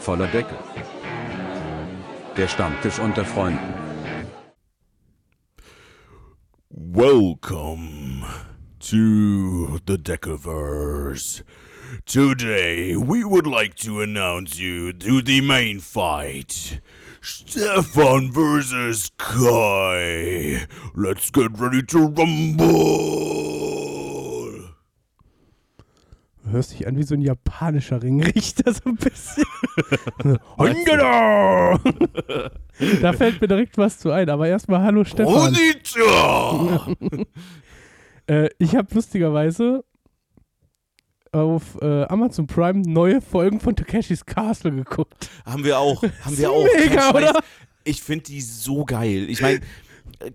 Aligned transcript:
voller 0.00 0.26
Deckel. 0.28 0.56
Der 2.36 2.48
Stammtisch 2.48 2.98
unter 2.98 3.24
Freunden. 3.24 3.74
Welcome 6.70 8.24
to 8.80 9.78
the 9.86 9.96
Deckerverse. 9.98 11.42
Today, 12.06 12.96
we 12.96 13.24
would 13.24 13.46
like 13.46 13.74
to 13.76 14.00
announce 14.00 14.58
you 14.58 14.92
to 14.92 15.22
the 15.22 15.40
main 15.40 15.80
fight. 15.80 16.80
Stefan 17.20 18.32
versus 18.32 19.10
Kai. 19.18 20.66
Let's 20.94 21.30
get 21.30 21.58
ready 21.58 21.82
to 21.82 22.06
rumble. 22.06 23.39
Hörst 26.50 26.72
dich 26.72 26.86
an 26.86 26.96
wie 26.96 27.02
so 27.02 27.14
ein 27.14 27.20
japanischer 27.20 28.02
Ringrichter, 28.02 28.72
so 28.72 28.88
ein 28.90 28.96
bisschen. 28.96 29.44
Da 33.02 33.12
fällt 33.12 33.40
mir 33.40 33.48
direkt 33.48 33.76
was 33.76 33.98
zu 33.98 34.10
ein, 34.10 34.30
aber 34.30 34.48
erstmal 34.48 34.82
Hallo 34.82 35.04
Stefan. 35.04 35.56
Äh, 38.26 38.48
ich 38.58 38.76
habe 38.76 38.94
lustigerweise 38.94 39.82
auf 41.32 41.76
äh, 41.82 42.04
Amazon 42.04 42.46
Prime 42.46 42.82
neue 42.86 43.20
Folgen 43.20 43.58
von 43.58 43.74
Takeshis 43.74 44.24
Castle 44.24 44.70
geguckt. 44.70 45.28
Haben 45.44 45.64
wir 45.64 45.80
auch. 45.80 46.00
Haben 46.02 46.38
wir 46.38 46.50
auch. 46.52 46.64
mega, 46.78 47.10
oder? 47.10 47.40
Ich 47.82 48.02
finde 48.02 48.26
die 48.26 48.40
so 48.40 48.84
geil. 48.84 49.28
Ich 49.28 49.40
meine, 49.40 49.60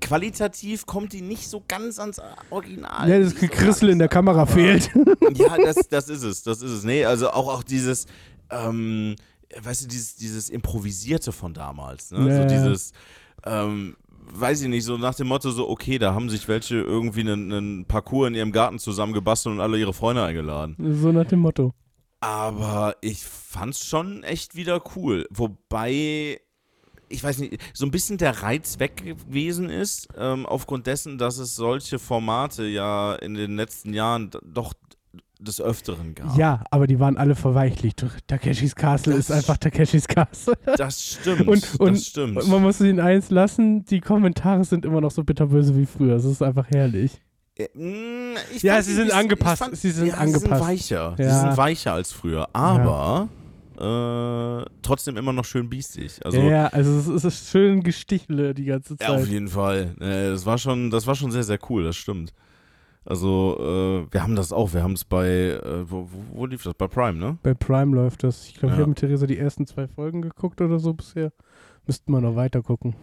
qualitativ 0.02 0.86
kommt 0.86 1.14
die 1.14 1.22
nicht 1.22 1.48
so 1.48 1.64
ganz 1.68 2.00
ans 2.00 2.20
Original. 2.50 3.10
Ja, 3.10 3.20
das 3.20 3.40
Nicht 3.40 3.74
so 3.74 3.88
in 3.88 4.00
der 4.00 4.08
Kamera 4.08 4.42
aber- 4.44 4.52
fehlt. 4.52 4.90
Ja, 5.36 5.58
das, 5.58 5.76
das 5.90 6.10
ist 6.10 6.24
es. 6.24 6.44
Das 6.44 6.62
ist 6.62 6.72
es. 6.72 6.84
Nee, 6.84 7.04
also 7.06 7.30
auch, 7.30 7.48
auch 7.54 7.64
dieses, 7.64 8.06
ähm, 8.50 9.16
weißt 9.62 9.84
du, 9.84 9.88
dieses, 9.88 10.16
dieses 10.16 10.50
Improvisierte 10.50 11.32
von 11.32 11.54
damals. 11.54 12.12
Ne? 12.12 12.30
Ja, 12.30 12.42
so 12.42 12.48
dieses, 12.48 12.92
ähm, 13.46 13.96
weiß 14.34 14.62
ich 14.62 14.68
nicht, 14.70 14.86
so 14.86 14.98
nach 14.98 15.16
dem 15.16 15.28
Motto 15.28 15.52
so, 15.52 15.68
okay, 15.70 15.98
da 16.00 16.14
haben 16.14 16.30
sich 16.30 16.48
welche 16.48 16.76
irgendwie 16.78 17.22
einen, 17.22 17.52
einen 17.52 17.86
Parcours 17.86 18.28
in 18.30 18.36
ihrem 18.36 18.52
Garten 18.52 18.80
zusammengebastelt 18.80 19.56
und 19.56 19.62
alle 19.62 19.78
ihre 19.78 19.94
Freunde 19.94 20.24
eingeladen. 20.24 20.76
so 21.02 21.12
nach 21.12 21.26
dem 21.28 21.40
Motto. 21.40 21.74
Aber 22.22 22.96
ich 23.02 23.24
fand's 23.24 23.86
schon 23.86 24.24
echt 24.24 24.56
wieder 24.56 24.82
cool. 24.96 25.28
Wobei, 25.30 26.40
ich 27.10 27.24
weiß 27.24 27.40
nicht, 27.40 27.58
so 27.74 27.86
ein 27.86 27.92
bisschen 27.92 28.18
der 28.18 28.42
Reiz 28.44 28.80
weg 28.80 29.04
gewesen 29.28 29.70
ist, 29.70 30.08
ähm, 30.18 30.46
aufgrund 30.46 30.88
dessen, 30.88 31.18
dass 31.18 31.38
es 31.38 31.56
solche 31.56 32.00
Formate 32.00 32.66
ja 32.66 33.14
in 33.16 33.34
den 33.36 33.56
letzten 33.56 33.94
Jahren 33.94 34.32
doch 34.44 34.74
des 35.40 35.60
Öfteren 35.60 36.16
gab. 36.16 36.38
Ja, 36.38 36.64
aber 36.72 36.88
die 36.88 37.00
waren 37.00 37.18
alle 37.18 37.36
verweichlicht. 37.36 38.06
Takeshis 38.28 38.74
Castle 38.74 39.14
Das 39.14 39.26
ist 39.30 39.32
einfach 39.32 39.58
Takeshis 39.58 40.08
Castle. 40.08 40.56
Das 40.78 41.04
stimmt. 41.04 41.48
Und, 41.48 41.80
und, 41.80 41.94
das 41.96 42.06
stimmt. 42.08 42.38
und 42.38 42.48
man 42.50 42.62
muss 42.62 42.80
ihnen 42.80 43.00
eins 43.02 43.30
lassen, 43.30 43.86
die 43.86 44.00
Kommentare 44.00 44.64
sind 44.64 44.86
immer 44.86 45.02
noch 45.02 45.12
so 45.12 45.24
bitterböse 45.24 45.76
wie 45.78 45.86
früher. 45.86 46.16
Es 46.16 46.24
ist 46.26 46.42
einfach 46.42 46.68
herrlich. 46.70 47.22
Äh, 47.58 47.68
mm, 47.78 48.36
ich 48.56 48.64
Ja, 48.64 48.76
fand 48.76 48.86
sie 48.86 48.94
sind 48.94 49.06
bisschen- 49.06 49.20
angepasst, 49.20 49.62
ich 49.62 49.66
Fand, 49.68 49.78
sie 49.78 49.92
sind 49.92 50.08
ja, 50.08 50.14
Sie 50.16 50.20
angepasst. 50.22 50.44
sind 50.50 50.60
weicher. 50.62 51.14
Sie 51.18 51.24
Ja. 51.24 51.40
sind 51.42 51.58
weicher 51.58 51.94
als 51.94 52.12
früher. 52.14 52.48
Aber 52.54 53.28
äh, 53.78 54.66
trotzdem 54.82 55.18
immer 55.18 55.34
noch 55.34 55.46
schön 55.46 55.70
biestig. 55.70 56.20
Also, 56.26 56.38
ja, 56.42 56.50
ja, 56.50 56.68
also 56.68 57.14
es 57.14 57.24
ist, 57.24 57.50
schön 57.50 57.82
Gestichle 57.84 58.54
die 58.54 58.66
ganze 58.66 58.96
Ja, 59.00 59.10
auf 59.10 59.22
Zeit. 59.24 59.30
jeden 59.32 59.48
Fall. 59.48 59.96
Äh, 60.00 60.30
Das 60.32 60.46
war 60.46 60.58
schon, 60.58 60.90
das 60.92 61.06
war 61.08 61.16
schon 61.16 61.32
sehr, 61.32 61.44
sehr 61.44 61.60
cool, 61.70 61.84
das 61.84 61.96
stimmt. 61.96 62.34
Also, 63.08 63.58
äh, 64.10 64.14
wir 64.14 64.24
haben 64.24 64.36
das 64.36 64.52
auch, 64.52 64.74
wir 64.74 64.82
haben 64.82 64.94
es 64.94 65.06
bei, 65.06 65.28
äh, 65.28 65.90
wo, 65.90 66.10
wo, 66.12 66.40
wo 66.40 66.46
lief 66.48 66.64
das? 66.64 66.74
Bei 66.74 66.88
Prime, 66.88 67.20
ne? 67.20 67.38
Bei 67.44 67.54
Prime 67.54 67.96
läuft 67.96 68.24
das. 68.24 68.48
Ich 68.48 68.56
glaube, 68.56 68.74
ich 68.74 68.78
Ja. 68.78 68.82
habe 68.82 68.90
mit 68.90 68.98
Theresa 68.98 69.28
die 69.28 69.38
ersten 69.38 69.68
zwei 69.68 69.88
Folgen 69.88 70.22
geguckt 70.24 70.60
oder 70.62 70.80
so 70.80 70.94
bisher. 70.94 71.32
Müssten 71.86 72.12
wir 72.12 72.20
noch 72.22 72.36
weiter 72.36 72.64
gucken. 72.64 72.96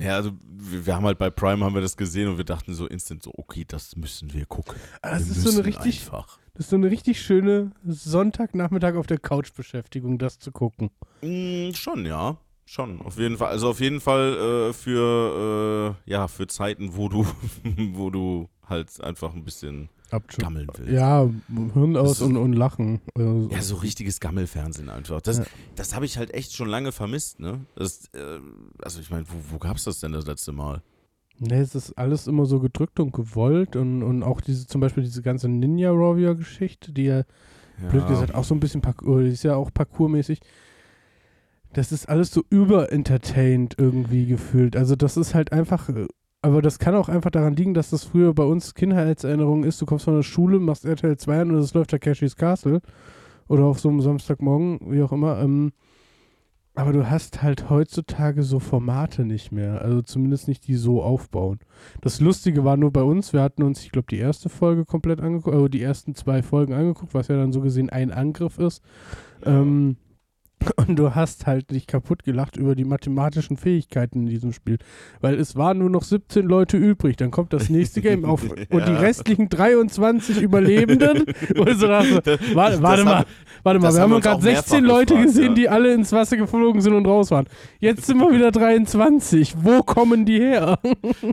Ja, 0.00 0.16
also 0.16 0.32
wir, 0.42 0.94
haben 0.94 1.04
halt 1.04 1.18
bei 1.18 1.28
Prime 1.28 1.62
haben 1.62 1.74
wir 1.74 1.82
das 1.82 1.96
gesehen 1.96 2.28
und 2.28 2.38
wir 2.38 2.44
dachten 2.44 2.72
so 2.72 2.86
instant 2.86 3.22
so, 3.22 3.32
okay, 3.36 3.64
das 3.68 3.96
müssen 3.96 4.32
wir 4.32 4.46
gucken. 4.46 4.76
Aber 5.02 5.14
das 5.14 5.28
wir 5.28 5.36
ist 5.36 5.42
so 5.42 5.50
eine 5.50 5.66
richtig, 5.66 6.00
einfach. 6.00 6.38
das 6.54 6.64
ist 6.66 6.70
so 6.70 6.76
eine 6.76 6.90
richtig 6.90 7.20
schöne 7.20 7.72
Sonntagnachmittag 7.84 8.94
auf 8.94 9.06
der 9.06 9.18
Couch 9.18 9.52
Beschäftigung, 9.54 10.16
das 10.18 10.38
zu 10.38 10.52
gucken. 10.52 10.90
Mm, 11.20 11.72
schon, 11.74 12.06
ja. 12.06 12.38
Schon, 12.64 13.02
auf 13.02 13.18
jeden 13.18 13.36
Fall. 13.36 13.48
Also 13.48 13.68
auf 13.68 13.80
jeden 13.80 14.00
Fall 14.00 14.70
äh, 14.70 14.72
für, 14.72 15.96
äh, 16.06 16.10
ja, 16.10 16.28
für 16.28 16.46
Zeiten, 16.46 16.96
wo 16.96 17.08
du, 17.08 17.26
wo 17.92 18.10
du 18.10 18.48
halt 18.64 19.02
einfach 19.02 19.34
ein 19.34 19.44
bisschen 19.44 19.90
gammeln 20.38 20.68
willst. 20.76 20.92
Ja, 20.92 21.28
Hirn 21.74 21.96
aus 21.96 22.20
und, 22.20 22.36
und 22.36 22.52
Lachen. 22.52 23.00
Also, 23.14 23.48
Ja, 23.50 23.62
so 23.62 23.76
richtiges 23.76 24.20
Gammelfernsehen 24.20 24.88
einfach. 24.88 25.20
Das, 25.20 25.38
Ja. 25.38 25.44
das 25.76 25.94
habe 25.94 26.04
ich 26.04 26.18
halt 26.18 26.34
echt 26.34 26.54
schon 26.54 26.68
lange 26.68 26.92
vermisst, 26.92 27.40
ne? 27.40 27.60
Das, 27.76 28.06
äh, 28.14 28.38
also 28.82 29.00
ich 29.00 29.10
meine, 29.10 29.24
wo, 29.28 29.54
wo 29.54 29.58
gab's 29.58 29.84
das 29.84 30.00
denn 30.00 30.12
das 30.12 30.26
letzte 30.26 30.52
Mal? 30.52 30.82
Nee, 31.38 31.60
es 31.60 31.74
ist 31.74 31.92
alles 31.96 32.26
immer 32.26 32.44
so 32.44 32.60
gedrückt 32.60 33.00
und 33.00 33.12
gewollt 33.12 33.74
und, 33.74 34.02
und 34.02 34.22
auch 34.22 34.40
diese, 34.42 34.66
zum 34.66 34.80
Beispiel 34.82 35.02
diese 35.02 35.22
ganze 35.22 35.48
Ninja 35.48 35.90
Warrior 35.92 36.34
Geschichte, 36.34 36.92
die 36.92 37.04
ja, 37.04 37.22
blöd 37.90 38.06
gesagt 38.08 38.34
auch 38.34 38.44
so 38.44 38.54
ein 38.54 38.60
bisschen, 38.60 38.82
Parkour, 38.82 39.22
die 39.22 39.30
ist 39.30 39.42
ja 39.42 39.54
auch 39.54 39.72
parkourmäßig. 39.72 40.40
Das 41.72 41.92
ist 41.92 42.08
alles 42.08 42.30
so 42.30 42.44
überentertained 42.50 43.76
irgendwie 43.78 44.26
gefühlt. 44.26 44.76
Also 44.76 44.96
das 44.96 45.16
ist 45.16 45.34
halt 45.34 45.52
einfach, 45.52 45.88
äh, 45.88 46.08
aber 46.42 46.62
das 46.62 46.78
kann 46.78 46.94
auch 46.94 47.08
einfach 47.08 47.30
daran 47.30 47.54
liegen, 47.56 47.74
dass 47.74 47.90
das 47.90 48.04
früher 48.04 48.32
bei 48.32 48.44
uns 48.44 48.74
Kindheitserinnerung 48.74 49.64
ist. 49.64 49.80
Du 49.80 49.86
kommst 49.86 50.06
von 50.06 50.16
der 50.16 50.22
Schule, 50.22 50.58
machst 50.58 50.84
RTL 50.84 51.16
2 51.16 51.40
an 51.40 51.50
und 51.50 51.58
es 51.58 51.74
läuft 51.74 51.90
Takeshis 51.90 52.36
Castle. 52.36 52.80
Oder 53.46 53.64
auf 53.64 53.80
so 53.80 53.88
einem 53.88 54.00
Samstagmorgen, 54.00 54.80
wie 54.92 55.02
auch 55.02 55.12
immer. 55.12 55.40
Ähm, 55.40 55.72
aber 56.74 56.92
du 56.92 57.10
hast 57.10 57.42
halt 57.42 57.68
heutzutage 57.68 58.42
so 58.42 58.58
Formate 58.58 59.24
nicht 59.24 59.52
mehr. 59.52 59.82
Also 59.82 60.02
zumindest 60.02 60.48
nicht 60.48 60.66
die 60.66 60.76
so 60.76 61.02
aufbauen. 61.02 61.58
Das 62.00 62.20
Lustige 62.20 62.64
war 62.64 62.76
nur 62.76 62.92
bei 62.92 63.02
uns, 63.02 63.32
wir 63.32 63.42
hatten 63.42 63.62
uns, 63.62 63.84
ich 63.84 63.92
glaube, 63.92 64.06
die 64.10 64.18
erste 64.18 64.48
Folge 64.48 64.86
komplett 64.86 65.20
angeguckt, 65.20 65.54
also 65.54 65.68
die 65.68 65.82
ersten 65.82 66.14
zwei 66.14 66.42
Folgen 66.42 66.72
angeguckt, 66.72 67.12
was 67.12 67.28
ja 67.28 67.36
dann 67.36 67.52
so 67.52 67.60
gesehen 67.60 67.90
ein 67.90 68.12
Angriff 68.12 68.58
ist. 68.58 68.82
Ähm, 69.44 69.96
und 70.76 70.96
du 70.96 71.14
hast 71.14 71.46
halt 71.46 71.70
dich 71.70 71.86
kaputt 71.86 72.24
gelacht 72.24 72.56
über 72.56 72.74
die 72.74 72.84
mathematischen 72.84 73.56
Fähigkeiten 73.56 74.20
in 74.20 74.26
diesem 74.26 74.52
Spiel. 74.52 74.78
Weil 75.20 75.34
es 75.34 75.56
waren 75.56 75.78
nur 75.78 75.90
noch 75.90 76.02
17 76.02 76.46
Leute 76.46 76.76
übrig. 76.76 77.16
Dann 77.16 77.30
kommt 77.30 77.52
das 77.52 77.68
nächste 77.70 78.00
Game 78.02 78.24
auf. 78.24 78.42
Und 78.42 78.86
die 78.86 78.92
Ja. 78.92 78.98
restlichen 78.98 79.48
23 79.48 80.40
Überlebenden. 80.40 81.24
So 81.80 81.86
dachte, 81.86 82.38
warte, 82.54 82.82
warte 82.82 83.04
mal, 83.04 83.26
warte 83.62 83.80
mal, 83.80 83.94
wir 83.94 84.00
haben 84.00 84.20
gerade 84.20 84.36
auch 84.36 84.42
mehrfach 84.42 84.62
16 84.64 84.84
Leute 84.84 85.14
gefragt, 85.14 85.26
gesehen, 85.26 85.48
ja. 85.48 85.54
die 85.54 85.68
alle 85.68 85.94
ins 85.94 86.12
Wasser 86.12 86.36
geflogen 86.36 86.80
sind 86.80 86.94
und 86.94 87.06
raus 87.06 87.30
waren. 87.30 87.46
Jetzt 87.78 88.06
sind 88.06 88.18
wir 88.18 88.30
wieder 88.32 88.50
23. 88.50 89.54
Wo 89.62 89.82
kommen 89.82 90.24
die 90.26 90.38
her? 90.40 90.78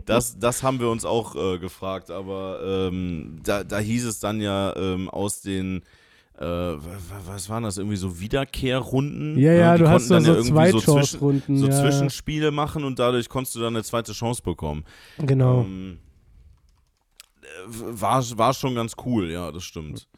Das, 0.06 0.38
das 0.38 0.62
haben 0.62 0.80
wir 0.80 0.88
uns 0.90 1.04
auch 1.04 1.34
äh, 1.34 1.58
gefragt, 1.58 2.10
aber 2.10 2.60
ähm, 2.90 3.40
da, 3.42 3.64
da 3.64 3.78
hieß 3.78 4.06
es 4.06 4.20
dann 4.20 4.40
ja 4.40 4.74
ähm, 4.76 5.08
aus 5.08 5.40
den, 5.40 5.82
äh, 6.38 6.44
wa- 6.44 6.78
wa- 6.78 7.22
was 7.26 7.48
waren 7.48 7.64
das, 7.64 7.78
irgendwie 7.78 7.96
so 7.96 8.20
Wiederkehrrunden? 8.20 9.36
Ja, 9.38 9.50
Ne? 9.52 9.58
ja, 9.58 9.76
Die 9.76 9.82
du 9.82 9.88
hast 9.88 10.08
dann 10.10 10.22
so 10.22 10.32
ja 10.32 10.36
irgendwie 10.38 10.70
so, 10.70 10.80
zwischen, 11.02 11.56
so 11.58 11.66
ja, 11.66 11.72
Zwischenspiele 11.82 12.50
machen 12.52 12.84
und 12.84 12.98
dadurch 12.98 13.28
konntest 13.28 13.56
du 13.56 13.60
dann 13.60 13.74
eine 13.74 13.82
zweite 13.84 14.12
Chance 14.12 14.42
bekommen. 14.42 14.84
Genau. 15.18 15.62
Ähm, 15.62 15.98
äh, 17.42 17.46
war, 18.00 18.22
war 18.38 18.54
schon 18.54 18.74
ganz 18.74 18.94
cool, 19.04 19.30
ja, 19.30 19.50
das 19.52 19.64
stimmt. 19.64 20.08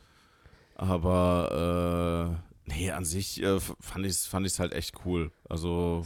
Aber 0.76 2.38
äh, 2.66 2.70
nee, 2.72 2.90
an 2.90 3.04
sich 3.04 3.42
äh, 3.42 3.60
fand 3.60 4.04
ich 4.06 4.12
es 4.12 4.26
fand 4.26 4.46
ich's 4.46 4.58
halt 4.58 4.72
echt 4.72 4.94
cool. 5.04 5.30
Also 5.48 6.04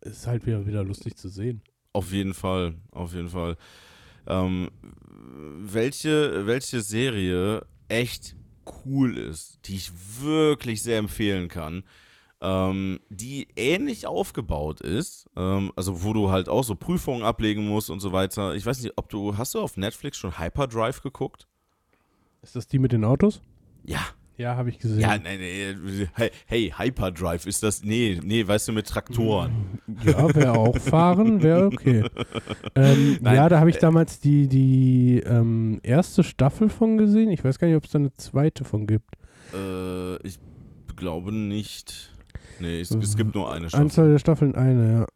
Es 0.00 0.12
ist 0.18 0.26
halt 0.26 0.46
wieder, 0.46 0.66
wieder 0.66 0.82
lustig 0.84 1.16
zu 1.16 1.28
sehen. 1.28 1.62
auf 1.92 2.12
jeden 2.12 2.34
Fall, 2.34 2.74
auf 2.92 3.14
jeden 3.14 3.28
Fall. 3.28 3.56
Ähm, 4.26 4.70
welche, 5.58 6.46
welche 6.46 6.80
Serie 6.80 7.66
echt 7.88 8.34
cool 8.84 9.16
ist, 9.16 9.60
die 9.66 9.76
ich 9.76 9.92
wirklich 10.20 10.82
sehr 10.82 10.98
empfehlen 10.98 11.48
kann, 11.48 11.84
ähm, 12.40 13.00
die 13.08 13.48
ähnlich 13.56 14.06
aufgebaut 14.06 14.80
ist, 14.80 15.30
ähm, 15.36 15.72
also 15.76 16.02
wo 16.02 16.12
du 16.12 16.30
halt 16.30 16.48
auch 16.48 16.64
so 16.64 16.74
Prüfungen 16.74 17.22
ablegen 17.22 17.66
musst 17.66 17.90
und 17.90 18.00
so 18.00 18.12
weiter. 18.12 18.54
Ich 18.54 18.66
weiß 18.66 18.82
nicht, 18.82 18.92
ob 18.96 19.08
du, 19.08 19.36
hast 19.38 19.54
du 19.54 19.60
auf 19.60 19.76
Netflix 19.76 20.18
schon 20.18 20.38
Hyperdrive 20.38 21.00
geguckt? 21.02 21.46
Ist 22.42 22.56
das 22.56 22.66
die 22.66 22.78
mit 22.78 22.92
den 22.92 23.04
Autos? 23.04 23.40
Ja. 23.84 24.00
Ja, 24.36 24.56
habe 24.56 24.68
ich 24.68 24.78
gesehen. 24.78 25.00
Ja, 25.00 25.16
nee, 25.16 25.36
nee, 25.38 26.08
hey, 26.14 26.30
hey, 26.46 26.74
Hyperdrive 26.76 27.46
ist 27.46 27.62
das, 27.62 27.84
nee, 27.84 28.20
nee, 28.22 28.46
weißt 28.46 28.66
du, 28.68 28.72
mit 28.72 28.88
Traktoren. 28.88 29.78
Ja, 30.04 30.34
wäre 30.34 30.52
auch 30.58 30.76
fahren, 30.76 31.40
wäre 31.42 31.66
okay. 31.66 32.04
Ähm, 32.74 33.18
ja, 33.22 33.48
da 33.48 33.60
habe 33.60 33.70
ich 33.70 33.76
äh, 33.76 33.80
damals 33.80 34.18
die, 34.18 34.48
die 34.48 35.20
ähm, 35.24 35.78
erste 35.84 36.24
Staffel 36.24 36.68
von 36.68 36.98
gesehen. 36.98 37.30
Ich 37.30 37.44
weiß 37.44 37.58
gar 37.60 37.68
nicht, 37.68 37.76
ob 37.76 37.84
es 37.84 37.90
da 37.92 38.00
eine 38.00 38.12
zweite 38.14 38.64
von 38.64 38.88
gibt. 38.88 39.14
Äh, 39.54 40.16
ich 40.26 40.38
glaube 40.96 41.30
nicht. 41.32 42.10
Nee, 42.58 42.80
es, 42.80 42.90
es 42.90 43.16
gibt 43.16 43.34
nur 43.36 43.52
eine 43.52 43.68
Staffel. 43.68 43.84
Anzahl 43.84 44.10
der 44.10 44.18
Staffeln 44.18 44.54
eine, 44.56 44.92
ja. 44.92 45.06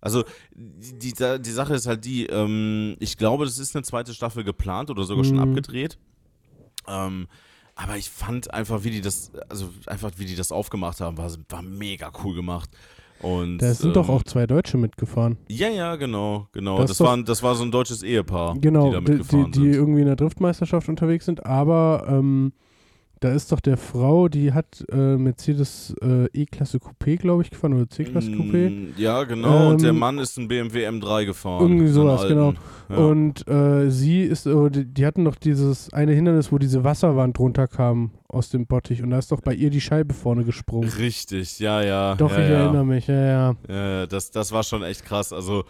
Also 0.00 0.22
die, 0.54 1.12
die, 1.12 1.42
die 1.42 1.50
Sache 1.50 1.74
ist 1.74 1.88
halt 1.88 2.04
die, 2.04 2.26
ähm, 2.26 2.94
ich 3.00 3.16
glaube, 3.16 3.44
das 3.44 3.58
ist 3.58 3.74
eine 3.74 3.82
zweite 3.82 4.14
Staffel 4.14 4.44
geplant 4.44 4.90
oder 4.90 5.02
sogar 5.02 5.24
schon 5.24 5.36
Mhm. 5.36 5.42
abgedreht. 5.42 5.98
Ähm, 6.86 7.26
Aber 7.80 7.96
ich 7.96 8.10
fand 8.10 8.52
einfach, 8.52 8.82
wie 8.82 8.90
die 8.90 9.00
das, 9.00 9.30
also 9.48 9.68
einfach 9.86 10.10
wie 10.16 10.24
die 10.24 10.34
das 10.34 10.50
aufgemacht 10.50 11.00
haben, 11.00 11.16
war, 11.16 11.30
war 11.48 11.62
mega 11.62 12.10
cool 12.24 12.34
gemacht. 12.34 12.68
Und, 13.20 13.58
Da 13.58 13.72
sind 13.72 13.88
ähm, 13.88 13.94
doch 13.94 14.08
auch 14.08 14.22
zwei 14.24 14.46
Deutsche 14.48 14.76
mitgefahren. 14.78 15.38
Ja, 15.48 15.68
ja, 15.68 15.94
genau, 15.96 16.48
genau. 16.52 16.76
Das 16.78 16.86
Das, 16.86 16.90
ist 16.92 17.00
doch- 17.00 17.06
war, 17.06 17.22
das 17.22 17.42
war 17.42 17.54
so 17.54 17.62
ein 17.64 17.70
deutsches 17.70 18.02
Ehepaar, 18.02 18.56
Genau, 18.60 18.86
die 18.86 18.92
da 18.92 18.98
die, 19.00 19.04
die, 19.06 19.12
mitgefahren 19.12 19.52
die 19.52 19.58
sind. 19.60 19.74
irgendwie 19.74 20.00
in 20.00 20.06
der 20.06 20.16
Driftmeisterschaft 20.16 20.88
unterwegs 20.88 21.24
sind, 21.24 21.46
aber 21.46 22.04
ähm, 22.08 22.52
da 23.20 23.32
ist 23.32 23.50
doch 23.52 23.60
der 23.60 23.76
Frau, 23.76 24.28
die 24.28 24.52
hat 24.52 24.84
äh, 24.90 25.16
Mercedes 25.16 25.94
äh, 26.02 26.26
E-Klasse 26.32 26.78
Coupé, 26.78 27.16
glaube 27.16 27.42
ich, 27.42 27.50
gefahren 27.50 27.74
oder 27.74 27.88
C-Klasse 27.88 28.30
Coupé. 28.30 28.70
Mm, 28.70 28.92
Ja, 28.96 29.24
genau. 29.24 29.70
und 29.70 29.82
der 29.82 29.90
Ähm, 29.90 29.98
Mann 29.98 30.18
ist 30.18 30.38
ein 30.38 30.48
BMW 30.48 30.86
M3 30.88 31.24
gefahren. 31.26 31.62
irgendwie 31.62 31.88
sowas, 31.88 32.26
genau. 32.28 32.54
Ja. 32.88 32.96
Und 32.96 33.46
äh, 33.48 33.90
sie 33.90 34.22
ist, 34.22 34.46
äh, 34.46 34.70
die, 34.70 34.84
die 34.86 35.04
hatten 35.06 35.24
doch 35.24 35.34
dieses 35.36 35.92
eine 35.92 36.12
Hindernis, 36.12 36.50
wo 36.52 36.58
diese 36.58 36.84
Wasserwand 36.84 37.38
runterkam 37.38 38.12
aus 38.28 38.50
dem 38.50 38.66
Bottich 38.66 39.02
und 39.02 39.10
da 39.10 39.18
ist 39.18 39.32
doch 39.32 39.40
bei 39.40 39.54
ihr 39.54 39.70
die 39.70 39.80
Scheibe 39.80 40.14
vorne 40.14 40.44
gesprungen. 40.44 40.88
Richtig, 40.88 41.58
ja, 41.58 41.82
ja. 41.82 42.14
Doch, 42.14 42.30
ja, 42.32 42.38
ich 42.44 42.50
ja. 42.50 42.56
erinnere 42.64 42.84
mich, 42.84 43.06
ja, 43.06 43.14
ja. 43.26 43.56
Ja, 43.68 44.06
das, 44.06 44.30
das 44.30 44.52
war 44.52 44.62
schon 44.62 44.82
echt 44.82 45.04
krass. 45.04 45.32
Also, 45.32 45.64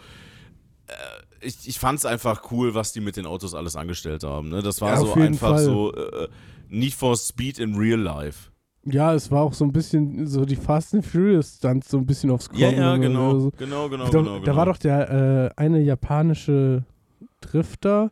äh, 0.87 0.93
ich, 1.41 1.67
ich 1.67 1.79
fand 1.79 1.99
es 1.99 2.05
einfach 2.05 2.51
cool, 2.51 2.75
was 2.75 2.91
die 2.91 2.99
mit 2.99 3.15
den 3.15 3.25
Autos 3.25 3.53
alles 3.55 3.75
angestellt 3.75 4.23
haben. 4.23 4.49
Ne? 4.49 4.61
Das 4.61 4.81
war 4.81 4.91
Ja, 4.91 4.97
so 4.99 5.13
einfach 5.13 5.51
Fall. 5.51 5.63
so 5.63 5.93
äh, 5.95 6.27
Need 6.69 6.93
for 6.93 7.15
Speed 7.17 7.59
in 7.59 7.75
Real 7.75 7.99
Life. 7.99 8.51
Ja, 8.85 9.13
es 9.13 9.29
war 9.29 9.41
auch 9.41 9.53
so 9.53 9.65
ein 9.65 9.71
bisschen 9.73 10.25
so 10.25 10.45
die 10.45 10.55
Fast 10.55 10.95
and 10.95 11.05
Furious 11.05 11.57
Stunts 11.57 11.89
so 11.89 11.97
ein 11.97 12.05
bisschen 12.05 12.31
aufs 12.31 12.49
Korn. 12.49 12.61
Ja, 12.61 12.71
ja, 12.71 12.97
genau. 12.97 13.37
so. 13.39 13.51
Genau, 13.57 13.89
genau, 13.89 14.05
da, 14.05 14.09
genau, 14.11 14.33
genau. 14.35 14.45
da 14.45 14.55
war 14.55 14.65
doch 14.65 14.77
der 14.77 15.51
äh, 15.57 15.59
eine 15.61 15.81
japanische 15.81 16.85
Drifter, 17.41 18.11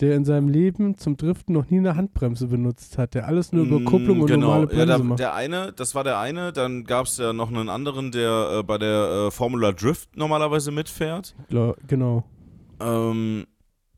der 0.00 0.16
in 0.16 0.24
seinem 0.24 0.48
Leben 0.48 0.96
zum 0.96 1.16
Driften 1.16 1.54
noch 1.54 1.68
nie 1.70 1.78
eine 1.78 1.94
Handbremse 1.94 2.48
benutzt 2.48 2.98
hat, 2.98 3.14
der 3.14 3.28
alles 3.28 3.52
nur 3.52 3.64
über 3.66 3.78
Mm, 3.78 3.84
Kupplung 3.84 4.20
und 4.22 4.26
genau. 4.26 4.46
normale 4.46 4.62
ja, 4.62 4.66
Bremse 4.84 4.86
da, 4.86 4.98
macht. 4.98 5.18
der 5.20 5.34
eine, 5.34 5.72
das 5.72 5.94
war 5.94 6.02
der 6.04 6.18
eine, 6.18 6.52
dann 6.52 6.84
gab 6.84 7.06
es 7.06 7.18
ja 7.18 7.32
noch 7.32 7.48
einen 7.50 7.68
anderen, 7.68 8.10
der 8.10 8.58
äh, 8.58 8.62
bei 8.62 8.78
der 8.78 9.26
äh, 9.28 9.30
Formula 9.30 9.72
Drift 9.72 10.16
normalerweise 10.16 10.72
mitfährt. 10.72 11.36
Gla- 11.50 11.76
genau. 11.86 12.24
Ähm, 12.80 13.44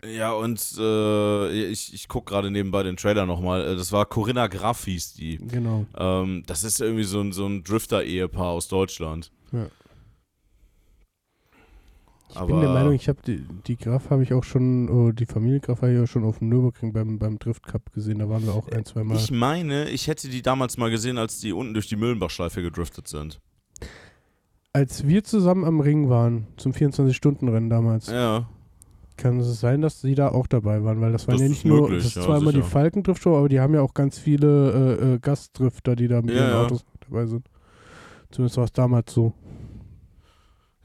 ja, 0.07 0.33
und 0.33 0.61
äh, 0.79 1.51
ich, 1.69 1.95
ich 1.95 2.09
gucke 2.09 2.31
gerade 2.33 2.51
nebenbei 2.51 2.83
den 2.83 2.97
Trailer 2.97 3.27
nochmal. 3.27 3.63
Äh, 3.63 3.77
Das 3.77 3.93
war 3.93 4.07
Corinna 4.07 4.47
Graff 4.47 4.85
hieß 4.85 5.15
die. 5.15 5.39
Genau. 5.39 5.87
Ähm, 5.97 6.43
das 6.47 6.65
ist 6.65 6.81
irgendwie 6.81 7.05
so 7.05 7.21
ein, 7.21 7.33
so 7.33 7.47
ein 7.47 7.63
Drifter-Ehepaar 7.65 8.49
aus 8.49 8.69
Deutschland. 8.69 9.31
Ja. 9.53 9.67
Ich 12.31 12.37
Aber 12.37 12.47
bin 12.49 12.61
der 12.63 12.71
Meinung, 12.71 12.95
ich 12.95 13.09
habe 13.09 13.21
die, 13.25 13.47
die 13.67 13.77
Graf 13.77 14.11
habe 14.11 14.25
ich 14.25 14.33
auch 14.33 14.43
schon, 14.43 14.89
oh, 14.89 15.13
die 15.13 15.27
Familie 15.27 15.61
Graf 15.61 15.83
habe 15.83 15.93
ich 15.95 16.01
auch 16.01 16.09
schon 16.09 16.25
auf 16.25 16.39
dem 16.41 16.49
Nürburgring 16.49 16.93
beim, 16.93 17.19
beim 17.19 17.39
Drift 17.39 17.65
Cup 17.65 17.93
gesehen. 17.93 18.19
Da 18.19 18.29
waren 18.29 18.45
wir 18.45 18.55
auch 18.55 18.67
ein, 18.69 18.85
zwei 18.85 19.05
Mal. 19.05 19.17
ich 19.17 19.31
meine, 19.31 19.89
ich 19.91 20.09
hätte 20.09 20.29
die 20.29 20.43
damals 20.43 20.77
mal 20.77 20.91
gesehen, 20.91 21.17
als 21.17 21.39
die 21.39 21.53
unten 21.53 21.75
durch 21.75 21.87
die 21.87 21.95
Müllenbachschleife 21.97 22.61
gedriftet 22.61 23.07
sind. 23.07 23.41
Als 24.73 25.07
wir 25.07 25.23
zusammen 25.23 25.65
am 25.65 25.79
Ring 25.79 26.09
waren, 26.09 26.49
zum 26.57 26.73
24-Stunden-Rennen 26.73 27.71
damals, 27.71 28.09
Ja. 28.09 28.49
Kann 29.17 29.39
es 29.41 29.61
sein, 29.61 29.81
dass 29.81 30.01
sie 30.01 30.15
da 30.15 30.29
auch 30.29 30.47
dabei 30.47 30.83
waren, 30.85 31.01
weil 31.01 31.13
das 31.13 31.27
waren 31.27 31.35
Das 31.37 31.43
ja 31.43 31.49
nicht 31.49 31.65
nur, 31.65 31.83
möglich, 31.83 31.99
das 32.05 32.07
ist 32.09 32.17
ja, 32.17 32.23
zwar 32.23 32.39
immer 32.39 32.53
die 32.53 32.59
sicher. 32.59 32.71
Falkendrift-Show, 32.71 33.37
aber 33.37 33.49
die 33.49 33.61
haben 33.61 33.75
ja 33.75 33.81
auch 33.83 33.95
ganz 33.95 34.19
viele 34.19 34.99
äh, 34.99 35.15
äh, 35.15 35.19
Gastdrifter, 35.19 35.97
die 35.97 36.09
da 36.09 36.21
mit 36.23 36.35
Ja, 36.35 36.49
ihren. 36.49 36.67
Autos 36.67 36.85
dabei 37.09 37.27
sind. 37.27 37.47
Zumindest 38.31 38.57
war 38.57 38.65
es 38.65 38.73
damals 38.73 39.13
so. 39.13 39.33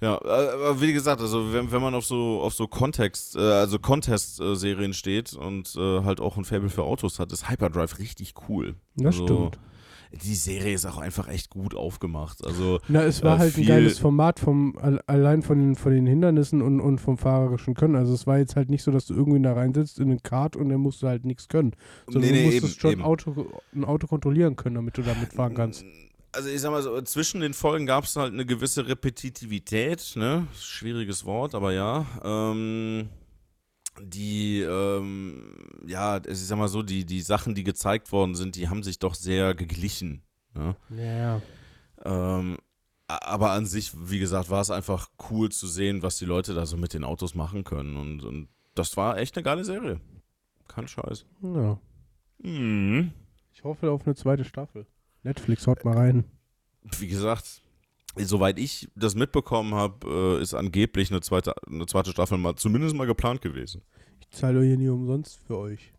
Ja, 0.02 0.14
aber 0.22 0.80
wie 0.80 0.94
gesagt, 0.94 1.20
also 1.20 1.52
wenn, 1.52 1.70
wenn 1.74 1.82
man 1.82 1.94
auf 1.94 2.06
so 2.06 2.40
auf 2.42 2.54
so 2.54 2.68
Kontext, 2.68 3.36
äh, 3.36 3.40
also 3.40 3.80
Contest-Serien 3.80 4.94
steht 4.94 5.34
und 5.34 5.76
äh, 5.76 6.04
halt 6.04 6.22
auch 6.22 6.38
ein 6.38 6.46
Faible 6.46 6.70
für 6.70 6.84
Autos 6.84 7.20
hat, 7.20 7.34
ist 7.34 7.50
Hyperdrive 7.50 8.00
richtig 8.00 8.34
cool. 8.48 8.76
Das 8.96 9.08
also, 9.20 9.26
stimmt. 9.26 9.60
Die 10.12 10.34
Serie 10.36 10.74
ist 10.74 10.86
auch 10.86 10.98
einfach 10.98 11.28
echt 11.28 11.52
gut 11.52 11.76
aufgemacht. 11.76 12.44
Also 12.44 12.80
Na, 12.88 13.04
es 13.04 13.22
war 13.22 13.36
äh, 13.36 13.40
halt 13.40 13.58
ein 13.58 13.66
geiles 13.66 14.00
Format 14.00 14.40
vom 14.40 14.76
al- 14.78 15.02
allein 15.06 15.44
von 15.44 15.60
den, 15.60 15.76
von 15.76 15.92
den 15.94 16.08
Hindernissen 16.08 16.62
und, 16.64 16.80
und 16.80 17.00
vom 17.00 17.18
fahrerischen 17.18 17.76
Können. 17.76 17.96
Also 17.96 18.14
es 18.14 18.26
war 18.26 18.40
jetzt 18.40 18.56
halt 18.56 18.70
nicht 18.72 18.82
so, 18.82 18.92
dass 18.92 19.06
du 19.06 19.14
irgendwie 19.14 19.42
da 19.42 19.54
reinsitzt 19.54 20.00
in 20.00 20.10
den 20.10 20.24
Kart 20.24 20.56
und 20.56 20.70
dann 20.70 20.80
musst 20.82 21.04
du 21.04 21.08
halt 21.08 21.26
nichts 21.26 21.48
können. 21.48 21.74
Sondern 22.08 22.34
du 22.34 22.42
musstest 22.46 22.82
schon 22.82 23.02
Auto, 23.02 23.46
ein 23.76 23.86
Auto 23.86 24.08
kontrollieren 24.08 24.56
können, 24.56 24.76
damit 24.76 24.98
du 24.98 25.04
da 25.04 25.14
mitfahren 25.14 25.54
kannst. 25.54 25.86
Also 26.32 26.50
ich 26.50 26.62
sag 26.62 26.72
mal 26.72 26.82
so, 26.84 27.00
zwischen 27.02 27.42
den 27.42 27.54
Folgen 27.54 27.86
gab 27.86 28.04
es 28.04 28.16
halt 28.16 28.34
eine 28.34 28.46
gewisse 28.46 28.88
Repetitivität, 28.88 30.14
ne? 30.16 30.48
Schwieriges 30.60 31.26
Wort, 31.26 31.56
aber 31.56 31.72
ja. 31.74 32.06
Ähm, 32.24 33.10
die, 34.02 34.62
ähm, 34.62 35.54
ja, 35.88 36.18
ich 36.26 36.40
sag 36.40 36.58
mal 36.58 36.68
so, 36.68 36.84
die, 36.84 37.06
die 37.06 37.22
Sachen, 37.22 37.56
die 37.56 37.64
gezeigt 37.64 38.12
worden 38.12 38.36
sind, 38.36 38.56
die 38.56 38.70
haben 38.70 38.84
sich 38.84 39.00
doch 39.00 39.16
sehr 39.16 39.54
geglichen. 39.56 40.24
Ne? 40.54 40.76
Ja, 40.90 41.42
Ähm, 42.06 42.58
aber 43.08 43.52
an 43.52 43.66
sich, 43.66 43.92
wie 43.96 44.20
gesagt, 44.20 44.50
war 44.50 44.62
es 44.62 44.70
einfach 44.70 45.10
cool 45.30 45.50
zu 45.50 45.68
sehen, 45.68 46.04
was 46.04 46.18
die 46.18 46.26
Leute 46.26 46.54
da 46.54 46.66
so 46.66 46.78
mit 46.78 46.94
den 46.94 47.04
Autos 47.04 47.34
machen 47.34 47.64
können. 47.64 47.98
Und, 47.98 48.24
und 48.24 48.50
das 48.76 48.96
war 48.98 49.18
echt 49.18 49.36
eine 49.36 49.44
geile 49.44 49.66
Serie. 49.66 50.00
Kein 50.68 50.88
Scheiß. 50.88 51.26
ja. 51.42 51.80
Mhm. 52.42 53.12
Ich 53.52 53.64
hoffe 53.64 53.92
auf 53.92 54.06
eine 54.06 54.16
zweite 54.16 54.46
Staffel. 54.46 54.86
Netflix, 55.24 55.68
haut 55.68 55.84
mal 55.84 55.98
rein. 55.98 56.24
wie 56.98 57.08
gesagt, 57.08 57.62
soweit 58.26 58.60
ich 58.60 58.90
das 58.96 59.16
mitbekommen 59.16 59.74
habe, 59.76 60.38
äh, 60.40 60.42
ist 60.42 60.54
angeblich 60.54 61.12
eine 61.12 61.22
zweite, 61.22 61.54
eine 61.68 61.86
zweite 61.86 62.12
Staffel 62.12 62.38
mal 62.38 62.56
zumindest 62.56 62.96
mal 62.96 63.06
geplant 63.08 63.42
gewesen. 63.42 63.82
Ich 64.20 64.30
zahle 64.32 64.60
euch 64.60 64.70
ja 64.70 64.76
nie 64.76 64.90
umsonst 64.90 65.40
für 65.48 65.58
euch. 65.58 65.92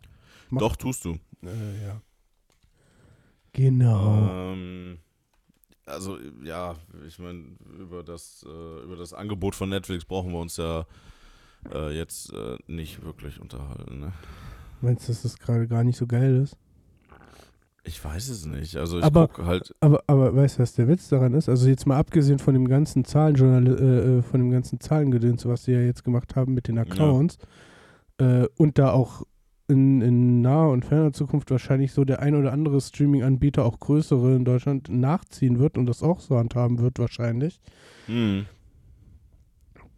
Mach- 0.51 0.61
Doch, 0.61 0.77
tust 0.77 1.05
du. 1.05 1.19
Äh, 1.43 1.83
ja. 1.85 2.01
Genau. 3.53 4.53
Ähm, 4.53 4.99
also, 5.87 6.19
ja, 6.45 6.77
ich 7.07 7.19
meine, 7.19 7.45
über 7.79 8.03
das, 8.03 8.45
äh, 8.49 8.83
über 8.85 8.97
das 8.97 9.13
Angebot 9.13 9.55
von 9.55 9.69
Netflix 9.69 10.05
brauchen 10.05 10.33
wir 10.33 10.39
uns 10.39 10.57
ja 10.57 10.87
äh, 11.73 11.91
jetzt 11.97 12.33
äh, 12.33 12.57
nicht 12.69 13.03
wirklich 13.03 13.41
unterhalten. 13.41 14.01
Ne? 14.01 14.13
Meinst 14.81 15.09
du, 15.09 15.13
dass 15.13 15.23
das 15.23 15.39
gerade 15.39 15.67
gar 15.67 15.83
nicht 15.85 15.97
so 15.97 16.07
geil 16.07 16.37
ist? 16.43 16.57
Ich 17.85 18.05
weiß 18.05 18.29
es 18.29 18.45
nicht. 18.47 18.77
Also, 18.77 18.99
ich 18.99 19.05
Aber- 19.05 19.29
gucke 19.29 19.47
halt. 19.47 19.75
Aber, 19.81 20.03
aber 20.07 20.35
weißt 20.37 20.59
du, 20.59 20.63
was 20.63 20.75
der 20.75 20.87
Witz 20.89 21.09
daran 21.09 21.33
ist? 21.35 21.49
Also 21.49 21.67
jetzt 21.69 21.87
mal 21.87 21.97
abgesehen 21.99 22.39
von 22.39 22.53
dem 22.55 22.69
ganzen 22.69 23.05
Zahlenjournal, 23.05 23.67
äh, 23.67 24.19
äh, 24.19 24.23
von 24.23 24.41
dem 24.41 24.51
ganzen 24.51 24.81
Zahlengedöns, 24.81 25.47
was 25.47 25.65
sie 25.65 25.73
ja 25.73 25.81
jetzt 25.81 26.05
gemacht 26.05 26.37
haben 26.37 26.53
mit 26.53 26.69
den 26.69 26.77
Accounts 26.79 27.39
äh, 28.19 28.47
und 28.59 28.79
da 28.79 28.91
auch 28.93 29.23
in, 29.69 30.03
in 30.03 30.41
naher 30.43 30.71
und 30.71 30.85
ferner 30.85 31.13
Zukunft 31.13 31.51
wahrscheinlich 31.51 31.93
so 31.93 32.05
der 32.05 32.21
ein 32.21 32.35
oder 32.35 32.53
andere 32.53 32.81
Streaming-Anbieter, 32.81 33.65
auch 33.65 33.79
größere 33.79 34.35
in 34.35 34.45
Deutschland, 34.45 34.89
nachziehen 34.91 35.59
wird 35.59 35.79
und 35.79 35.87
das 35.87 36.03
auch 36.03 36.21
so 36.21 36.37
handhaben 36.37 36.81
wird 36.81 36.99
wahrscheinlich, 36.99 37.61
Hm, 38.07 38.47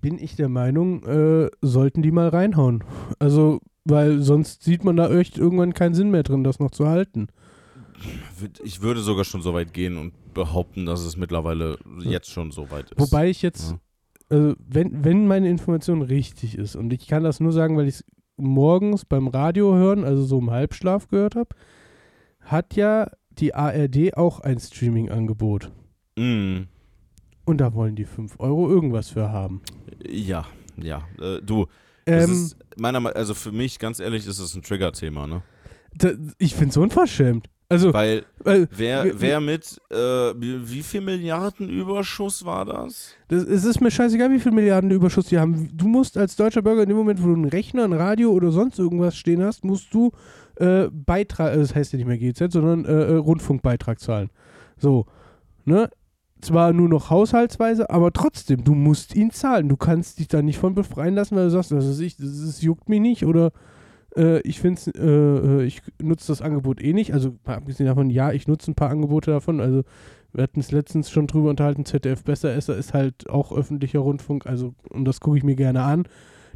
bin 0.01 0.19
ich 0.19 0.37
der 0.37 0.49
Meinung, 0.49 1.03
äh, 1.05 1.49
sollten 1.63 2.03
die 2.03 2.11
mal 2.11 2.29
reinhauen. 2.29 2.85
Also, 3.19 3.61
weil 3.85 4.21
sonst 4.21 4.63
sieht 4.63 4.85
man 4.85 4.97
da 4.97 5.11
echt 5.17 5.39
irgendwann 5.39 5.75
keinen 5.75 5.95
Sinn 5.95 6.11
mehr 6.11 6.23
drin, 6.23 6.45
das 6.45 6.59
noch 6.59 6.71
zu 6.71 6.87
halten. 6.89 7.29
Ich 8.65 8.83
würde 8.83 9.01
sogar 9.01 9.25
schon 9.25 9.43
so 9.43 9.55
weit 9.55 9.73
gehen 9.73 9.97
und 9.97 10.13
behaupten, 10.35 10.87
dass 10.87 11.01
es 11.01 11.17
mittlerweile 11.17 11.79
jetzt 12.01 12.31
schon 12.31 12.51
so 12.51 12.71
weit 12.71 12.91
ist. 12.91 12.99
Wobei 12.99 13.29
ich 13.29 13.43
jetzt, 13.43 13.75
also 14.29 14.55
wenn, 14.59 15.05
wenn 15.05 15.27
meine 15.27 15.49
Information 15.49 16.03
richtig 16.03 16.57
ist, 16.57 16.77
und 16.77 16.93
ich 16.93 17.07
kann 17.07 17.23
das 17.25 17.41
nur 17.41 17.53
sagen, 17.53 17.77
weil 17.77 17.89
ich 17.89 17.97
es 17.97 18.05
morgens 18.37 19.05
beim 19.05 19.29
Radio 19.29 19.75
hören, 19.75 20.05
also 20.05 20.25
so 20.25 20.39
im 20.39 20.51
Halbschlaf 20.51 21.09
gehört 21.09 21.35
habe, 21.37 21.51
hat 22.41 22.75
ja 22.75 23.11
die 23.31 23.55
ARD 23.55 24.17
auch 24.17 24.41
ein 24.41 24.59
Streaming-Angebot. 24.59 25.71
Mhm. 26.19 26.67
Und 27.45 27.59
da 27.59 27.75
wollen 27.75 27.97
die 27.97 28.05
5 28.05 28.39
Euro 28.41 28.69
irgendwas 28.69 29.09
für 29.11 29.31
haben. 29.31 29.63
Ja, 30.09 30.47
ja. 30.77 31.03
Äh, 31.21 31.41
du, 31.43 31.67
Ähm, 32.07 32.31
ist 32.31 32.57
meiner 32.77 33.01
Me- 33.01 33.15
also 33.15 33.35
für 33.35 33.53
mich, 33.53 33.79
ganz 33.79 34.01
ehrlich, 34.01 34.27
ist 34.27 34.39
es 34.39 34.55
ein 34.55 34.63
Trigger-Thema, 34.63 35.27
ne? 35.27 35.43
da, 35.95 36.11
ich 36.39 36.55
finde 36.55 36.71
es 36.71 36.77
unverschämt. 36.77 37.49
Also, 37.73 37.93
Weil 37.93 38.25
weil, 38.45 38.69
wer, 38.71 39.21
wer 39.21 39.41
mit, 39.41 39.81
äh, 39.91 39.97
wie, 39.97 40.83
viel 40.83 41.01
Milliarden 41.01 41.69
Überschuss 41.69 42.45
war 42.45 42.65
das? 42.65 43.15
das, 43.29 43.45
es 43.45 43.65
ist 43.65 43.81
mir 43.81 43.91
scheißegal, 43.91 44.31
wie 44.31 44.41
viel 44.41 44.53
Milliarden 44.53 44.91
Überschuss 44.91 45.27
die 45.27 45.39
haben. 45.39 45.71
Du 45.73 45.87
musst 45.87 46.19
als 46.19 46.37
deutscher 46.37 46.63
Bürger 46.63 46.83
in 46.83 46.89
dem 46.89 46.99
Moment, 46.99 47.23
wo 47.23 47.29
du 47.29 47.35
einen 47.35 47.45
Rechner, 47.45 47.85
ein 47.85 47.93
Radio 47.93 48.31
oder 48.33 48.51
sonst 48.51 48.79
irgendwas 48.79 49.17
stehen 49.17 49.43
hast, 49.43 49.65
musst 49.65 49.95
du 49.95 50.11
äh, 50.57 50.89
Beitrag, 50.91 51.55
äh, 51.55 51.59
das 51.59 51.75
heißt 51.75 51.93
ja 51.93 51.99
nicht 51.99 52.07
mehr 52.07 52.19
GZ, 52.19 52.53
sondern 52.53 52.85
äh, 52.85 53.13
äh, 53.13 53.17
Rundfunkbeitrag 53.17 54.01
zahlen. 54.01 54.31
So, 54.77 55.07
ne? 55.65 55.89
Zwar 56.41 56.73
nur 56.73 56.89
noch 56.89 57.09
haushaltsweise, 57.09 57.89
aber 57.89 58.13
trotzdem, 58.13 58.65
du 58.65 58.75
musst 58.75 59.15
ihn 59.15 59.31
zahlen. 59.31 59.69
Du 59.69 59.77
kannst 59.77 60.19
dich 60.19 60.27
da 60.27 60.43
nicht 60.43 60.59
von 60.59 60.75
befreien 60.75 61.15
lassen, 61.15 61.37
weil 61.37 61.45
du 61.45 61.51
sagst, 61.51 61.71
das, 61.71 61.87
ist 61.87 62.01
ich, 62.01 62.17
das, 62.17 62.27
ist, 62.27 62.63
juckt 62.63 62.89
mich 62.89 63.01
nicht 63.01 63.25
oder 63.25 63.53
äh, 64.17 64.41
ich 64.41 64.61
finde 64.61 64.81
äh, 64.97 65.63
äh, 65.63 65.65
ich 65.65 65.83
nutze 66.01 66.29
das 66.29 66.43
Angebot 66.43 66.83
eh 66.83 66.93
nicht. 66.93 67.13
Also 67.13 67.37
abgesehen 67.45 67.87
davon, 67.87 68.11
ja, 68.11 68.33
ich 68.33 68.49
nutze 68.49 68.71
ein 68.71 68.75
paar 68.75 68.91
Angebote 68.91 69.31
davon. 69.31 69.61
Also 69.61 69.83
wir 70.33 70.43
hatten 70.43 70.61
es 70.61 70.73
letztens 70.73 71.11
schon 71.11 71.27
drüber 71.27 71.51
unterhalten, 71.51 71.85
ZDF 71.85 72.25
Besseresser 72.25 72.77
ist 72.77 72.95
halt 72.95 73.29
auch 73.29 73.53
öffentlicher 73.53 73.99
Rundfunk, 73.99 74.47
also 74.47 74.75
und 74.89 75.05
das 75.05 75.21
gucke 75.21 75.37
ich 75.37 75.45
mir 75.45 75.57
gerne 75.57 75.83
an. 75.83 76.05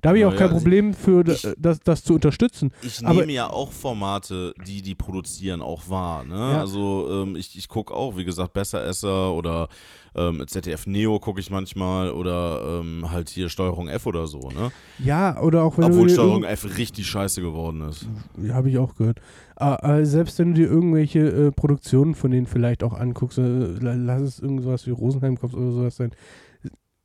Da 0.03 0.11
habe 0.11 0.19
ich 0.19 0.25
auch 0.25 0.33
Ja, 0.33 0.39
kein 0.39 0.49
ja, 0.49 0.53
Problem 0.55 0.95
für, 0.95 1.27
ich- 1.27 1.47
das, 1.59 1.81
das 1.81 2.05
zu 2.05 2.15
unterstützen. 2.15 2.71
Ich 2.83 3.05
Aber- 3.07 3.21
nehme 3.21 3.33
ja 3.33 3.49
auch 3.51 3.73
Formate, 3.73 4.55
die 4.67 4.83
die 4.83 4.95
produzieren, 4.95 5.63
auch 5.63 5.89
wahr. 5.89 6.25
Ne? 6.25 6.35
Ja. 6.35 6.61
Also 6.61 7.09
ähm, 7.11 7.37
ich, 7.37 7.57
ich 7.57 7.69
gucke 7.69 7.95
auch, 7.95 8.17
wie 8.17 8.25
gesagt, 8.25 8.53
Besseresser 8.53 9.33
oder 9.33 9.69
ähm, 10.15 10.43
ZDF 10.47 10.87
Neo 10.87 11.19
gucke 11.19 11.41
ich 11.41 11.51
manchmal 11.51 12.11
oder 12.11 12.81
ähm, 12.81 13.11
halt 13.11 13.29
hier 13.29 13.49
Steuerung 13.51 13.89
F 13.89 14.07
oder 14.07 14.27
so. 14.27 14.51
Ne? 14.51 14.71
Ja, 14.99 15.41
oder 15.43 15.63
auch 15.63 15.77
wenn 15.77 15.85
Obwohl 15.85 16.09
Steuerung 16.09 16.45
F 16.45 16.79
richtig 16.79 17.07
scheiße 17.07 17.41
geworden 17.43 17.83
ist. 17.83 18.07
Ja, 18.43 18.55
habe 18.55 18.71
ich 18.71 18.79
auch 18.79 18.95
gehört. 18.97 19.21
Aber 19.57 20.05
selbst 20.07 20.39
wenn 20.39 20.55
du 20.55 20.61
dir 20.63 20.69
irgendwelche 20.71 21.21
äh, 21.21 21.51
Produktionen 21.53 22.15
von 22.15 22.31
denen 22.31 22.47
vielleicht 22.47 22.83
auch 22.83 22.95
anguckst, 22.95 23.39
äh, 23.39 23.43
la- 23.43 23.95
lass 23.95 24.23
es 24.23 24.39
irgendwas 24.41 24.87
wie 24.87 24.91
Rosenheim 24.91 25.39
Cops 25.39 25.55
oder 25.55 25.71
sowas 25.73 25.97
sein, 25.97 26.13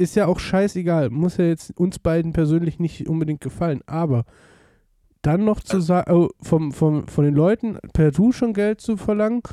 ist 0.02 0.16
ja 0.16 0.26
auch 0.26 0.40
scheißegal. 0.40 1.10
Muss 1.10 1.38
ja 1.38 1.46
jetzt 1.46 1.78
uns 1.78 2.00
beiden 2.00 2.34
persönlich 2.34 2.80
nicht 2.80 3.08
unbedingt 3.08 3.42
gefallen. 3.42 3.82
Aber 3.86 4.26
dann 5.22 5.46
noch 5.46 5.62
zu 5.62 5.80
sagen, 5.80 6.12
oh, 6.12 6.30
vom, 6.42 6.72
vom, 6.72 7.08
von 7.08 7.24
den 7.24 7.36
Leuten 7.36 7.78
per 7.94 8.12
Du 8.12 8.32
schon 8.32 8.54
Geld 8.54 8.82
zu 8.82 8.98
verlangen, 8.98 9.44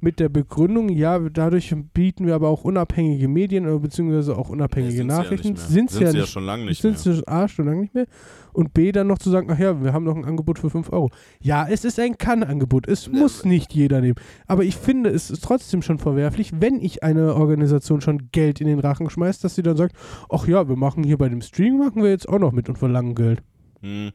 mit 0.00 0.20
der 0.20 0.28
Begründung, 0.28 0.88
ja, 0.88 1.18
dadurch 1.18 1.74
bieten 1.92 2.26
wir 2.26 2.34
aber 2.34 2.48
auch 2.48 2.64
unabhängige 2.64 3.28
Medien, 3.28 3.66
äh, 3.66 3.78
beziehungsweise 3.78 4.36
auch 4.36 4.48
unabhängige 4.48 5.04
Nachrichten. 5.04 5.48
Ja 5.48 5.54
mehr. 5.54 5.62
Sind 5.62 5.90
sie 5.90 6.04
ja 6.04 6.12
nicht 6.12 6.28
schon 6.28 6.44
lange 6.44 6.64
nicht 6.66 6.82
mehr. 6.82 6.94
sind 6.94 7.16
sie 7.16 7.26
A, 7.26 7.48
schon 7.48 7.66
lange 7.66 7.80
nicht 7.80 7.94
mehr. 7.94 8.06
Und 8.52 8.74
B, 8.74 8.92
dann 8.92 9.06
noch 9.06 9.18
zu 9.18 9.30
sagen, 9.30 9.48
ach 9.50 9.58
ja, 9.58 9.82
wir 9.82 9.92
haben 9.92 10.04
noch 10.04 10.16
ein 10.16 10.24
Angebot 10.24 10.58
für 10.58 10.70
5 10.70 10.92
Euro. 10.92 11.10
Ja, 11.40 11.66
es 11.68 11.84
ist 11.84 11.98
ein 11.98 12.18
Kann-Angebot. 12.18 12.88
Es 12.88 13.08
Ne, 13.08 13.20
muss 13.20 13.44
nicht 13.44 13.72
jeder 13.74 14.00
nehmen. 14.00 14.16
Aber 14.46 14.64
ich 14.64 14.76
finde, 14.76 15.10
es 15.10 15.30
ist 15.30 15.44
trotzdem 15.44 15.82
schon 15.82 15.98
verwerflich, 15.98 16.52
wenn 16.60 16.80
ich 16.80 17.02
eine 17.02 17.34
Organisation 17.34 18.00
schon 18.00 18.30
Geld 18.32 18.60
in 18.60 18.66
den 18.66 18.78
Rachen 18.80 19.10
schmeißt, 19.10 19.42
dass 19.44 19.54
sie 19.54 19.62
dann 19.62 19.76
sagt, 19.76 19.96
ach 20.28 20.46
ja, 20.46 20.68
wir 20.68 20.76
machen 20.76 21.04
hier 21.04 21.18
bei 21.18 21.28
dem 21.28 21.40
Stream, 21.40 21.78
machen 21.78 22.02
wir 22.02 22.10
jetzt 22.10 22.28
auch 22.28 22.38
noch 22.38 22.52
mit 22.52 22.68
und 22.68 22.78
verlangen 22.78 23.14
Geld. 23.14 23.42
Hm. 23.80 24.10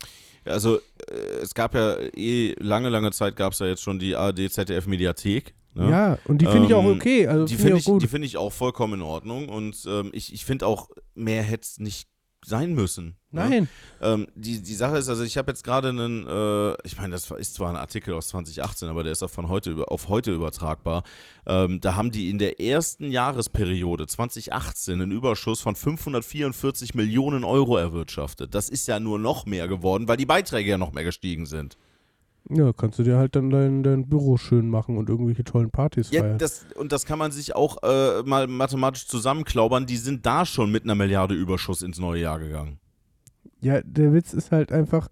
Also 0.46 0.78
äh, 0.78 1.42
es 1.42 1.54
gab 1.54 1.74
ja 1.74 1.96
eh 2.16 2.54
lange, 2.60 2.90
lange 2.90 3.12
Zeit 3.12 3.36
gab 3.36 3.54
es 3.54 3.60
ja 3.60 3.68
jetzt 3.68 3.82
schon 3.82 4.00
die 4.00 4.16
ARD 4.16 4.52
ZDF 4.52 4.88
Mediathek. 4.88 5.54
Ne? 5.75 5.89
Ja, 5.89 6.18
und 6.25 6.39
die 6.39 6.46
finde 6.46 6.68
ich 6.68 6.74
auch 6.74 6.84
Ähm, 6.84 6.96
okay. 6.96 7.27
Also 7.27 7.46
die 7.46 7.56
finde 7.56 7.74
ich 7.74 7.80
ich, 7.80 7.88
auch 7.88 7.94
gut. 7.94 8.03
die 8.03 8.08
find 8.08 8.25
ich 8.25 8.38
auch 8.38 8.53
vollkommen 8.53 8.96
in 8.96 9.01
Ordnung 9.01 9.50
und 9.50 9.77
ähm, 9.88 10.12
ich, 10.13 10.34
ich 10.34 10.46
finde 10.46 10.68
auch, 10.68 10.89
mehr 11.15 11.44
hätte 11.44 11.63
es 11.63 11.80
nicht 11.80 12.08
sein 12.46 12.74
müssen. 12.74 13.15
ne? 13.32 13.50
Nein. 13.50 13.70
Ähm, 14.01 14.27
die, 14.36 14.62
die 14.62 14.74
Sache 14.74 14.98
ist, 14.98 15.10
also 15.10 15.24
ich 15.24 15.38
habe 15.38 15.51
jetzt 15.51 15.63
gerade 15.63 15.89
einen, 15.89 16.27
äh, 16.27 16.75
ich 16.86 16.98
meine, 16.98 17.12
das 17.12 17.32
ist 17.32 17.56
zwar 17.56 17.70
ein 17.70 17.75
Artikel 17.75 18.13
aus 18.13 18.27
2018, 18.30 18.89
aber 18.89 19.03
der 19.03 19.12
ist 19.12 19.24
auch 19.24 19.30
von 19.30 19.48
heute 19.48 19.72
über, 19.72 19.92
auf 19.92 20.10
heute 20.10 20.34
übertragbar. 20.34 21.03
Ähm, 21.46 21.80
da 21.80 21.96
haben 21.96 22.12
die 22.12 22.30
in 22.30 22.38
der 22.39 22.60
ersten 22.60 23.10
Jahresperiode 23.12 24.08
2018 24.08 25.01
einen 25.01 25.12
Überschuss 25.12 25.62
von 25.62 25.75
544 25.75 26.94
Millionen 26.96 27.44
Euro 27.44 27.77
erwirtschaftet. 27.77 28.53
Das 28.53 28.70
ist 28.70 28.88
ja 28.88 29.00
nur 29.00 29.20
noch 29.20 29.46
mehr 29.46 29.68
geworden, 29.68 30.08
weil 30.08 30.18
die 30.18 30.25
Beiträge 30.25 30.72
ja 30.72 30.77
noch 30.77 30.92
mehr 30.92 31.03
gestiegen 31.03 31.46
sind. 31.46 31.77
Ja, 32.50 32.74
kannst 32.74 33.00
du 33.00 33.04
dir 33.04 33.18
halt 33.18 33.36
dann 33.38 33.50
dein, 33.50 33.84
dein 33.84 34.08
Büro 34.10 34.36
schön 34.38 34.70
machen 34.70 34.98
und 34.98 35.08
irgendwelche 35.10 35.44
tollen 35.46 35.72
Partys 35.72 36.12
Ja, 36.12 36.22
feiern. 36.22 36.38
das, 36.38 36.66
und 36.76 36.92
das 36.92 37.06
kann 37.06 37.18
man 37.18 37.32
sich 37.32 37.56
auch 37.56 37.82
äh, 37.84 38.22
mal 38.24 38.48
mathematisch 38.48 39.08
zusammenklaubern. 39.08 39.86
Die 39.86 39.96
sind 39.98 40.26
da 40.26 40.46
schon 40.46 40.72
mit 40.72 40.84
einer 40.84 40.96
Milliarde 40.96 41.36
Überschuss 41.36 41.82
ins 41.82 42.00
neue 42.00 42.22
Jahr 42.22 42.40
gegangen. 42.40 42.80
Ja, 43.62 43.82
der 43.82 44.14
Witz 44.14 44.34
ist 44.34 44.52
halt 44.52 44.72
einfach. 44.74 45.08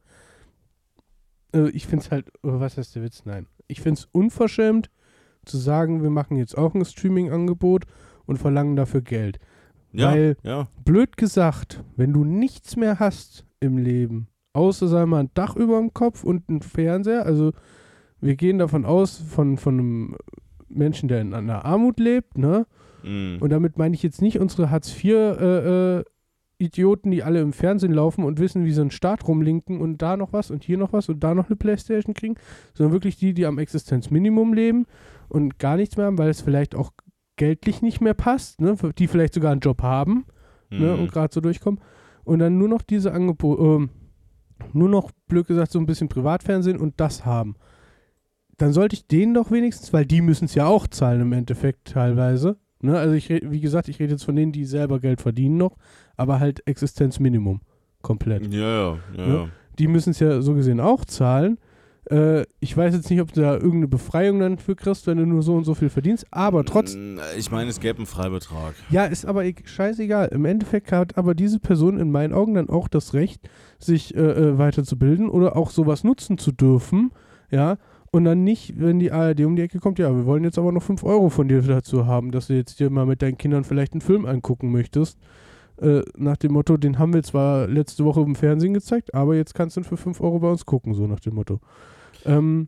Äh, 1.54 1.70
ich 1.70 1.88
finde 1.88 2.06
es 2.06 2.12
halt. 2.12 2.30
oh, 2.44 2.60
was 2.60 2.78
heißt 2.78 2.96
der 2.96 3.04
Witz? 3.04 3.24
Nein. 3.26 3.48
Ich 3.68 3.80
finde 3.82 4.00
es 4.02 4.08
unverschämt 4.12 4.90
zu 5.46 5.58
sagen, 5.58 6.04
wir 6.04 6.10
machen 6.10 6.36
jetzt 6.38 6.58
auch 6.58 6.74
ein 6.76 6.84
Streaming-Angebot 6.84 7.86
und 8.26 8.38
verlangen 8.38 8.76
dafür 8.76 9.02
Geld. 9.02 9.40
Ja, 9.94 10.12
Weil- 10.12 10.38
ja. 10.44 10.68
Blöd 10.84 11.16
gesagt, 11.18 11.84
wenn 11.96 12.12
du 12.14 12.24
nichts 12.26 12.76
mehr 12.76 13.00
hast 13.00 13.46
im 13.62 13.78
Leben, 13.78 14.28
außer 14.54 14.88
sagen 14.88 15.10
wir 15.10 15.16
mal 15.18 15.24
ein 15.24 15.32
Dach 15.34 15.56
über 15.56 15.80
dem 15.80 15.92
Kopf 15.94 16.24
und 16.24 16.48
einen 16.50 16.62
Fernseher, 16.62 17.26
also 17.26 17.54
wir 18.20 18.36
gehen 18.36 18.60
davon 18.60 18.86
aus, 18.86 19.18
von, 19.18 19.58
von 19.58 19.80
einem 19.80 20.16
Menschen, 20.70 21.10
der 21.10 21.22
in 21.22 21.34
einer 21.34 21.66
Armut 21.66 22.00
lebt, 22.00 22.38
ne? 22.38 22.68
Mhm. 23.04 23.38
Und 23.40 23.50
damit 23.52 23.80
meine 23.80 23.96
ich 23.96 24.04
jetzt 24.04 24.22
nicht 24.22 24.40
unsere 24.40 24.70
Hartz-IV-Idioten, 24.70 27.10
die 27.12 27.24
alle 27.24 27.42
im 27.42 27.52
Fernsehen 27.52 27.94
laufen 27.94 28.24
und 28.24 28.40
wissen, 28.40 28.64
wie 28.66 28.72
sie 28.72 28.82
einen 28.82 28.92
Staat 28.92 29.28
rumlinken 29.28 29.82
und 29.82 30.04
da 30.04 30.18
noch 30.18 30.34
was 30.34 30.52
und 30.52 30.64
hier 30.64 30.78
noch 30.78 30.94
was 30.94 31.10
und 31.10 31.24
da 31.24 31.34
noch 31.34 31.48
eine 31.48 31.56
Playstation 31.56 32.14
kriegen, 32.14 32.36
sondern 32.74 32.94
wirklich 32.94 33.18
die, 33.18 33.34
die 33.34 33.48
am 33.48 33.58
Existenzminimum 33.58 34.54
leben 34.54 34.86
und 35.30 35.58
gar 35.58 35.78
nichts 35.78 35.98
mehr 35.98 36.06
haben, 36.06 36.20
weil 36.20 36.30
es 36.30 36.42
vielleicht 36.42 36.76
auch 36.76 36.92
geldlich 37.38 37.82
nicht 37.82 38.02
mehr 38.02 38.14
passt, 38.14 38.62
ne? 38.62 38.76
die 38.98 39.08
vielleicht 39.08 39.34
sogar 39.34 39.52
einen 39.52 39.62
Job 39.62 39.82
haben 39.82 40.26
ne? 40.70 40.94
Mhm. 40.94 41.00
und 41.02 41.12
gerade 41.12 41.34
so 41.34 41.42
durchkommen. 41.42 41.80
Und 42.24 42.38
dann 42.38 42.60
nur 42.60 42.68
noch 42.68 42.84
diese 42.84 43.14
Angebote, 43.14 43.64
ähm, 43.64 43.90
nur 44.74 44.90
noch, 44.90 45.12
blöd 45.28 45.48
gesagt, 45.48 45.72
so 45.72 45.80
ein 45.80 45.86
bisschen 45.86 46.10
Privatfernsehen 46.10 46.80
und 46.80 47.00
das 47.00 47.26
haben. 47.26 47.56
Dann 48.58 48.74
sollte 48.74 48.96
ich 48.96 49.08
denen 49.08 49.34
doch 49.34 49.52
wenigstens, 49.52 49.92
weil 49.94 50.06
die 50.06 50.22
müssen 50.22 50.46
es 50.46 50.56
ja 50.56 50.68
auch 50.68 50.88
zahlen 50.88 51.22
im 51.22 51.34
Endeffekt 51.34 51.94
teilweise. 51.94 52.58
Ne? 52.82 52.98
Also 52.98 53.16
ich 53.16 53.30
wie 53.30 53.62
gesagt, 53.62 53.88
ich 53.88 54.00
rede 54.00 54.14
jetzt 54.14 54.24
von 54.24 54.36
denen, 54.36 54.52
die 54.52 54.66
selber 54.66 55.00
Geld 55.00 55.22
verdienen 55.22 55.58
noch, 55.58 55.78
aber 56.18 56.40
halt 56.40 56.68
Existenzminimum 56.68 57.62
komplett. 58.02 58.54
Ja, 58.54 58.60
ja, 58.60 58.98
ja. 59.18 59.28
Ne? 59.28 59.34
ja. 59.34 59.50
Die 59.80 59.88
müssen 59.88 60.12
es 60.12 60.20
ja 60.20 60.42
so 60.42 60.54
gesehen 60.54 60.80
auch 60.80 61.06
zahlen. 61.06 61.58
Äh, 62.10 62.46
ich 62.60 62.76
weiß 62.76 62.96
jetzt 62.96 63.10
nicht, 63.10 63.22
ob 63.22 63.32
du 63.32 63.42
da 63.42 63.54
irgendeine 63.54 63.88
Befreiung 63.88 64.40
dann 64.40 64.58
für 64.58 64.76
kriegst, 64.76 65.06
wenn 65.08 65.18
du 65.18 65.26
nur 65.26 65.44
so 65.44 65.56
und 65.56 65.64
so 65.66 65.76
viel 65.76 65.90
verdienst, 65.90 66.26
aber 66.32 66.66
trotzdem. 66.66 67.16
Mm, 67.16 67.20
Ich 67.38 67.52
meine, 67.52 67.70
es 67.70 67.80
gäbe 67.80 67.98
einen 67.98 68.06
Freibetrag. 68.08 68.74
Ja, 68.90 69.06
ist 69.06 69.26
aber 69.26 69.46
e- 69.46 69.54
scheißegal. 69.64 70.30
Im 70.30 70.46
Endeffekt 70.46 70.92
hat 70.92 71.18
aber 71.18 71.36
diese 71.36 71.60
Person 71.60 72.00
in 72.00 72.12
meinen 72.12 72.34
Augen 72.34 72.56
dann 72.56 72.70
auch 72.70 72.88
das 72.88 73.14
Recht, 73.14 73.48
sich 73.80 74.16
äh, 74.16 74.20
äh, 74.20 74.58
weiterzubilden 74.58 75.30
oder 75.30 75.56
auch 75.56 75.70
sowas 75.70 76.04
nutzen 76.04 76.38
zu 76.38 76.52
dürfen, 76.52 77.12
ja. 77.52 77.78
Und 78.14 78.26
dann 78.26 78.44
nicht, 78.44 78.74
wenn 78.78 79.00
die 79.00 79.14
ARD 79.14 79.42
um 79.46 79.56
die 79.56 79.62
Ecke 79.62 79.80
kommt, 79.80 79.98
ja, 79.98 80.14
wir 80.14 80.26
wollen 80.26 80.44
jetzt 80.44 80.58
aber 80.58 80.74
noch 80.74 80.84
5 80.84 81.02
Euro 81.06 81.30
von 81.30 81.48
dir 81.48 81.62
dazu 81.62 82.08
haben, 82.08 82.32
dass 82.32 82.48
du 82.48 82.54
jetzt 82.56 82.82
dir 82.82 82.90
mal 82.90 83.06
mit 83.06 83.22
deinen 83.22 83.38
Kindern 83.38 83.64
vielleicht 83.64 83.94
einen 83.94 84.02
Film 84.02 84.26
angucken 84.26 84.70
möchtest. 84.70 85.18
Äh, 85.82 86.04
nach 86.16 86.38
dem 86.38 86.54
Motto, 86.54 86.78
den 86.78 87.00
haben 87.00 87.14
wir 87.14 87.24
zwar 87.24 87.68
letzte 87.68 88.06
Woche 88.06 88.22
im 88.22 88.36
Fernsehen 88.36 88.74
gezeigt, 88.74 89.14
aber 89.16 89.36
jetzt 89.36 89.56
kannst 89.56 89.76
du 89.76 89.82
ihn 89.82 89.84
für 89.84 89.98
5 89.98 90.22
Euro 90.22 90.40
bei 90.40 90.50
uns 90.50 90.66
gucken, 90.66 90.94
so 90.94 91.08
nach 91.08 91.20
dem 91.20 91.34
Motto. 91.36 91.60
Ähm, 92.26 92.68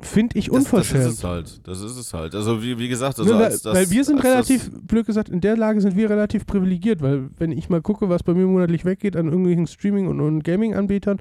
Finde 0.00 0.38
ich 0.38 0.46
Das, 0.46 0.54
das 0.54 0.64
unverschämt. 0.72 1.04
ist 1.06 1.12
es 1.18 1.24
halt. 1.24 1.60
Das 1.66 1.80
ist 1.80 1.96
es 1.96 2.14
halt. 2.14 2.32
Also 2.34 2.62
wie, 2.62 2.78
wie 2.78 2.88
gesagt, 2.88 3.18
Ne, 3.18 3.24
also 3.24 3.34
weil- 3.36 3.44
als 3.46 3.62
das, 3.62 3.74
weil 3.76 3.90
wir 3.90 4.04
sind 4.04 4.22
relativ, 4.22 4.70
blöd 4.86 5.06
gesagt, 5.06 5.28
in 5.28 5.40
der 5.40 5.56
Lage 5.56 5.80
sind 5.80 5.96
wir 5.96 6.08
relativ 6.08 6.46
privilegiert, 6.46 7.02
weil 7.02 7.30
wenn 7.36 7.50
ich 7.50 7.68
mal 7.68 7.82
gucke, 7.82 8.08
was 8.08 8.22
bei 8.22 8.32
mir 8.34 8.46
monatlich 8.46 8.84
weggeht 8.84 9.16
an 9.16 9.26
irgendwelchen 9.26 9.66
Streaming- 9.66 10.06
und, 10.06 10.20
und 10.20 10.44
Gaming-Anbietern, 10.44 11.18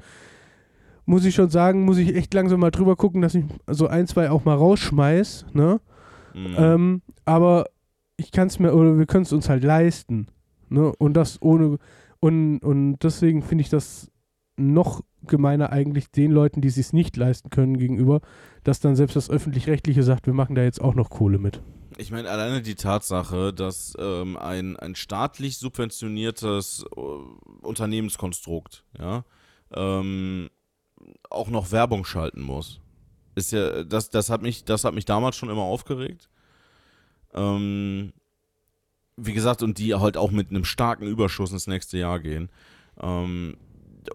muss 1.05 1.25
ich 1.25 1.33
schon 1.33 1.49
sagen, 1.49 1.85
muss 1.85 1.97
ich 1.97 2.15
echt 2.15 2.33
langsam 2.35 2.59
mal 2.59 2.69
drüber 2.69 2.95
gucken, 2.95 3.21
dass 3.23 3.33
ich 3.33 3.45
so 3.67 3.87
ein, 3.87 4.05
zwei 4.07 4.29
auch 4.29 4.45
mal 4.45 4.55
rausschmeiß, 4.55 5.47
ne? 5.53 5.79
Das, 6.33 6.41
mhm. 6.43 6.55
Ähm, 6.57 7.01
aber 7.25 7.65
ich 8.17 8.31
kann 8.31 8.47
es 8.47 8.59
mir, 8.59 8.75
oder 8.75 8.97
wir 8.99 9.05
können 9.07 9.23
es 9.23 9.33
uns 9.33 9.49
halt 9.49 9.63
leisten, 9.63 10.27
ne? 10.69 10.91
Und 10.97 11.13
das 11.13 11.41
ohne, 11.41 11.77
und, 12.19 12.59
und 12.59 12.99
deswegen 12.99 13.41
finde 13.41 13.63
ich 13.63 13.69
das 13.69 14.11
noch 14.57 15.01
gemeiner 15.25 15.71
eigentlich 15.71 16.11
den 16.11 16.31
Leuten, 16.31 16.61
die 16.61 16.67
es 16.67 16.93
nicht 16.93 17.15
leisten 17.17 17.49
können, 17.49 17.77
gegenüber, 17.77 18.21
dass 18.63 18.79
dann 18.79 18.95
selbst 18.95 19.15
das 19.15 19.29
Öffentlich-Rechtliche 19.29 20.03
sagt, 20.03 20.25
wir 20.25 20.33
machen 20.33 20.55
da 20.55 20.63
jetzt 20.63 20.81
auch 20.81 20.95
noch 20.95 21.09
Kohle 21.09 21.37
mit. 21.37 21.61
Ich 21.97 22.11
meine, 22.11 22.29
alleine 22.29 22.61
die 22.61 22.75
Tatsache, 22.75 23.53
dass 23.53 23.95
ähm, 23.99 24.37
ein, 24.37 24.77
ein 24.77 24.95
staatlich 24.95 25.57
subventioniertes 25.57 26.85
äh, 26.95 26.99
Unternehmenskonstrukt, 27.61 28.85
ja, 28.97 29.25
ähm, 29.73 30.49
auch 31.29 31.49
noch 31.49 31.71
Werbung 31.71 32.05
schalten 32.05 32.41
muss. 32.41 32.81
Ist 33.35 33.51
ja, 33.51 33.83
das, 33.83 34.09
das 34.09 34.29
hat 34.29 34.41
mich, 34.41 34.65
das 34.65 34.83
hat 34.83 34.93
mich 34.93 35.05
damals 35.05 35.35
schon 35.35 35.49
immer 35.49 35.61
aufgeregt. 35.61 36.29
Ähm, 37.33 38.13
wie 39.17 39.33
gesagt, 39.33 39.63
und 39.63 39.77
die 39.79 39.95
halt 39.95 40.15
auch 40.15 40.31
mit 40.31 40.49
einem 40.49 40.63
starken 40.63 41.07
Überschuss 41.07 41.51
ins 41.51 41.67
nächste 41.67 41.97
Jahr 41.97 42.19
gehen. 42.19 42.49
Ähm, 43.01 43.57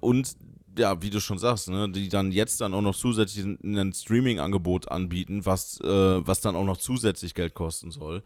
und 0.00 0.36
ja, 0.78 1.02
wie 1.02 1.10
du 1.10 1.20
schon 1.20 1.38
sagst, 1.38 1.68
ne, 1.68 1.90
die 1.90 2.08
dann 2.08 2.32
jetzt 2.32 2.60
dann 2.60 2.72
auch 2.72 2.80
noch 2.80 2.94
zusätzlich 2.94 3.44
ein, 3.44 3.92
Streaming-Angebot 3.92 4.90
anbieten, 4.90 5.44
was, 5.44 5.80
äh, 5.80 5.86
was 6.26 6.40
dann 6.40 6.56
auch 6.56 6.64
noch 6.64 6.78
zusätzlich 6.78 7.34
Geld 7.34 7.54
kosten 7.54 7.90
soll. 7.90 8.22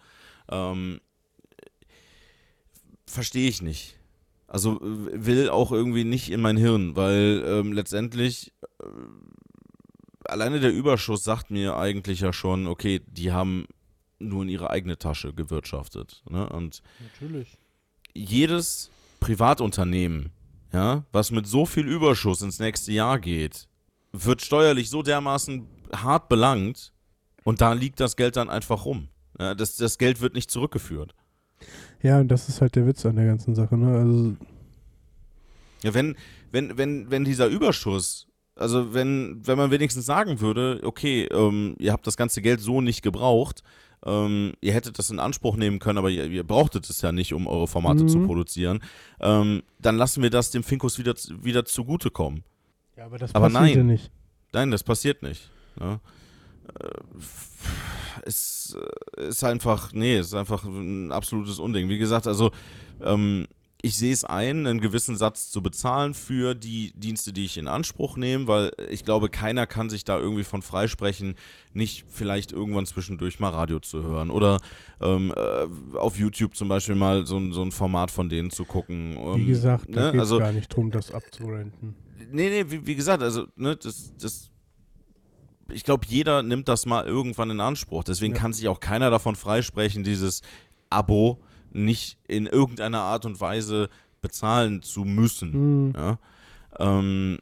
Ähm, 0.49 1.01
Verstehe 3.09 3.49
ich 3.49 3.63
nicht. 3.63 3.97
Also 4.49 4.79
will 4.81 5.49
auch 5.49 5.73
irgendwie 5.73 6.05
nicht 6.05 6.31
in 6.31 6.41
mein 6.41 6.57
Hirn, 6.57 6.97
weil 6.97 7.43
ähm, 7.47 7.73
letztendlich 7.73 8.53
äh, 8.81 8.87
alleine 10.25 10.61
der 10.61 10.73
Überschuss 10.73 11.25
sagt 11.25 11.51
mir 11.51 11.77
eigentlich 11.77 12.21
ja 12.21 12.33
schon, 12.33 12.67
okay, 12.67 13.01
die 13.07 13.33
haben 13.33 13.67
nur 14.19 14.43
in 14.43 14.49
ihre 14.49 14.71
eigene 14.71 14.99
Tasche 14.99 15.33
gewirtschaftet. 15.33 16.23
Ne? 16.29 16.49
Und 16.49 16.83
Natürlich. 17.01 17.59
jedes 18.15 18.91
Privatunternehmen, 19.21 20.31
ja, 20.73 21.05
was 21.13 21.31
mit 21.31 21.47
so 21.47 21.67
viel 21.67 21.87
Überschuss 21.87 22.43
ins 22.43 22.59
nächste 22.59 22.93
Jahr 22.93 23.19
geht, 23.19 23.69
wird 24.13 24.43
steuerlich 24.43 24.91
so 24.91 25.03
dermaßen 25.03 25.67
hart 25.95 26.29
belangt 26.29 26.93
und 27.45 27.61
da 27.61 27.73
liegt 27.73 28.01
das 28.01 28.17
Geld 28.17 28.37
dann 28.37 28.51
einfach 28.51 28.85
rum. 28.85 29.09
Ja, 29.39 29.55
das, 29.55 29.77
das 29.77 29.99
Geld 29.99 30.21
wird 30.21 30.35
nicht 30.35 30.51
zurückgeführt. 30.51 31.15
Ja, 32.03 32.21
und 32.21 32.29
das 32.29 32.49
ist 32.49 32.61
halt 32.61 32.75
der 32.75 32.87
Witz 32.87 33.05
an 33.07 33.17
der 33.17 33.27
ganzen 33.27 33.55
Sache, 33.55 33.77
ne? 33.77 33.97
Also 33.97 34.37
Ja, 35.83 35.95
wenn, 35.95 36.17
wenn, 36.53 36.77
wenn, 36.79 37.11
wenn 37.11 37.25
dieser 37.25 37.47
Überschuss, 37.47 38.27
also 38.55 38.95
wenn, 38.95 39.47
wenn 39.47 39.59
man 39.59 39.71
wenigstens 39.71 40.07
sagen 40.07 40.41
würde, 40.41 40.81
okay, 40.83 41.25
ähm, 41.27 41.77
ihr 41.79 41.93
habt 41.93 42.07
das 42.07 42.17
ganze 42.17 42.41
Geld 42.43 42.61
so 42.61 42.81
nicht 42.81 43.03
gebraucht, 43.03 43.63
ähm, 44.07 44.53
ihr 44.63 44.73
hättet 44.73 44.99
das 44.99 45.11
in 45.11 45.19
Anspruch 45.19 45.57
nehmen 45.57 45.79
können, 45.81 45.99
aber 45.99 46.09
ihr, 46.09 46.27
ihr 46.27 46.45
brauchtet 46.45 46.89
es 46.89 47.03
ja 47.03 47.13
nicht, 47.13 47.35
um 47.35 47.47
eure 47.47 47.67
Formate 47.67 48.05
Mhm. 48.05 48.09
zu 48.09 48.21
produzieren, 48.21 48.81
ähm, 49.21 49.63
dann 49.79 49.97
lassen 49.97 50.23
wir 50.23 50.31
das 50.31 50.51
dem 50.53 50.63
Finkus 50.63 50.99
wieder, 50.99 51.15
wieder 51.43 51.65
zugutekommen. 51.67 52.45
Ja, 52.97 53.05
aber 53.07 53.19
das 53.19 53.35
Aber 53.35 53.51
passiert 53.51 53.71
ja 53.71 53.77
nein. 53.83 53.87
nicht. 53.89 54.11
Nein, 54.53 54.71
das 54.71 54.83
passiert 54.85 55.23
nicht. 55.23 55.51
Ne? 55.79 56.01
Äh, 56.81 57.21
Es 58.25 58.77
äh, 59.19 59.29
ist 59.29 59.45
einfach, 59.45 59.93
nee, 59.93 60.17
es 60.17 60.29
ist 60.29 60.35
einfach 60.35 60.65
ein 60.65 61.13
absolutes 61.13 61.59
Unding. 61.59 61.89
Wie 61.89 61.99
gesagt, 61.99 62.27
also 62.27 62.51
ähm, 63.03 63.47
ich 63.83 63.97
sehe 63.97 64.13
es 64.13 64.25
ein, 64.25 64.67
einen 64.67 64.81
gewissen 64.81 65.17
Satz 65.17 65.51
zu 65.51 65.63
bezahlen 65.63 66.15
für 66.15 66.55
die 66.55 66.93
Dienste, 66.97 67.33
die 67.33 67.45
ich 67.45 67.59
in 67.59 67.69
Anspruch 67.69 68.17
nehme, 68.17 68.49
weil 68.49 68.73
ich 68.91 69.05
glaube, 69.05 69.29
keiner 69.29 69.67
kann 69.67 69.91
sich 69.91 70.05
da 70.05 70.19
irgendwie 70.19 70.45
von 70.45 70.63
freisprechen, 70.63 71.35
nicht 71.75 72.05
vielleicht 72.09 72.53
irgendwann 72.53 72.87
zwischendurch 72.87 73.39
mal 73.39 73.51
Radio 73.51 73.79
zu 73.79 74.03
hören 74.03 74.31
oder 74.31 74.59
ähm, 75.01 75.33
äh, 75.37 75.97
auf 75.99 76.17
YouTube 76.19 76.57
zum 76.57 76.69
Beispiel 76.69 76.95
mal 76.95 77.27
so, 77.27 77.37
ein- 77.37 77.53
so 77.53 77.63
ein 77.63 77.71
Format 77.71 78.11
von 78.11 78.29
denen 78.29 78.51
zu 78.51 78.65
gucken. 78.65 79.15
Wie 79.37 79.41
Ähm, 79.43 79.47
gesagt, 79.47 79.87
da 79.95 80.07
ne? 80.07 80.13
geht 80.13 80.21
also, 80.21 80.39
gar 80.39 80.53
nicht 80.53 80.69
drum, 80.75 80.91
das 80.91 81.11
abzurenten. 81.13 81.95
Nee, 82.33 82.49
nee, 82.49 82.65
wie, 82.69 82.87
wie 82.87 82.95
gesagt, 82.97 83.23
also, 83.23 83.47
ne, 83.57 83.77
das, 83.77 84.13
das, 84.19 84.51
ich 85.71 85.85
glaube, 85.85 86.07
jeder 86.09 86.43
nimmt 86.43 86.67
das 86.69 86.87
mal 86.87 87.05
irgendwann 87.07 87.51
in 87.51 87.61
Anspruch. 87.61 88.05
Deswegen 88.05 88.35
Ja. 88.35 88.41
kann 88.41 88.53
sich 88.53 88.69
auch 88.69 88.81
keiner 88.81 89.11
davon 89.11 89.37
freisprechen, 89.37 90.03
dieses 90.03 90.41
Abo 90.91 91.43
nicht 91.77 92.19
in 92.27 92.47
irgendeiner 92.47 93.01
Art 93.01 93.25
und 93.27 93.41
Weise 93.41 93.89
bezahlen 94.21 94.83
zu 94.83 95.05
müssen. 95.05 95.87
Mhm. 95.89 95.95
Ja? 95.97 96.19
Ähm, 96.79 97.39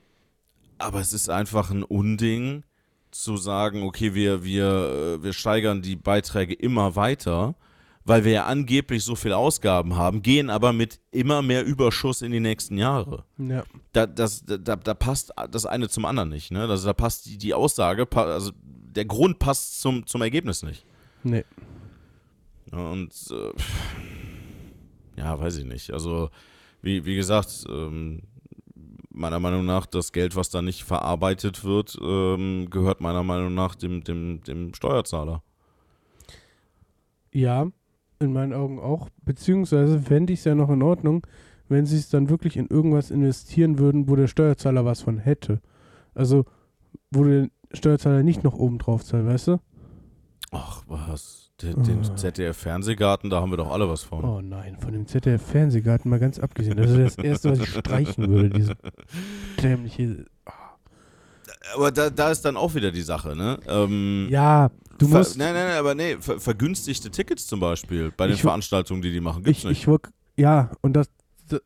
aber 0.78 1.00
es 1.00 1.12
ist 1.12 1.30
einfach 1.30 1.70
ein 1.70 1.82
Unding 1.82 2.64
zu 3.10 3.36
sagen, 3.36 3.84
okay, 3.84 4.14
wir, 4.14 4.44
wir, 4.44 5.18
äh, 5.18 5.22
wir 5.22 5.32
steigern 5.32 5.82
die 5.82 5.96
Beiträge 5.96 6.52
immer 6.52 6.96
weiter, 6.96 7.54
weil 8.04 8.24
wir 8.24 8.32
ja 8.32 8.44
angeblich 8.46 9.02
so 9.04 9.14
viel 9.14 9.32
Ausgaben 9.32 9.96
haben, 9.96 10.20
gehen 10.20 10.50
aber 10.50 10.72
mit 10.72 11.00
immer 11.10 11.40
mehr 11.40 11.64
Überschuss 11.64 12.22
in 12.22 12.32
die 12.32 12.40
nächsten 12.40 12.76
Jahre 12.76 13.24
Ja. 13.38 13.64
da, 13.92 14.06
das, 14.06 14.44
da, 14.44 14.76
da 14.76 14.94
passt 14.94 15.32
das 15.50 15.64
eine 15.64 15.88
zum 15.88 16.04
anderen 16.04 16.28
nicht. 16.28 16.50
Ne? 16.50 16.62
Also 16.62 16.86
da 16.86 16.92
passt 16.92 17.26
die, 17.26 17.38
die 17.38 17.54
Aussage, 17.54 18.06
also 18.12 18.50
der 18.60 19.04
Grund 19.06 19.38
passt 19.38 19.80
zum, 19.80 20.06
zum 20.06 20.20
Ergebnis 20.20 20.62
nicht. 20.62 20.84
Nee. 21.22 21.44
Und 22.72 23.12
äh, 23.30 23.52
ja, 25.16 25.38
weiß 25.38 25.58
ich 25.58 25.64
nicht. 25.64 25.92
Also 25.92 26.30
wie, 26.82 27.04
wie 27.04 27.16
gesagt, 27.16 27.64
ähm, 27.68 28.22
meiner 29.10 29.40
Meinung 29.40 29.64
nach, 29.64 29.86
das 29.86 30.12
Geld, 30.12 30.36
was 30.36 30.50
da 30.50 30.60
nicht 30.60 30.84
verarbeitet 30.84 31.64
wird, 31.64 31.96
ähm, 32.02 32.68
gehört 32.68 33.00
meiner 33.00 33.22
Meinung 33.22 33.54
nach 33.54 33.74
dem, 33.74 34.04
dem, 34.04 34.42
dem 34.42 34.74
Steuerzahler. 34.74 35.42
Ja, 37.32 37.68
in 38.20 38.32
meinen 38.32 38.52
Augen 38.52 38.78
auch. 38.80 39.08
Beziehungsweise 39.24 40.00
fände 40.00 40.32
ich 40.32 40.40
es 40.40 40.44
ja 40.44 40.54
noch 40.54 40.70
in 40.70 40.82
Ordnung, 40.82 41.26
wenn 41.68 41.86
sie 41.86 41.96
es 41.96 42.08
dann 42.08 42.28
wirklich 42.28 42.56
in 42.56 42.66
irgendwas 42.66 43.10
investieren 43.10 43.78
würden, 43.78 44.08
wo 44.08 44.16
der 44.16 44.26
Steuerzahler 44.26 44.84
was 44.84 45.00
von 45.00 45.18
hätte. 45.18 45.60
Also, 46.14 46.44
wo 47.10 47.24
der 47.24 47.48
Steuerzahler 47.72 48.22
nicht 48.22 48.44
noch 48.44 48.54
oben 48.54 48.78
drauf 48.78 49.04
zahlt, 49.04 49.26
weißt 49.26 49.48
du? 49.48 49.60
Ach, 50.50 50.82
was? 50.86 51.43
Den, 51.62 51.82
den. 51.84 52.16
ZDF-Fernsehgarten, 52.16 53.30
da 53.30 53.40
haben 53.40 53.52
wir 53.52 53.56
doch 53.56 53.70
alle 53.70 53.88
was 53.88 54.02
von. 54.02 54.24
Oh 54.24 54.40
nein, 54.40 54.76
von 54.78 54.92
dem 54.92 55.06
ZDF-Fernsehgarten 55.06 56.10
mal 56.10 56.18
ganz 56.18 56.40
abgesehen. 56.40 56.76
Das 56.76 56.90
ist 56.90 57.18
das 57.18 57.24
Erste, 57.24 57.52
was 57.52 57.60
ich 57.60 57.68
streichen 57.68 58.28
würde, 58.28 58.50
diese 58.50 58.76
dämliche. 59.62 60.26
Aber 61.74 61.92
da, 61.92 62.10
da 62.10 62.30
ist 62.30 62.44
dann 62.44 62.56
auch 62.56 62.74
wieder 62.74 62.90
die 62.90 63.02
Sache, 63.02 63.36
ne? 63.36 63.58
Ähm, 63.68 64.26
Ja, 64.30 64.70
du 64.98 65.06
musst. 65.06 65.38
Nein, 65.38 65.54
nein, 65.54 65.68
nein, 65.68 65.78
aber 65.78 65.94
nee, 65.94 66.16
ver 66.18 66.40
vergünstigte 66.40 67.10
Tickets 67.10 67.46
zum 67.46 67.60
Beispiel 67.60 68.12
bei 68.16 68.26
den 68.26 68.36
Veranstaltungen, 68.36 69.00
die 69.00 69.12
die 69.12 69.20
machen, 69.20 69.44
gibt's 69.44 69.60
ich, 69.60 69.86
nicht. 69.86 69.86
ich 69.86 70.00
ja, 70.36 70.72
und 70.80 70.94
das 70.94 71.08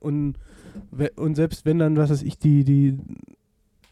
und, 0.00 0.34
und 1.16 1.34
selbst 1.34 1.64
wenn 1.64 1.78
dann, 1.78 1.96
was 1.96 2.10
weiß 2.10 2.22
ich, 2.22 2.38
die, 2.38 2.64
die, 2.64 2.98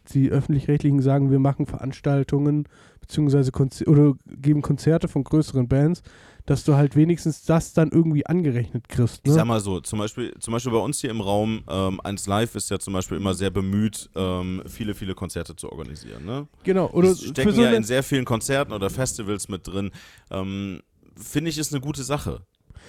die 0.07 0.31
öffentlich-rechtlichen 0.31 1.01
sagen, 1.03 1.31
wir 1.31 1.39
machen 1.39 1.67
Veranstaltungen 1.67 2.69
beziehungsweise 3.01 3.53
Konzer 3.53 3.87
oder 3.89 4.15
geben 4.27 4.63
Konzerte 4.63 5.09
von 5.09 5.23
größeren 5.25 5.69
Bands, 5.69 6.03
dass 6.45 6.65
du 6.65 6.75
halt 6.75 6.97
wenigstens 6.97 7.45
das 7.45 7.73
dann 7.73 7.91
irgendwie 7.91 8.25
angerechnet 8.27 8.89
kriegst. 8.89 9.21
ich 9.25 9.33
sag 9.33 9.43
Ne? 9.45 9.49
mal 9.49 9.61
so, 9.61 9.81
zum 9.81 9.99
Beispiel, 9.99 10.33
zum 10.39 10.53
Beispiel 10.53 10.73
bei 10.73 10.79
uns 10.79 11.01
hier 11.01 11.11
im 11.11 11.21
Raum, 11.21 11.63
ähm, 11.69 12.01
1 12.03 12.27
Live 12.27 12.55
ist 12.55 12.71
ja 12.71 12.79
zum 12.79 12.93
Beispiel 12.95 13.17
immer 13.17 13.35
sehr 13.35 13.51
bemüht, 13.51 14.11
ähm, 14.15 14.63
viele, 14.67 14.95
viele 14.95 15.15
Konzerte 15.15 15.55
zu 15.57 15.71
organisieren. 15.71 16.25
Ne? 16.25 16.47
Genau, 16.65 16.89
oder 16.91 17.15
die 17.15 17.27
stecken 17.27 17.53
so 17.53 17.63
ja 17.63 17.71
in 17.73 17.83
sehr 17.85 18.03
vielen 18.03 18.25
Konzerten 18.25 18.73
oder 18.73 18.91
Festivals 18.91 19.49
mit 19.49 19.67
drin. 19.67 19.91
Ähm, 20.31 20.81
Finde 21.17 21.51
ich, 21.51 21.59
ist 21.59 21.73
eine 21.73 21.81
gute 21.81 22.03
Sache. 22.03 22.43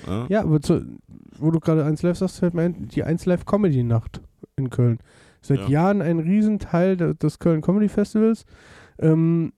Ne? 0.06 0.26
Ja, 0.30 0.42
aber 0.42 0.62
zu, 0.62 0.86
wo 1.40 1.50
du 1.50 1.60
gerade 1.60 1.84
1 1.86 2.02
Live 2.04 2.18
sagst, 2.18 2.40
fällt 2.40 2.54
mir 2.54 2.64
ein, 2.64 2.88
die 2.90 3.04
1 3.04 3.26
Live 3.26 3.46
Comedy 3.46 3.84
Nacht 3.84 4.22
in 4.56 4.70
Köln. 4.70 5.00
Seit 5.42 5.60
Ja. 5.62 5.68
Jahren 5.68 6.02
ein 6.02 6.20
Riesenteil 6.20 6.98
de- 6.98 7.14
des 7.16 7.40
Köln 7.40 7.62
Comedy 7.62 7.90
Festivals. 7.90 8.46
Ähm, 9.00 9.54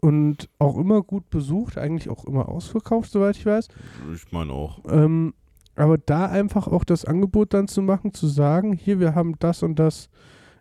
und 0.00 0.50
auch 0.58 0.76
immer 0.76 1.02
gut 1.02 1.30
besucht, 1.30 1.78
eigentlich 1.78 2.10
auch 2.10 2.24
immer 2.26 2.48
ausverkauft, 2.48 3.10
soweit 3.10 3.36
ich 3.36 3.46
weiß. 3.46 3.68
Ich 4.14 4.32
meine 4.32 4.52
auch. 4.52 4.80
Ähm, 4.90 5.32
aber 5.76 5.96
da 5.96 6.26
einfach 6.26 6.66
auch 6.68 6.84
das 6.84 7.04
Angebot 7.06 7.54
dann 7.54 7.68
zu 7.68 7.80
machen, 7.80 8.12
zu 8.12 8.26
sagen, 8.26 8.74
hier, 8.74 9.00
wir 9.00 9.14
haben 9.14 9.34
das 9.38 9.62
und 9.62 9.78
das 9.78 10.10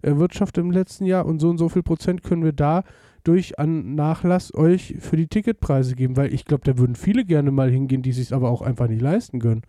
erwirtschaftet 0.01 0.63
im 0.63 0.71
letzten 0.71 1.05
Jahr 1.05 1.25
und 1.25 1.39
so 1.39 1.49
und 1.49 1.57
so 1.57 1.67
viel 1.69 1.83
Prozent 1.83 2.23
können 2.23 2.43
wir 2.43 2.53
da 2.53 2.83
durch 3.25 3.59
an 3.59 3.95
Nachlass 3.95 4.53
euch 4.53 4.95
für 4.99 5.15
die 5.17 5.27
Ticketpreise 5.27 5.95
geben, 5.95 6.17
weil 6.17 6.33
ich 6.33 6.45
glaube, 6.45 6.63
da 6.65 6.77
würden 6.77 6.95
viele 6.95 7.23
gerne 7.25 7.51
mal 7.51 7.69
hingehen, 7.69 8.01
die 8.01 8.11
sich 8.11 8.33
aber 8.33 8.49
auch 8.49 8.61
einfach 8.61 8.87
nicht 8.87 9.01
leisten 9.01 9.39
können. 9.39 9.61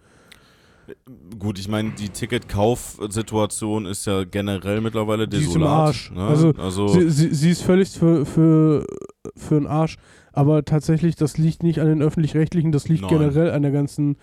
Gut, 1.38 1.58
ich 1.58 1.68
meine, 1.68 1.92
die 1.92 2.08
Ticketkaufsituation 2.10 3.86
ist 3.86 4.06
ja 4.06 4.24
generell 4.24 4.80
mittlerweile 4.80 5.26
Die 5.26 5.38
ist 5.38 5.42
im 5.44 5.48
desolat. 5.60 5.70
Arsch. 5.70 6.10
Ne? 6.12 6.22
Also, 6.22 6.52
also 6.58 6.88
Sie, 6.88 7.10
sie, 7.10 7.34
sie 7.34 7.50
ist 7.50 7.62
völlig 7.62 7.90
für, 7.90 8.26
für, 8.26 8.86
für 9.36 9.54
den 9.54 9.66
Arsch, 9.66 9.96
aber 10.32 10.64
tatsächlich, 10.64 11.16
das 11.16 11.38
liegt 11.38 11.62
nicht 11.62 11.80
an 11.80 11.86
den 11.88 12.02
Öffentlich-Rechtlichen, 12.02 12.72
das 12.72 12.88
liegt 12.88 13.02
Nein. 13.02 13.10
generell 13.10 13.50
an 13.52 13.62
der 13.62 13.70
ganzen, 13.70 14.16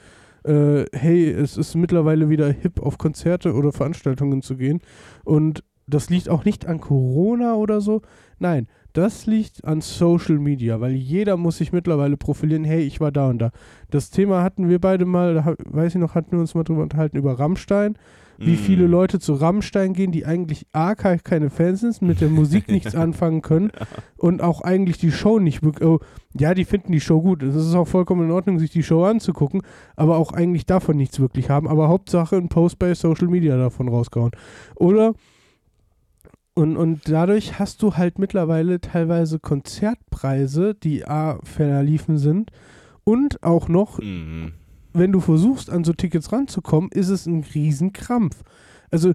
äh, 0.43 0.85
hey, 0.93 1.29
es 1.31 1.57
ist 1.57 1.75
mittlerweile 1.75 2.29
wieder 2.29 2.51
hip, 2.51 2.79
auf 2.79 2.97
Konzerte 2.97 3.53
oder 3.53 3.71
Veranstaltungen 3.71 4.41
zu 4.41 4.55
gehen 4.57 4.81
und 5.23 5.63
das 5.87 6.09
liegt 6.09 6.29
auch 6.29 6.45
nicht 6.45 6.67
an 6.67 6.79
Corona 6.79 7.55
oder 7.55 7.81
so, 7.81 8.01
nein, 8.39 8.67
das 8.93 9.25
liegt 9.25 9.65
an 9.65 9.81
Social 9.81 10.37
Media, 10.39 10.81
weil 10.81 10.93
jeder 10.93 11.37
muss 11.37 11.57
sich 11.57 11.71
mittlerweile 11.71 12.17
profilieren, 12.17 12.63
hey, 12.63 12.81
ich 12.81 12.99
war 12.99 13.11
da 13.11 13.29
und 13.29 13.39
da. 13.39 13.51
Das 13.89 14.09
Thema 14.09 14.43
hatten 14.43 14.69
wir 14.69 14.79
beide 14.79 15.05
mal, 15.05 15.55
weiß 15.65 15.95
ich 15.95 16.01
noch, 16.01 16.15
hatten 16.15 16.31
wir 16.33 16.39
uns 16.39 16.55
mal 16.55 16.63
drüber 16.63 16.83
unterhalten, 16.83 17.17
über 17.17 17.37
Rammstein 17.39 17.95
wie 18.43 18.53
mm, 18.53 18.57
viele 18.57 18.87
Leute 18.87 19.19
zu 19.19 19.33
Rammstein 19.35 19.93
gehen, 19.93 20.11
die 20.11 20.25
eigentlich 20.25 20.65
A, 20.71 20.95
ke- 20.95 21.19
keine 21.23 21.51
Fans 21.51 21.81
sind, 21.81 22.01
mit 22.01 22.21
der 22.21 22.29
Musik 22.29 22.67
nichts 22.71 22.95
anfangen 22.95 23.43
können 23.43 23.71
und 24.17 24.41
auch 24.41 24.61
eigentlich 24.61 24.97
die 24.97 25.11
Show 25.11 25.37
nicht 25.37 25.61
wirklich. 25.61 25.87
Oh, 25.87 25.99
ja, 26.33 26.55
die 26.55 26.65
finden 26.65 26.91
die 26.91 27.01
Show 27.01 27.21
gut. 27.21 27.43
Es 27.43 27.55
ist 27.55 27.75
auch 27.75 27.87
vollkommen 27.87 28.25
in 28.25 28.31
Ordnung, 28.31 28.57
sich 28.57 28.71
die 28.71 28.81
Show 28.81 29.03
anzugucken, 29.03 29.61
aber 29.95 30.17
auch 30.17 30.31
eigentlich 30.31 30.65
davon 30.65 30.97
nichts 30.97 31.19
wirklich 31.19 31.51
haben. 31.51 31.67
Aber 31.67 31.87
Hauptsache 31.89 32.35
ein 32.35 32.49
Post 32.49 32.79
bei 32.79 32.95
Social 32.95 33.27
Media 33.27 33.57
davon 33.57 33.87
rausgehauen. 33.89 34.31
Oder. 34.75 35.13
Und, 36.53 36.75
und 36.75 37.01
dadurch 37.09 37.59
hast 37.59 37.81
du 37.81 37.95
halt 37.95 38.19
mittlerweile 38.19 38.81
teilweise 38.81 39.39
Konzertpreise, 39.39 40.75
die 40.75 41.05
A, 41.05 41.39
verliefen 41.43 42.17
sind 42.17 42.51
und 43.03 43.41
auch 43.43 43.67
noch 43.69 43.99
Mhm. 43.99 44.53
wenn 44.93 45.11
du 45.13 45.21
versuchst, 45.21 45.69
an 45.69 45.83
so 45.85 45.93
Tickets 45.93 46.31
ranzukommen, 46.33 46.91
ist 46.91 47.07
es 47.09 47.25
ein 47.25 47.45
Riesenkrampf. 47.53 48.43
Also, 48.91 49.13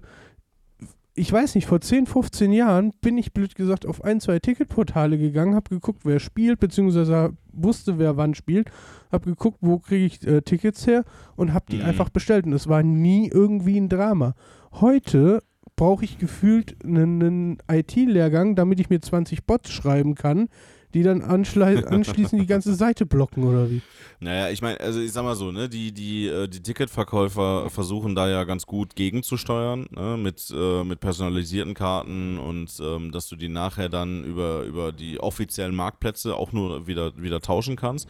ich 1.13 1.31
weiß 1.31 1.55
nicht, 1.55 1.65
vor 1.67 1.81
10, 1.81 2.05
15 2.07 2.51
Jahren 2.51 2.91
bin 3.01 3.17
ich 3.17 3.33
blöd 3.33 3.55
gesagt 3.55 3.85
auf 3.87 4.03
ein, 4.03 4.19
zwei 4.19 4.37
Ticketportale 4.39 5.17
gegangen, 5.17 5.55
habe 5.55 5.69
geguckt, 5.69 6.01
wer 6.05 6.19
spielt, 6.19 6.59
beziehungsweise 6.59 7.33
wusste, 7.53 7.97
wer 7.99 8.17
wann 8.17 8.33
spielt, 8.35 8.69
habe 9.11 9.25
geguckt, 9.31 9.57
wo 9.61 9.79
kriege 9.79 10.05
ich 10.05 10.25
äh, 10.27 10.41
Tickets 10.41 10.85
her 10.85 11.03
und 11.35 11.53
habe 11.53 11.65
die 11.71 11.77
Mhm. 11.77 11.85
einfach 11.85 12.09
bestellt. 12.09 12.45
Und 12.45 12.53
es 12.53 12.67
war 12.67 12.81
nie 12.83 13.29
irgendwie 13.29 13.77
ein 13.79 13.89
Drama. 13.89 14.33
Heute 14.73 15.41
brauche 15.77 16.03
ich 16.03 16.17
gefühlt 16.17 16.75
einen, 16.83 17.59
IT-Lehrgang, 17.71 18.55
damit 18.55 18.81
ich 18.81 18.89
mir 18.89 18.99
20 18.99 19.45
Bots 19.45 19.71
schreiben 19.71 20.15
kann, 20.15 20.49
die 20.93 21.03
dann 21.03 21.21
anschließend 21.21 22.41
die 22.41 22.47
ganze 22.47 22.75
Seite 22.75 23.05
blocken 23.05 23.43
oder 23.43 23.69
wie. 23.69 23.81
Naja, 24.19 24.49
ich 24.49 24.61
meine, 24.61 24.79
also 24.81 24.99
ich 24.99 25.11
sag 25.13 25.23
mal 25.23 25.35
so, 25.35 25.51
ne, 25.51 25.69
die, 25.69 25.93
die, 25.93 26.27
äh, 26.27 26.47
die 26.47 26.61
Ticketverkäufer 26.61 27.69
versuchen 27.69 28.15
da 28.15 28.27
ja 28.27 28.43
ganz 28.43 28.65
gut 28.65 28.95
gegenzusteuern, 28.95 29.87
ne, 29.91 30.17
mit, 30.17 30.51
äh, 30.53 30.83
mit 30.83 30.99
personalisierten 30.99 31.75
Karten 31.75 32.39
und 32.39 32.71
ähm, 32.81 33.11
dass 33.11 33.27
du 33.29 33.35
die 33.35 33.49
nachher 33.49 33.87
dann 33.87 34.23
über, 34.23 34.63
über 34.63 34.91
die 34.91 35.19
offiziellen 35.19 35.75
Marktplätze 35.75 36.35
auch 36.35 36.51
nur 36.51 36.87
wieder, 36.87 37.15
wieder 37.15 37.39
tauschen 37.39 37.75
kannst. 37.75 38.09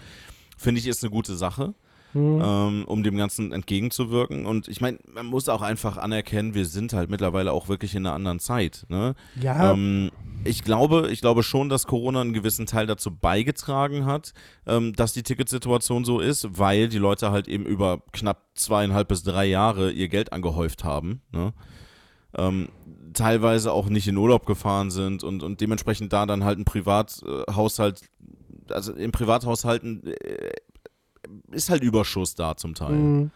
Finde 0.57 0.79
ich 0.79 0.87
ist 0.87 1.03
eine 1.03 1.11
gute 1.11 1.35
Sache. 1.35 1.75
Mhm. 2.17 2.41
ähm, 2.43 2.85
um 2.85 3.03
dem 3.03 3.17
Ganzen 3.17 3.51
entgegenzuwirken. 3.51 4.45
Und 4.45 4.67
ich 4.67 4.81
meine, 4.81 4.97
man 5.13 5.25
muss 5.25 5.49
auch 5.49 5.61
einfach 5.61 5.97
anerkennen, 5.97 6.53
wir 6.53 6.65
sind 6.65 6.93
halt 6.93 7.09
mittlerweile 7.09 7.51
auch 7.51 7.69
wirklich 7.69 7.95
in 7.95 8.05
einer 8.05 8.15
anderen 8.15 8.39
Zeit. 8.39 8.85
Ne? 8.89 9.15
Ja, 9.39 9.73
Ähm, 9.73 10.11
ich 10.43 10.63
glaube, 10.63 11.09
ich 11.11 11.21
glaube 11.21 11.43
schon, 11.43 11.69
dass 11.69 11.87
Corona 11.87 12.21
einen 12.21 12.33
gewissen 12.33 12.65
Teil 12.65 12.87
dazu 12.87 13.15
beigetragen 13.15 14.05
hat, 14.05 14.33
ähm, 14.65 14.93
dass 14.93 15.13
die 15.13 15.23
Ticketsituation 15.23 16.05
so 16.05 16.19
ist, 16.19 16.57
weil 16.57 16.89
die 16.89 16.99
Leute 16.99 17.31
halt 17.31 17.47
eben 17.47 17.65
über 17.65 18.01
knapp 18.13 18.43
zweieinhalb 18.55 19.07
bis 19.07 19.23
drei 19.23 19.45
Jahre 19.45 19.91
ihr 19.91 20.07
Geld 20.07 20.33
angehäuft 20.33 20.83
haben. 20.83 21.21
Ne? 21.31 21.53
Ähm, 22.37 22.69
teilweise 23.13 23.71
auch 23.71 23.89
nicht 23.89 24.07
in 24.07 24.17
Urlaub 24.17 24.45
gefahren 24.45 24.91
sind 24.91 25.23
und, 25.23 25.43
und 25.43 25.59
dementsprechend 25.61 26.13
da 26.13 26.25
dann 26.25 26.43
halt 26.43 26.59
ein 26.59 26.65
Privathaushalt, 26.65 28.01
also 28.69 28.93
im 28.93 29.11
Privathaushalten 29.11 30.05
äh, 30.07 30.51
ist 31.51 31.69
halt 31.69 31.83
Überschuss 31.83 32.35
da 32.35 32.55
zum 32.57 32.73
Teil. 32.75 32.93
mhm. 32.93 33.31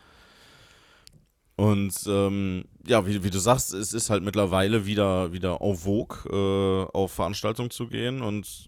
Und 1.58 1.94
ähm, 2.08 2.66
ja, 2.88 3.06
wie, 3.06 3.24
wie 3.24 3.30
du 3.30 3.38
sagst, 3.38 3.74
es 3.74 3.94
ist 3.94 4.10
halt 4.10 4.24
mittlerweile 4.24 4.88
wieder, 4.88 5.32
wieder 5.32 5.60
en 5.62 5.76
vogue, 5.76 6.18
äh, 6.32 6.98
auf 6.98 7.12
Veranstaltungen 7.12 7.70
zu 7.70 7.88
gehen. 7.88 8.22
Und 8.24 8.68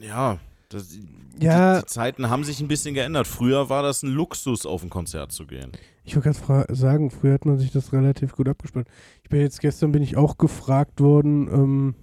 ja, 0.00 0.38
das, 0.68 0.98
Ja. 1.38 1.74
die, 1.76 1.80
die 1.82 1.86
Zeiten 1.86 2.28
haben 2.28 2.42
sich 2.42 2.60
ein 2.60 2.66
bisschen 2.66 2.94
geändert. 2.94 3.28
Früher 3.28 3.68
war 3.68 3.84
das 3.84 4.02
ein 4.02 4.10
Luxus, 4.10 4.66
auf 4.66 4.82
ein 4.82 4.90
Konzert 4.90 5.30
zu 5.30 5.46
gehen. 5.46 5.70
Ich 6.02 6.16
wollte 6.16 6.32
gerade 6.32 6.74
sagen, 6.74 7.10
früher 7.12 7.34
hat 7.34 7.44
man 7.46 7.58
sich 7.58 7.70
das 7.70 7.92
relativ 7.92 8.32
gut 8.32 8.48
abgespannt. 8.48 8.88
Ich 9.22 9.28
bin 9.28 9.40
jetzt 9.40 9.60
gestern 9.60 9.92
bin 9.92 10.02
ich 10.02 10.16
auch 10.16 10.38
gefragt 10.38 11.00
worden, 11.00 11.46
ähm, 11.52 11.94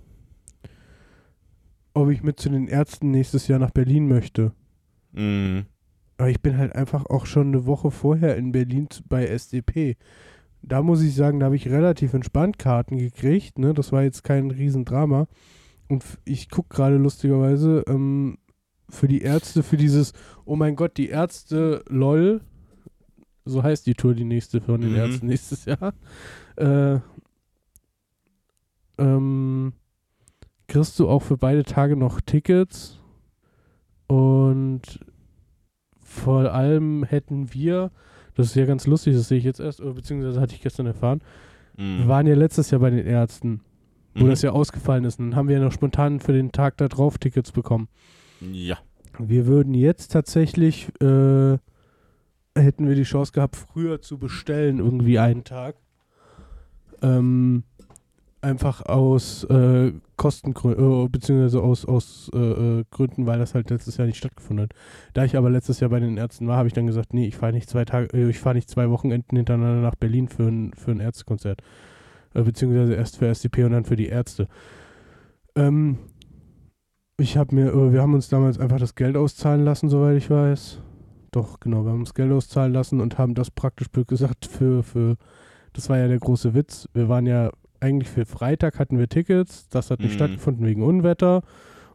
ob 1.93 2.09
ich 2.09 2.23
mit 2.23 2.39
zu 2.39 2.49
den 2.49 2.67
Ärzten 2.67 3.11
nächstes 3.11 3.47
Jahr 3.49 3.59
nach 3.59 3.71
Berlin 3.71 4.07
möchte. 4.07 4.53
Mhm. 5.11 5.65
Aber 6.23 6.29
ich 6.29 6.39
bin 6.41 6.57
halt 6.57 6.73
einfach 6.73 7.05
auch 7.07 7.25
schon 7.25 7.47
eine 7.47 7.65
Woche 7.65 7.91
vorher 7.91 8.37
in 8.37 8.53
Berlin 8.53 8.87
bei 9.09 9.27
SDP. 9.27 9.97
Da 10.61 10.81
muss 10.81 11.01
ich 11.01 11.15
sagen, 11.15 11.41
da 11.41 11.47
habe 11.47 11.57
ich 11.57 11.67
relativ 11.67 12.13
entspannt 12.13 12.57
Karten 12.57 12.97
gekriegt. 12.97 13.59
Ne? 13.59 13.73
Das 13.73 13.91
war 13.91 14.03
jetzt 14.03 14.23
kein 14.23 14.49
Riesendrama. 14.49 15.27
Und 15.89 16.05
ich 16.23 16.49
gucke 16.49 16.73
gerade 16.73 16.95
lustigerweise 16.95 17.83
ähm, 17.89 18.37
für 18.87 19.09
die 19.09 19.21
Ärzte, 19.21 19.63
für 19.63 19.75
dieses, 19.75 20.13
oh 20.45 20.55
mein 20.55 20.77
Gott, 20.77 20.95
die 20.95 21.09
Ärzte, 21.09 21.83
lol. 21.89 22.39
So 23.43 23.61
heißt 23.61 23.85
die 23.85 23.93
Tour, 23.93 24.13
die 24.13 24.23
nächste 24.23 24.61
von 24.61 24.79
den 24.79 24.91
Mhm. 24.91 24.95
Ärzten 24.95 25.27
nächstes 25.27 25.65
Jahr. 25.65 25.93
Äh, 26.55 26.99
ähm, 28.97 29.73
kriegst 30.69 30.97
du 30.99 31.09
auch 31.09 31.21
für 31.21 31.35
beide 31.35 31.65
Tage 31.65 31.97
noch 31.97 32.21
Tickets. 32.21 32.97
Und 34.07 35.01
vor 36.13 36.51
allem 36.53 37.03
hätten 37.03 37.53
wir, 37.53 37.91
das 38.35 38.47
ist 38.47 38.55
ja 38.55 38.65
ganz 38.65 38.87
lustig, 38.87 39.15
das 39.15 39.27
sehe 39.27 39.37
ich 39.37 39.43
jetzt 39.43 39.59
erst, 39.59 39.81
oder 39.81 39.93
beziehungsweise 39.93 40.39
hatte 40.39 40.55
ich 40.55 40.61
gestern 40.61 40.85
erfahren, 40.85 41.21
Mhm. 41.77 41.99
wir 41.99 42.07
waren 42.07 42.27
ja 42.27 42.35
letztes 42.35 42.69
Jahr 42.71 42.81
bei 42.81 42.89
den 42.91 43.05
Ärzten, 43.05 43.61
wo 44.15 44.25
Mhm. 44.25 44.29
das 44.29 44.41
ja 44.43 44.51
ausgefallen 44.51 45.05
ist. 45.05 45.19
Und 45.19 45.31
dann 45.31 45.35
haben 45.35 45.47
wir 45.47 45.57
ja 45.57 45.63
noch 45.63 45.71
spontan 45.71 46.19
für 46.19 46.33
den 46.33 46.51
Tag 46.51 46.77
da 46.77 46.87
drauf 46.87 47.17
Tickets 47.17 47.51
bekommen. 47.51 47.87
Ja. 48.51 48.77
Wir 49.19 49.47
würden 49.47 49.73
jetzt 49.73 50.11
tatsächlich, 50.11 50.89
äh, 51.01 51.57
hätten 52.55 52.87
wir 52.87 52.95
die 52.95 53.03
Chance 53.03 53.31
gehabt, 53.31 53.55
früher 53.55 54.01
zu 54.01 54.17
bestellen, 54.19 54.77
irgendwie 54.79 55.17
einen 55.19 55.43
Tag. 55.43 55.75
Ähm, 57.01 57.63
einfach 58.43 58.85
aus 58.85 59.43
äh, 59.45 59.93
Kostengründen, 60.17 61.05
äh, 61.05 61.07
beziehungsweise 61.09 61.61
aus, 61.61 61.85
aus 61.85 62.29
äh, 62.33 62.37
äh, 62.37 62.83
Gründen, 62.91 63.25
weil 63.25 63.39
das 63.39 63.55
halt 63.55 63.69
letztes 63.69 63.97
Jahr 63.97 64.07
nicht 64.07 64.17
stattgefunden 64.17 64.65
hat. 64.65 64.73
Da 65.13 65.25
ich 65.25 65.37
aber 65.37 65.49
letztes 65.49 65.79
Jahr 65.79 65.89
bei 65.89 65.99
den 65.99 66.17
Ärzten 66.17 66.47
war, 66.47 66.57
habe 66.57 66.67
ich 66.67 66.73
dann 66.73 66.87
gesagt, 66.87 67.13
nee, 67.13 67.27
ich 67.27 67.37
fahre 67.37 67.53
nicht 67.53 67.69
zwei 67.69 67.85
Tage, 67.85 68.13
äh, 68.13 68.29
ich 68.29 68.39
fahre 68.39 68.55
nicht 68.55 68.69
zwei 68.69 68.89
Wochenenden 68.89 69.37
hintereinander 69.37 69.81
nach 69.81 69.95
Berlin 69.95 70.27
für 70.27 70.43
ein, 70.43 70.73
für 70.73 70.91
ein 70.91 70.99
Ärztekonzert. 70.99 71.61
Äh, 72.33 72.43
beziehungsweise 72.43 72.93
erst 72.93 73.17
für 73.17 73.27
SDP 73.27 73.63
und 73.63 73.71
dann 73.71 73.85
für 73.85 73.95
die 73.95 74.07
Ärzte. 74.07 74.47
Ähm, 75.55 75.97
ich 77.17 77.37
habe 77.37 77.55
mir, 77.55 77.93
wir 77.93 78.01
haben 78.01 78.13
uns 78.13 78.27
damals 78.27 78.59
einfach 78.59 78.79
das 78.79 78.95
Geld 78.95 79.15
auszahlen 79.15 79.63
lassen, 79.63 79.87
soweit 79.87 80.17
ich 80.17 80.29
weiß. 80.29 80.81
Doch, 81.31 81.59
genau, 81.59 81.83
wir 81.83 81.91
haben 81.91 82.01
uns 82.01 82.13
Geld 82.13 82.31
auszahlen 82.31 82.73
lassen 82.73 83.01
und 83.01 83.17
haben 83.17 83.33
das 83.33 83.51
praktisch 83.51 83.87
gesagt 84.07 84.45
für, 84.45 84.83
für, 84.83 85.15
das 85.73 85.89
war 85.89 85.97
ja 85.97 86.07
der 86.07 86.19
große 86.19 86.53
Witz. 86.53 86.89
Wir 86.93 87.09
waren 87.09 87.25
ja 87.25 87.51
eigentlich 87.83 88.09
für 88.09 88.25
Freitag 88.25 88.79
hatten 88.79 88.97
wir 88.97 89.07
Tickets, 89.07 89.67
das 89.69 89.91
hat 89.91 89.99
nicht 89.99 90.11
Mhm. 90.11 90.15
stattgefunden 90.15 90.65
wegen 90.65 90.81
Unwetter 90.83 91.43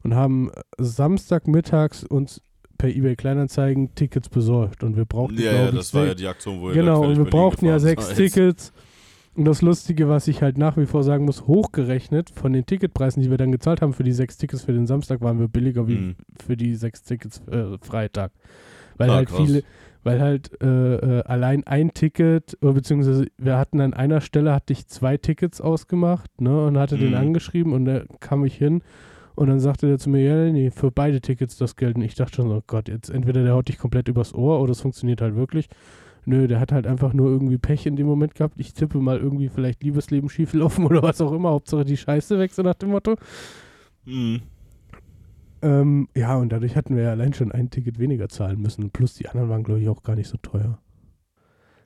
und 0.02 0.14
haben 0.14 0.50
Samstagmittags 0.78 2.04
uns 2.04 2.42
per 2.76 2.90
eBay 2.90 3.16
Kleinanzeigen 3.16 3.94
Tickets 3.94 4.28
besorgt 4.28 4.84
und 4.84 4.96
wir 4.96 5.04
brauchten, 5.04 5.40
Ja, 5.40 5.52
ja, 5.52 5.70
das 5.72 5.92
war 5.94 6.06
ja 6.06 6.14
die 6.14 6.26
Aktion, 6.28 6.60
wo 6.60 6.68
Genau, 6.72 7.02
und 7.04 7.16
wir 7.16 7.24
brauchten 7.24 7.66
ja 7.66 7.78
sechs. 7.78 8.08
Tickets. 8.14 8.72
Und 9.34 9.44
das 9.44 9.62
Lustige, 9.62 10.08
was 10.08 10.26
ich 10.26 10.42
halt 10.42 10.58
nach 10.58 10.76
wie 10.76 10.86
vor 10.86 11.04
sagen 11.04 11.24
muss, 11.24 11.46
hochgerechnet 11.46 12.30
von 12.30 12.52
den 12.52 12.66
Ticketpreisen, 12.66 13.22
die 13.22 13.30
wir 13.30 13.36
dann 13.36 13.52
gezahlt 13.52 13.82
haben 13.82 13.92
für 13.92 14.02
die 14.02 14.12
sechs 14.12 14.36
Tickets 14.36 14.62
für 14.64 14.72
den 14.72 14.86
Samstag, 14.88 15.20
waren 15.20 15.38
wir 15.38 15.46
billiger 15.48 15.86
wie 15.88 15.94
Mhm. 15.96 16.16
für 16.44 16.56
die 16.56 16.74
sechs 16.74 17.02
Tickets 17.02 17.40
äh, 17.50 17.78
Freitag. 17.80 18.32
Weil 18.96 19.10
Ah, 19.10 19.14
halt 19.14 19.28
krass. 19.28 19.46
viele, 19.46 19.62
weil 20.04 20.20
halt 20.20 20.50
äh, 20.62 20.94
äh, 21.18 21.22
allein 21.24 21.66
ein 21.66 21.92
Ticket, 21.92 22.56
oder 22.62 22.74
beziehungsweise 22.74 23.26
wir 23.36 23.58
hatten 23.58 23.80
an 23.80 23.94
einer 23.94 24.20
Stelle, 24.20 24.54
hatte 24.54 24.72
ich 24.72 24.86
zwei 24.86 25.16
Tickets 25.16 25.60
ausgemacht, 25.60 26.40
ne, 26.40 26.66
und 26.66 26.78
hatte 26.78 26.96
den 26.96 27.10
Mhm. 27.10 27.16
angeschrieben 27.16 27.72
und 27.72 27.84
da 27.84 28.02
kam 28.20 28.44
ich 28.44 28.54
hin 28.56 28.82
und 29.34 29.48
dann 29.48 29.60
sagte 29.60 29.86
der 29.86 29.98
zu 29.98 30.10
mir, 30.10 30.22
ja, 30.22 30.52
nee, 30.52 30.70
für 30.70 30.90
beide 30.90 31.20
Tickets 31.20 31.56
das 31.56 31.76
Geld. 31.76 31.96
Und 31.96 32.02
ich 32.02 32.14
dachte 32.16 32.36
schon, 32.36 32.50
oh 32.50 32.62
Gott, 32.66 32.88
jetzt 32.88 33.08
entweder 33.08 33.42
der 33.44 33.54
haut 33.54 33.68
dich 33.68 33.78
komplett 33.78 34.08
übers 34.08 34.34
Ohr 34.34 34.60
oder 34.60 34.72
es 34.72 34.80
funktioniert 34.80 35.20
halt 35.20 35.36
wirklich. 35.36 35.68
Nö, 36.24 36.46
der 36.48 36.60
hat 36.60 36.72
halt 36.72 36.86
einfach 36.86 37.12
nur 37.12 37.30
irgendwie 37.30 37.56
Pech 37.56 37.86
in 37.86 37.96
dem 37.96 38.06
Moment 38.06 38.34
gehabt. 38.34 38.54
Ich 38.58 38.74
tippe 38.74 38.98
mal 38.98 39.18
irgendwie 39.18 39.48
vielleicht 39.48 39.82
Liebesleben 39.84 40.28
schieflaufen 40.28 40.84
oder 40.86 41.02
was 41.02 41.20
auch 41.20 41.32
immer. 41.32 41.50
Hauptsache 41.50 41.84
die 41.84 41.96
Scheiße 41.96 42.38
weg, 42.38 42.52
so 42.52 42.62
nach 42.62 42.74
dem 42.74 42.90
Motto. 42.90 43.14
Mhm. 44.04 44.40
Ähm, 45.62 46.08
ja, 46.16 46.36
und 46.36 46.50
dadurch 46.50 46.76
hatten 46.76 46.96
wir 46.96 47.02
ja 47.04 47.10
allein 47.10 47.32
schon 47.34 47.50
ein 47.52 47.70
Ticket 47.70 47.98
weniger 47.98 48.28
zahlen 48.28 48.60
müssen. 48.60 48.90
Plus 48.90 49.14
die 49.14 49.28
anderen 49.28 49.48
waren, 49.48 49.64
glaube 49.64 49.80
ich, 49.80 49.88
auch 49.88 50.02
gar 50.02 50.14
nicht 50.16 50.28
so 50.28 50.36
teuer. 50.38 50.78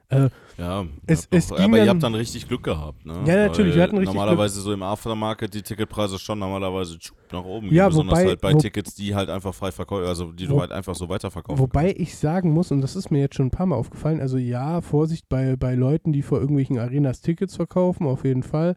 Äh, 0.08 0.28
Ja, 0.58 0.84
Es- 1.06 1.26
es 1.30 1.48
ging 1.48 1.58
aber 1.58 1.78
ihr 1.78 1.88
habt 1.88 2.02
dann 2.02 2.14
richtig 2.14 2.46
Glück 2.46 2.62
gehabt, 2.62 3.06
ne? 3.06 3.14
Ja, 3.26 3.36
natürlich, 3.48 3.74
wir 3.74 3.82
hatten 3.82 3.96
richtig 3.96 4.12
Normalerweise 4.14 4.60
so 4.60 4.70
im 4.74 4.82
Aftermarket 4.82 5.54
die 5.54 5.62
Ticketpreise 5.62 6.18
schon 6.18 6.38
normalerweise 6.38 6.98
nach 7.32 7.42
oben 7.44 7.68
Ja, 7.72 7.84
gehen, 7.84 7.88
besonders 7.88 8.18
wobei- 8.18 8.28
halt 8.28 8.40
bei 8.42 8.52
wo- 8.52 8.58
Tickets, 8.58 8.94
die 8.94 9.14
halt 9.14 9.30
einfach 9.30 9.54
frei 9.54 9.72
verkaufen, 9.72 10.04
also 10.04 10.30
die 10.32 10.46
du 10.46 10.56
Wo- 10.56 10.60
halt 10.60 10.70
einfach 10.70 10.94
so 10.94 11.08
weiterverkaufen 11.08 11.58
Wobei 11.58 11.94
ich 11.96 12.14
sagen 12.18 12.52
muss, 12.52 12.70
und 12.70 12.82
das 12.82 12.94
ist 12.94 13.10
mir 13.10 13.20
jetzt 13.20 13.36
schon 13.36 13.46
ein 13.46 13.50
paar 13.50 13.64
Mal 13.64 13.76
aufgefallen, 13.76 14.20
also 14.20 14.36
ja, 14.36 14.82
Vorsicht 14.82 15.30
bei, 15.30 15.56
bei 15.56 15.74
Leuten, 15.74 16.12
die 16.12 16.20
vor 16.20 16.38
irgendwelchen 16.40 16.78
Arenas 16.78 17.22
Tickets 17.22 17.56
verkaufen, 17.56 18.06
auf 18.06 18.24
jeden 18.24 18.42
Fall. 18.42 18.76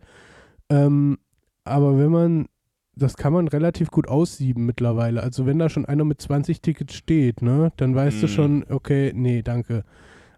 Ähm, 0.69 1.17
aber 1.65 1.99
wenn 1.99 2.12
man, 2.12 2.47
das 2.95 3.17
kann 3.17 3.34
man 3.34 3.47
relativ 3.47 3.91
gut 3.91 4.08
aussieben 4.08 4.65
mittlerweile. 4.65 5.21
Also 5.21 5.45
wenn 5.45 5.60
da 5.60 5.69
schon 5.69 5.86
einer 5.86 6.05
mit 6.05 6.21
20 6.21 6.62
Tickets 6.62 6.93
steht, 6.95 7.41
ne, 7.41 7.71
dann 7.77 7.95
weißt 7.95 8.21
du 8.23 8.27
Mhm. 8.27 8.31
schon, 8.31 8.65
okay, 8.69 9.12
nee, 9.15 9.41
danke. 9.41 9.84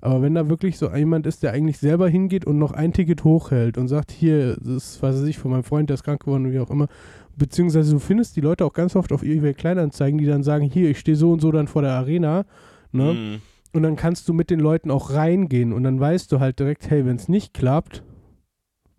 Aber 0.01 0.21
wenn 0.21 0.35
da 0.35 0.47
wirklich 0.47 0.77
so 0.77 0.93
jemand 0.93 1.25
ist, 1.25 1.41
der 1.43 1.53
eigentlich 1.53 1.79
selber 1.79 2.07
hingeht 2.07 2.45
und 2.45 2.59
noch 2.59 2.71
ein 2.71 2.93
Ticket 2.93 3.23
hochhält 3.23 3.77
und 3.77 3.87
sagt, 3.87 4.11
hier, 4.11 4.55
das 4.57 4.67
ist, 4.67 5.01
was 5.01 5.17
weiß 5.17 5.27
ich, 5.27 5.37
von 5.39 5.51
meinem 5.51 5.63
Freund, 5.63 5.89
der 5.89 5.95
ist 5.95 6.03
krank 6.03 6.21
geworden, 6.23 6.51
wie 6.51 6.59
auch 6.59 6.69
immer, 6.69 6.87
beziehungsweise 7.35 7.91
du 7.93 7.99
findest 7.99 8.35
die 8.35 8.41
Leute 8.41 8.63
auch 8.65 8.73
ganz 8.73 8.95
oft 8.95 9.11
auf 9.11 9.23
eBay 9.23 9.53
Kleinanzeigen, 9.53 10.17
die 10.19 10.25
dann 10.25 10.43
sagen, 10.43 10.65
hier, 10.65 10.89
ich 10.89 10.99
stehe 10.99 11.17
so 11.17 11.31
und 11.31 11.41
so 11.41 11.51
dann 11.51 11.67
vor 11.67 11.81
der 11.81 11.93
Arena, 11.93 12.45
ne, 12.91 13.13
Mhm. 13.13 13.41
und 13.73 13.83
dann 13.83 13.95
kannst 13.95 14.29
du 14.29 14.33
mit 14.33 14.49
den 14.51 14.59
Leuten 14.59 14.91
auch 14.91 15.13
reingehen 15.13 15.73
und 15.73 15.83
dann 15.83 15.99
weißt 15.99 16.31
du 16.31 16.39
halt 16.39 16.59
direkt, 16.59 16.89
hey, 16.89 17.05
wenn 17.05 17.15
es 17.17 17.27
nicht 17.27 17.53
klappt, 17.53 18.03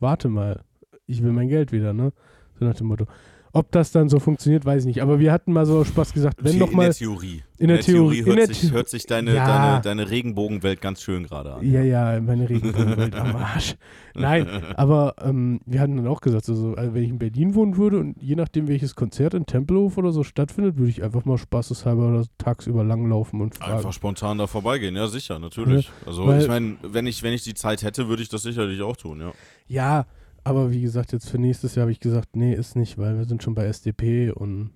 warte 0.00 0.28
mal, 0.28 0.62
ich 1.06 1.22
will 1.22 1.32
mein 1.32 1.48
Geld 1.48 1.72
wieder, 1.72 1.92
ne? 1.92 2.12
So 2.58 2.64
nach 2.66 2.74
dem 2.74 2.88
Motto. 2.88 3.06
Ob 3.52 3.72
das 3.72 3.92
dann 3.92 4.08
so 4.08 4.18
funktioniert, 4.20 4.64
weiß 4.66 4.82
ich 4.82 4.86
nicht. 4.86 5.02
Aber 5.02 5.18
wir 5.20 5.32
hatten 5.32 5.52
mal 5.52 5.64
so 5.66 5.82
Spaß 5.84 6.12
gesagt, 6.12 6.36
wenn 6.44 6.52
In 6.54 6.58
doch 6.58 6.70
mal. 6.70 6.84
der 6.84 6.94
Theorie. 6.94 7.42
in 7.58 7.68
der 7.68 7.80
Theorie- 7.80 8.18
hört, 8.18 8.28
in 8.28 8.36
der 8.36 8.46
sich, 8.46 8.60
The- 8.60 8.72
hört 8.72 8.88
sich 8.88 9.06
deine, 9.06 9.34
Ja. 9.34 9.46
deine, 9.46 9.80
deine 9.82 10.10
Regenbogenwelt 10.10 10.80
ganz 10.80 11.02
schön 11.02 11.24
gerade 11.24 11.54
an. 11.54 11.64
Ja, 11.68 11.80
ja, 11.82 12.20
meine 12.20 12.48
Regenbogenwelt 12.48 13.14
am 13.14 13.34
Arsch. 13.36 13.74
Nein, 14.14 14.46
aber 14.76 15.14
ähm, 15.22 15.60
wir 15.66 15.80
hatten 15.80 15.96
dann 15.96 16.06
auch 16.06 16.20
gesagt, 16.20 16.48
also, 16.48 16.74
also 16.74 16.94
wenn 16.94 17.02
ich 17.02 17.08
in 17.10 17.18
Berlin 17.18 17.54
wohnen 17.54 17.76
würde 17.76 17.98
und 17.98 18.16
je 18.20 18.34
nachdem, 18.36 18.68
welches 18.68 18.94
Konzert 18.94 19.32
in 19.34 19.46
Tempelhof 19.46 19.96
oder 19.96 20.12
so 20.12 20.24
stattfindet, 20.24 20.76
würde 20.76 20.90
ich 20.90 21.02
einfach 21.02 21.24
mal 21.24 21.38
spaßeshalber 21.38 22.08
oder 22.08 22.24
tagsüber 22.36 22.84
langlaufen 22.84 23.40
und 23.40 23.54
fragen. 23.56 23.72
Einfach 23.78 23.92
spontan 23.92 24.38
da 24.38 24.46
vorbeigehen, 24.46 24.94
ja 24.94 25.06
sicher, 25.08 25.38
natürlich. 25.38 25.90
Also 26.06 26.26
weil- 26.26 26.42
ich 26.42 26.48
meine, 26.48 26.76
wenn 26.82 27.06
ich, 27.06 27.22
wenn 27.22 27.32
ich 27.32 27.42
die 27.44 27.54
Zeit 27.54 27.82
hätte, 27.82 28.08
würde 28.08 28.22
ich 28.22 28.28
das 28.28 28.42
sicherlich 28.42 28.82
auch 28.82 28.96
tun, 28.96 29.20
ja. 29.20 29.32
Ja, 29.68 30.06
aber 30.48 30.70
wie 30.72 30.82
gesagt, 30.82 31.12
jetzt 31.12 31.28
für 31.30 31.38
nächstes 31.38 31.74
Jahr 31.74 31.82
habe 31.82 31.92
ich 31.92 32.00
gesagt, 32.00 32.36
nee, 32.36 32.54
ist 32.54 32.76
nicht, 32.76 32.98
weil 32.98 33.16
wir 33.18 33.24
sind 33.26 33.42
schon 33.42 33.54
bei 33.54 33.64
SDP 33.66 34.30
und 34.32 34.70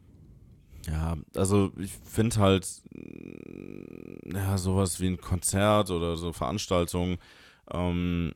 Ja, 0.86 1.16
also 1.36 1.70
ich 1.78 1.92
finde 1.92 2.36
halt, 2.36 2.66
mm, 2.94 4.34
ja, 4.34 4.58
sowas 4.58 5.00
wie 5.00 5.06
ein 5.08 5.20
Konzert 5.20 5.90
oder 5.90 6.16
so 6.16 6.32
Veranstaltungen 6.32 7.18
ähm, 7.72 8.32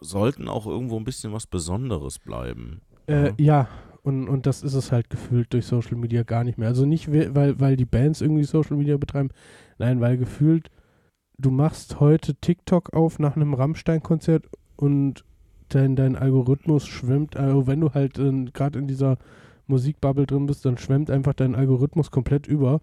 sollten 0.00 0.48
auch 0.48 0.66
irgendwo 0.66 0.98
ein 0.98 1.04
bisschen 1.04 1.32
was 1.32 1.46
Besonderes 1.46 2.18
bleiben. 2.18 2.82
Äh, 3.06 3.32
ja, 3.42 3.68
und, 4.02 4.28
und 4.28 4.46
das 4.46 4.62
ist 4.62 4.74
es 4.74 4.92
halt 4.92 5.10
gefühlt 5.10 5.52
durch 5.52 5.66
Social 5.66 5.96
Media 5.96 6.22
gar 6.22 6.44
nicht 6.44 6.58
mehr. 6.58 6.68
Also 6.68 6.86
nicht, 6.86 7.12
we- 7.12 7.34
weil, 7.34 7.60
weil 7.60 7.76
die 7.76 7.84
Bands 7.84 8.20
irgendwie 8.20 8.44
Social 8.44 8.76
Media 8.76 8.96
betreiben, 8.96 9.30
nein, 9.78 10.00
weil 10.00 10.16
gefühlt 10.16 10.70
du 11.38 11.50
machst 11.50 12.00
heute 12.00 12.34
TikTok 12.36 12.94
auf 12.94 13.18
nach 13.18 13.36
einem 13.36 13.54
Rammstein-Konzert 13.54 14.46
und 14.76 15.24
dein, 15.74 15.96
dein 15.96 16.16
Algorithmus 16.16 16.86
schwimmt, 16.86 17.36
also 17.36 17.66
wenn 17.66 17.80
du 17.80 17.92
halt 17.94 18.18
äh, 18.18 18.44
gerade 18.52 18.78
in 18.78 18.86
dieser 18.86 19.16
Musikbubble 19.66 20.26
drin 20.26 20.46
bist, 20.46 20.64
dann 20.64 20.78
schwemmt 20.78 21.10
einfach 21.10 21.34
dein 21.34 21.54
Algorithmus 21.54 22.10
komplett 22.10 22.46
über 22.46 22.80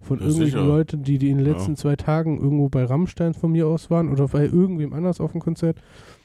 von 0.00 0.18
Ja, 0.18 0.24
irgendwelchen 0.26 0.58
sicher. 0.60 0.66
Leuten, 0.68 1.02
die, 1.02 1.18
die 1.18 1.30
in 1.30 1.38
den 1.38 1.46
Ja. 1.46 1.52
letzten 1.52 1.76
zwei 1.76 1.96
Tagen 1.96 2.38
irgendwo 2.38 2.68
bei 2.68 2.84
Rammstein 2.84 3.32
von 3.34 3.52
mir 3.52 3.66
aus 3.66 3.90
waren 3.90 4.10
oder 4.10 4.28
bei 4.28 4.44
irgendwem 4.44 4.92
anders 4.92 5.20
auf 5.20 5.32
dem 5.32 5.40
Konzert. 5.40 5.78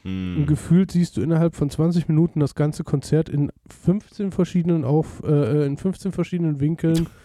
Und 0.03 0.09
Hm. 0.41 0.45
gefühlt 0.45 0.91
siehst 0.91 1.15
du 1.17 1.21
innerhalb 1.21 1.55
von 1.55 1.69
20 1.69 2.07
Minuten 2.09 2.39
das 2.41 2.55
ganze 2.55 2.83
Konzert 2.83 3.29
in 3.29 3.51
15 3.69 4.31
verschiedenen 4.31 4.83
auf, 4.83 5.23
äh, 5.25 5.65
in 5.65 5.77
15 5.77 6.11
verschiedenen 6.11 6.59
Winkeln. 6.59 7.07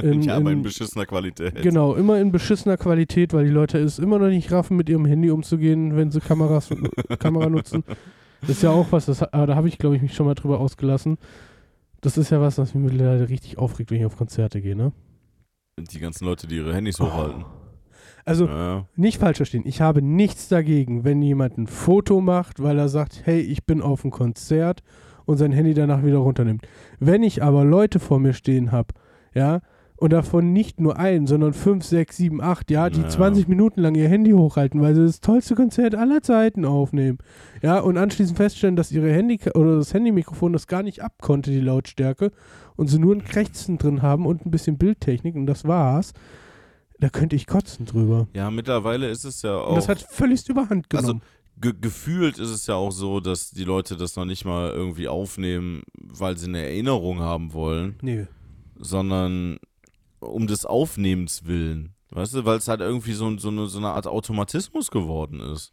In, 0.00 0.22
ja, 0.22 0.36
aber 0.36 0.52
in 0.52 0.58
in, 0.58 0.62
beschissener 0.62 1.06
Qualität. 1.06 1.60
genau, 1.60 1.96
immer 1.96 2.20
in 2.20 2.30
beschissener 2.30 2.76
Qualität, 2.76 3.32
weil 3.32 3.46
die 3.46 3.50
Leute 3.50 3.78
es 3.78 3.98
immer 3.98 4.20
noch 4.20 4.28
nicht 4.28 4.52
raffen, 4.52 4.76
mit 4.76 4.88
ihrem 4.88 5.04
Handy 5.06 5.28
umzugehen, 5.32 5.96
wenn 5.96 6.12
sie 6.12 6.20
Kameras, 6.20 6.70
Kamera 7.18 7.48
nutzen. 7.48 7.82
Das 8.40 8.50
ist 8.50 8.62
ja 8.62 8.70
auch 8.70 8.92
was, 8.92 9.06
das, 9.06 9.22
aber 9.22 9.46
da 9.46 9.54
habe 9.56 9.68
ich, 9.68 9.78
glaube 9.78 9.96
ich, 9.96 10.02
mich 10.02 10.14
schon 10.14 10.26
mal 10.26 10.34
drüber 10.34 10.60
ausgelassen. 10.60 11.18
Das 12.00 12.16
ist 12.16 12.30
ja 12.30 12.40
was, 12.40 12.58
was 12.58 12.74
mich 12.74 12.92
mittlerweile 12.92 13.28
richtig 13.28 13.58
aufregt, 13.58 13.90
wenn 13.90 13.98
ich 13.98 14.06
auf 14.06 14.16
Konzerte 14.16 14.60
gehe, 14.60 14.76
ne? 14.76 14.92
Die 15.78 15.98
ganzen 15.98 16.24
Leute, 16.24 16.46
die 16.46 16.56
ihre 16.56 16.74
Handys 16.74 17.00
hochhalten. 17.00 17.44
Also, 18.24 18.46
Ja. 18.46 18.86
Nicht 18.94 19.18
falsch 19.18 19.38
verstehen. 19.38 19.62
Ich 19.64 19.80
habe 19.80 20.02
nichts 20.02 20.48
dagegen, 20.48 21.04
wenn 21.04 21.22
jemand 21.22 21.56
ein 21.56 21.66
Foto 21.66 22.20
macht, 22.20 22.62
weil 22.62 22.78
er 22.78 22.88
sagt, 22.88 23.22
hey, 23.24 23.40
ich 23.40 23.64
bin 23.64 23.80
auf 23.80 24.04
einem 24.04 24.10
Konzert 24.10 24.82
und 25.24 25.38
sein 25.38 25.52
Handy 25.52 25.74
danach 25.74 26.04
wieder 26.04 26.18
runternimmt. 26.18 26.66
Wenn 27.00 27.22
ich 27.22 27.42
aber 27.42 27.64
Leute 27.64 27.98
vor 28.00 28.18
mir 28.18 28.34
stehen 28.34 28.70
habe, 28.70 28.94
ja, 29.34 29.60
und 29.98 30.12
davon 30.12 30.52
nicht 30.52 30.80
nur 30.80 30.96
einen, 30.98 31.26
sondern 31.26 31.52
fünf, 31.52 31.84
sechs, 31.84 32.16
sieben, 32.16 32.40
acht, 32.40 32.70
ja, 32.70 32.88
die 32.88 33.00
Ja. 33.02 33.08
20 33.08 33.48
Minuten 33.48 33.80
lang 33.80 33.94
ihr 33.96 34.08
Handy 34.08 34.30
hochhalten, 34.30 34.80
weil 34.80 34.94
sie 34.94 35.04
das 35.04 35.20
tollste 35.20 35.54
Konzert 35.56 35.94
aller 35.94 36.22
Zeiten 36.22 36.64
aufnehmen, 36.64 37.18
ja, 37.62 37.80
und 37.80 37.98
anschließend 37.98 38.36
feststellen, 38.36 38.76
dass 38.76 38.92
ihre 38.92 39.12
Handy 39.12 39.38
oder 39.54 39.76
das 39.76 39.92
Handymikrofon 39.92 40.52
das 40.52 40.66
gar 40.68 40.82
nicht 40.82 41.02
abkonnte, 41.02 41.50
die 41.50 41.60
Lautstärke, 41.60 42.30
und 42.76 42.86
sie 42.86 42.98
nur 43.00 43.14
ein 43.14 43.24
Krächzen 43.24 43.76
drin 43.78 44.02
haben 44.02 44.24
und 44.24 44.46
ein 44.46 44.50
bisschen 44.52 44.78
Bildtechnik 44.78 45.34
und 45.34 45.46
das 45.46 45.64
war's, 45.66 46.12
da 47.00 47.08
könnte 47.08 47.34
ich 47.36 47.46
kotzen 47.46 47.86
drüber. 47.86 48.28
ja, 48.34 48.50
mittlerweile 48.50 49.08
ist 49.08 49.24
es 49.24 49.42
ja 49.42 49.56
auch. 49.56 49.70
Und 49.70 49.76
das 49.76 49.88
hat 49.88 50.00
völlig 50.00 50.48
überhand 50.48 50.86
Also, 50.94 51.06
genommen. 51.08 51.22
ge 51.60 51.72
gefühlt 51.80 52.38
ist 52.38 52.50
es 52.50 52.66
ja 52.68 52.74
auch 52.76 52.92
so, 52.92 53.18
dass 53.20 53.50
die 53.50 53.64
Leute 53.64 53.96
das 53.96 54.14
noch 54.14 54.24
nicht 54.24 54.44
mal 54.44 54.70
irgendwie 54.70 55.08
aufnehmen, 55.08 55.82
weil 55.96 56.36
sie 56.38 56.46
eine 56.46 56.62
Erinnerung 56.62 57.18
haben 57.20 57.52
wollen, 57.52 57.96
nee. 58.02 58.26
sondern 58.76 59.58
um 60.20 60.46
des 60.46 60.64
Aufnehmens 60.66 61.46
willen. 61.46 61.90
Weißt 62.10 62.34
du, 62.34 62.44
weil 62.44 62.56
es 62.58 62.68
halt 62.68 62.80
irgendwie 62.80 63.12
so, 63.12 63.36
so, 63.38 63.48
eine, 63.48 63.66
so 63.66 63.78
eine 63.78 63.88
Art 63.88 64.06
Automatismus 64.06 64.90
geworden 64.90 65.40
ist. 65.40 65.72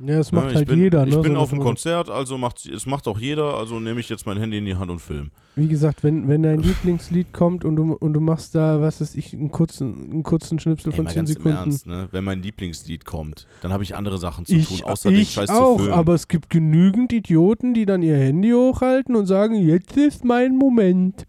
Ja, 0.00 0.16
das 0.18 0.30
macht 0.30 0.50
Ja, 0.50 0.54
halt 0.54 0.62
ich 0.62 0.68
bin, 0.68 0.78
jeder. 0.80 1.04
Ich 1.08 1.14
ne? 1.16 1.22
bin 1.22 1.32
so 1.32 1.38
auf 1.40 1.50
man- 1.50 1.60
Konzert, 1.60 2.08
also 2.08 2.38
macht 2.38 2.64
es 2.66 2.86
macht 2.86 3.08
auch 3.08 3.18
jeder, 3.18 3.54
also 3.56 3.80
nehme 3.80 3.98
ich 3.98 4.08
jetzt 4.08 4.26
mein 4.26 4.38
Handy 4.38 4.58
in 4.58 4.64
die 4.64 4.76
Hand 4.76 4.92
und 4.92 5.00
film. 5.00 5.32
Wie 5.56 5.66
gesagt, 5.66 6.04
wenn, 6.04 6.28
wenn 6.28 6.44
dein 6.44 6.60
Lieblingslied 6.60 7.32
kommt 7.32 7.64
und 7.64 7.74
du, 7.74 7.94
und 7.94 8.12
du 8.12 8.20
machst 8.20 8.54
da, 8.54 8.80
was 8.80 9.00
weiß 9.00 9.16
ich, 9.16 9.34
einen 9.34 9.50
kurzen, 9.50 10.08
einen 10.12 10.22
kurzen 10.22 10.60
Schnipsel 10.60 10.92
Ey, 10.92 10.96
von 10.96 11.04
mal 11.06 11.10
10 11.10 11.16
ganz 11.16 11.30
im 11.30 11.34
Sekunden. 11.34 11.56
Ernst, 11.58 11.86
ne? 11.88 12.08
Wenn 12.12 12.22
mein 12.22 12.40
Lieblingslied 12.42 13.04
kommt, 13.06 13.48
dann 13.60 13.72
habe 13.72 13.82
ich 13.82 13.96
andere 13.96 14.18
Sachen 14.18 14.44
zu 14.46 14.54
Ich, 14.54 14.68
tun, 14.68 14.88
außer 14.88 15.10
den 15.10 15.18
ich 15.18 15.32
Scheiß 15.32 15.50
auch, 15.50 15.78
zu 15.78 15.82
filmen. 15.84 15.98
aber 15.98 16.14
es 16.14 16.28
gibt 16.28 16.48
genügend 16.48 17.12
Idioten, 17.12 17.74
die 17.74 17.84
dann 17.84 18.02
ihr 18.02 18.16
Handy 18.16 18.50
hochhalten 18.52 19.16
und 19.16 19.26
sagen, 19.26 19.56
jetzt 19.56 19.96
ist 19.96 20.24
mein 20.24 20.56
Moment. 20.56 21.24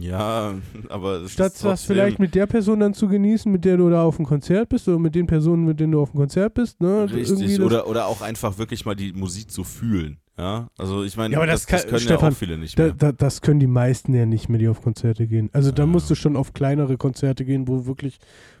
Ja, 0.00 0.54
aber 0.88 1.22
es 1.22 1.32
Statt 1.32 1.54
das 1.62 1.84
vielleicht 1.84 2.18
mit 2.18 2.34
der 2.34 2.46
Person 2.46 2.80
dann 2.80 2.94
zu 2.94 3.08
genießen, 3.08 3.50
mit 3.50 3.64
der 3.64 3.76
du 3.78 3.88
da 3.90 4.02
auf 4.02 4.16
dem 4.16 4.26
Konzert 4.26 4.68
bist 4.68 4.88
oder 4.88 4.98
mit 4.98 5.14
den 5.14 5.26
Personen, 5.26 5.64
mit 5.64 5.80
denen 5.80 5.92
du 5.92 6.00
auf 6.00 6.10
dem 6.10 6.18
Konzert 6.20 6.54
bist. 6.54 6.80
Ne? 6.80 7.06
Irgendwie 7.10 7.44
Richtig, 7.44 7.60
oder, 7.60 7.86
oder 7.88 8.06
auch 8.06 8.20
einfach 8.20 8.58
wirklich 8.58 8.84
mal 8.84 8.94
die 8.94 9.12
Musik 9.12 9.50
zu 9.50 9.64
fühlen. 9.64 10.18
Ja, 10.36 10.68
also 10.78 11.02
ich 11.02 11.16
meine, 11.16 11.32
Ja, 11.34 11.38
aber 11.40 11.48
das, 11.48 11.66
das 11.66 11.82
das, 11.82 11.90
können 11.90 12.00
ja 12.02 12.06
Stefan, 12.14 12.32
auch 12.32 12.36
viele 12.36 12.58
nicht 12.58 12.78
Da, 12.78 12.84
mehr. 12.84 12.92
da, 12.96 13.10
das 13.10 13.40
können 13.40 13.58
die 13.58 13.66
meisten 13.66 14.14
ja 14.14 14.24
nicht 14.24 14.48
mehr, 14.48 14.60
die 14.60 14.68
auf 14.68 14.82
Konzerte 14.82 15.26
gehen. 15.26 15.50
Also 15.52 15.72
da 15.72 15.82
Ja. 15.82 15.86
musst 15.88 16.08
du 16.10 16.14
schon 16.14 16.36
auf 16.36 16.52
kleinere 16.52 16.96
Konzerte 16.96 17.44
gehen, 17.44 17.66
wo 17.66 17.86
wirklich, 17.86 18.18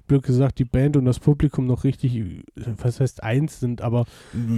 blöd 0.08 0.24
gesagt, 0.24 0.58
die 0.58 0.64
Band 0.64 0.96
und 0.96 1.04
das 1.04 1.20
Publikum 1.20 1.66
noch 1.66 1.84
richtig, 1.84 2.20
was 2.56 2.98
heißt 2.98 3.22
eins 3.22 3.60
sind, 3.60 3.80
aber 3.82 4.06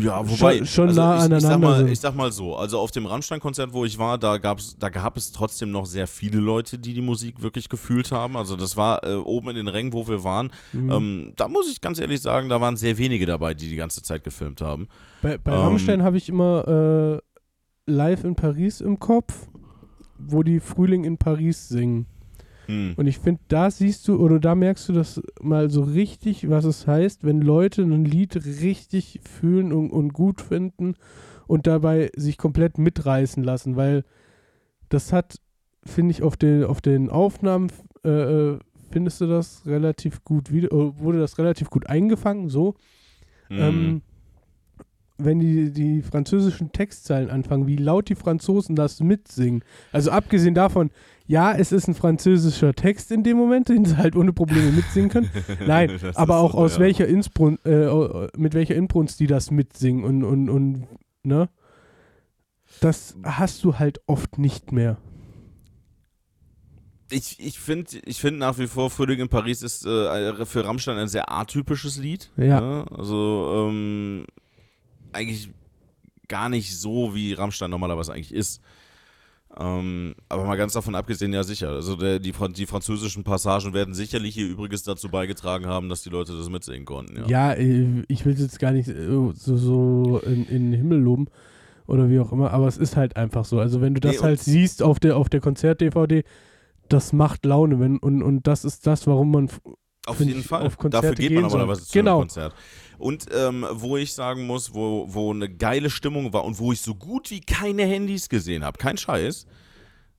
Ja, 0.00 0.20
wobei, 0.26 0.56
schon- 0.58 0.66
schon 0.66 0.88
also 0.88 1.00
nah 1.02 1.16
ich, 1.16 1.22
ich, 1.24 1.28
sag 1.28 1.36
aneinander 1.36 1.58
mal, 1.68 1.78
sind. 1.80 1.88
ich 1.90 2.00
sag 2.00 2.14
mal 2.16 2.32
so, 2.32 2.56
also 2.56 2.78
auf 2.78 2.90
dem 2.92 3.04
Rammstein-Konzert, 3.04 3.72
wo 3.74 3.84
ich 3.84 3.98
war, 3.98 4.16
da, 4.16 4.38
gab's, 4.38 4.76
da 4.78 4.88
gab 4.88 5.16
es 5.18 5.32
trotzdem 5.32 5.70
noch 5.70 5.84
sehr 5.84 6.06
viele 6.06 6.38
Leute, 6.38 6.78
die 6.78 6.94
die 6.94 7.02
Musik 7.02 7.42
wirklich 7.42 7.68
gefühlt 7.68 8.10
haben. 8.12 8.36
Also 8.36 8.56
das 8.56 8.76
war 8.78 9.04
äh, 9.04 9.16
oben 9.16 9.50
in 9.50 9.56
den 9.56 9.68
Rängen, 9.68 9.92
wo 9.92 10.08
wir 10.08 10.24
waren. 10.24 10.50
mh, 10.72 10.96
Ähm, 10.96 11.32
da 11.36 11.48
muss 11.48 11.70
ich 11.70 11.80
ganz 11.82 11.98
ehrlich 11.98 12.20
sagen, 12.22 12.48
da 12.48 12.60
waren 12.60 12.76
sehr 12.76 12.96
wenige 12.96 13.26
dabei, 13.26 13.52
die 13.52 13.68
die 13.68 13.76
ganze 13.76 14.02
Zeit 14.02 14.24
gefilmt 14.24 14.60
haben. 14.62 14.88
bei, 15.20 15.36
bei 15.36 15.52
ähm, 15.52 15.58
Rammstein 15.58 16.02
habe 16.02 16.16
ich 16.16 16.28
immer 16.28 17.18
äh, 17.18 17.90
Live 17.90 18.24
in 18.24 18.36
Paris 18.36 18.80
im 18.80 18.98
Kopf, 19.00 19.48
wo 20.18 20.42
die 20.42 20.60
Frühling 20.60 21.04
in 21.04 21.18
Paris 21.18 21.68
singen. 21.68 22.06
Hm. 22.70 22.94
Und 22.96 23.06
ich 23.08 23.18
finde, 23.18 23.40
da 23.48 23.70
siehst 23.70 24.06
du 24.06 24.16
oder 24.16 24.38
da 24.38 24.54
merkst 24.54 24.88
du 24.88 24.92
das 24.92 25.20
mal 25.40 25.70
so 25.70 25.82
richtig, 25.82 26.48
was 26.48 26.64
es 26.64 26.86
heißt, 26.86 27.24
wenn 27.24 27.40
Leute 27.40 27.82
ein 27.82 28.04
Lied 28.04 28.36
richtig 28.36 29.20
fühlen 29.24 29.72
und, 29.72 29.90
und 29.90 30.12
gut 30.12 30.40
finden 30.40 30.94
und 31.48 31.66
dabei 31.66 32.12
sich 32.14 32.38
komplett 32.38 32.78
mitreißen 32.78 33.42
lassen, 33.42 33.74
weil 33.74 34.04
das 34.88 35.12
hat, 35.12 35.40
finde 35.84 36.12
ich, 36.12 36.22
auf 36.22 36.36
den, 36.36 36.62
auf 36.62 36.80
den 36.80 37.10
Aufnahmen 37.10 37.72
äh, 38.04 38.08
äh, 38.52 38.58
findest 38.92 39.20
du 39.20 39.26
das 39.26 39.66
relativ 39.66 40.22
gut 40.22 40.52
wieder, 40.52 40.70
äh, 40.70 40.98
wurde 40.98 41.18
das 41.18 41.38
relativ 41.38 41.70
gut 41.70 41.88
eingefangen, 41.88 42.48
so. 42.48 42.74
Hm. 43.48 43.58
Ähm, 43.58 44.02
wenn 45.24 45.38
die, 45.38 45.72
die 45.72 46.02
französischen 46.02 46.72
Textzeilen 46.72 47.30
anfangen, 47.30 47.66
wie 47.66 47.76
laut 47.76 48.08
die 48.08 48.14
Franzosen 48.14 48.76
das 48.76 49.00
mitsingen. 49.00 49.62
Also 49.92 50.10
abgesehen 50.10 50.54
davon, 50.54 50.90
ja, 51.30 51.52
es 51.52 51.70
ist 51.70 51.86
ein 51.86 51.94
französischer 51.94 52.74
Text 52.74 53.12
in 53.12 53.22
dem 53.22 53.36
Moment, 53.36 53.68
den 53.68 53.84
sie 53.84 53.96
halt 53.96 54.16
ohne 54.16 54.32
Probleme 54.32 54.72
mitsingen 54.72 55.10
können. 55.10 55.30
Nein, 55.64 55.96
aber 56.16 56.38
auch 56.38 56.52
so, 56.52 56.58
aus 56.58 56.74
ja. 56.74 56.80
welcher 56.80 57.06
Inbrunst, 57.06 57.64
äh, 57.64 57.86
mit 58.36 58.52
welcher 58.52 58.74
Inbrunst 58.74 59.20
die 59.20 59.28
das 59.28 59.52
mitsingen 59.52 60.02
und, 60.02 60.24
und, 60.24 60.50
und, 60.50 60.88
ne? 61.22 61.48
Das 62.80 63.16
hast 63.22 63.62
du 63.62 63.78
halt 63.78 64.00
oft 64.08 64.38
nicht 64.38 64.72
mehr. 64.72 64.96
Ich, 67.12 67.38
ich 67.38 67.60
finde 67.60 67.98
ich 68.04 68.20
find 68.20 68.40
nach 68.40 68.58
wie 68.58 68.66
vor 68.66 68.90
Frühling 68.90 69.20
in 69.20 69.28
Paris 69.28 69.62
ist 69.62 69.86
äh, 69.86 70.44
für 70.44 70.64
Rammstein 70.64 70.98
ein 70.98 71.06
sehr 71.06 71.30
atypisches 71.30 71.96
Lied. 71.96 72.32
Ja. 72.36 72.60
Ne? 72.60 72.86
Also 72.90 73.68
ähm, 73.68 74.26
eigentlich 75.12 75.50
gar 76.26 76.48
nicht 76.48 76.76
so, 76.76 77.14
wie 77.14 77.34
Rammstein 77.34 77.70
normalerweise 77.70 78.12
eigentlich 78.12 78.34
ist. 78.34 78.60
Ähm, 79.58 80.14
aber 80.28 80.44
mal 80.44 80.56
ganz 80.56 80.74
davon 80.74 80.94
abgesehen, 80.94 81.32
ja 81.32 81.42
sicher. 81.42 81.70
Also 81.70 81.96
der, 81.96 82.20
die, 82.20 82.32
die 82.52 82.66
französischen 82.66 83.24
Passagen 83.24 83.74
werden 83.74 83.94
sicherlich 83.94 84.34
hier 84.34 84.46
übrigens 84.46 84.84
dazu 84.84 85.08
beigetragen 85.08 85.66
haben, 85.66 85.88
dass 85.88 86.02
die 86.02 86.08
Leute 86.10 86.36
das 86.36 86.48
mitsingen 86.48 86.84
konnten. 86.84 87.16
Ja. 87.16 87.26
Ja, 87.26 87.52
äh, 87.54 88.04
ich 88.06 88.24
will 88.24 88.34
es 88.34 88.40
jetzt 88.40 88.60
gar 88.60 88.70
nicht 88.70 88.86
so, 88.88 89.32
so 89.34 90.20
in, 90.24 90.46
in 90.46 90.70
den 90.70 90.72
Himmel 90.72 91.00
loben 91.00 91.26
oder 91.86 92.08
wie 92.08 92.20
auch 92.20 92.30
immer, 92.30 92.52
aber 92.52 92.68
es 92.68 92.76
ist 92.76 92.96
halt 92.96 93.16
einfach 93.16 93.44
so. 93.44 93.58
Also 93.58 93.80
wenn 93.80 93.94
du 93.94 94.00
das 94.00 94.16
Nee, 94.16 94.22
halt 94.22 94.40
siehst 94.40 94.82
auf 94.84 95.00
der, 95.00 95.16
auf 95.16 95.28
der 95.28 95.40
Konzert-DVD, 95.40 96.22
das 96.88 97.12
macht 97.12 97.44
Laune. 97.44 97.80
Wenn, 97.80 97.98
und, 97.98 98.22
und 98.22 98.46
das 98.46 98.64
ist 98.64 98.86
das, 98.86 99.08
warum 99.08 99.32
man 99.32 99.50
Auf 100.06 100.20
jeden 100.20 100.44
Fall. 100.44 100.64
auf 100.66 100.78
Konzerte 100.78 101.08
Dafür 101.08 101.16
geht 101.16 101.28
gehen 101.30 101.40
man 101.42 101.50
soll. 101.50 101.58
normalerweise 101.60 101.86
zu 101.88 101.92
Genau. 101.92 102.12
einem 102.18 102.20
Konzert. 102.28 102.54
Und 103.00 103.26
ähm, 103.34 103.66
wo 103.72 103.96
ich 103.96 104.12
sagen 104.12 104.46
muss, 104.46 104.74
wo, 104.74 105.06
wo 105.08 105.32
eine 105.32 105.48
geile 105.48 105.90
Stimmung 105.90 106.32
war 106.32 106.44
und 106.44 106.58
wo 106.58 106.70
ich 106.70 106.82
so 106.82 106.94
gut 106.94 107.30
wie 107.30 107.40
keine 107.40 107.84
Handys 107.84 108.28
gesehen 108.28 108.62
habe, 108.62 108.78
kein 108.78 108.98
Scheiß, 108.98 109.46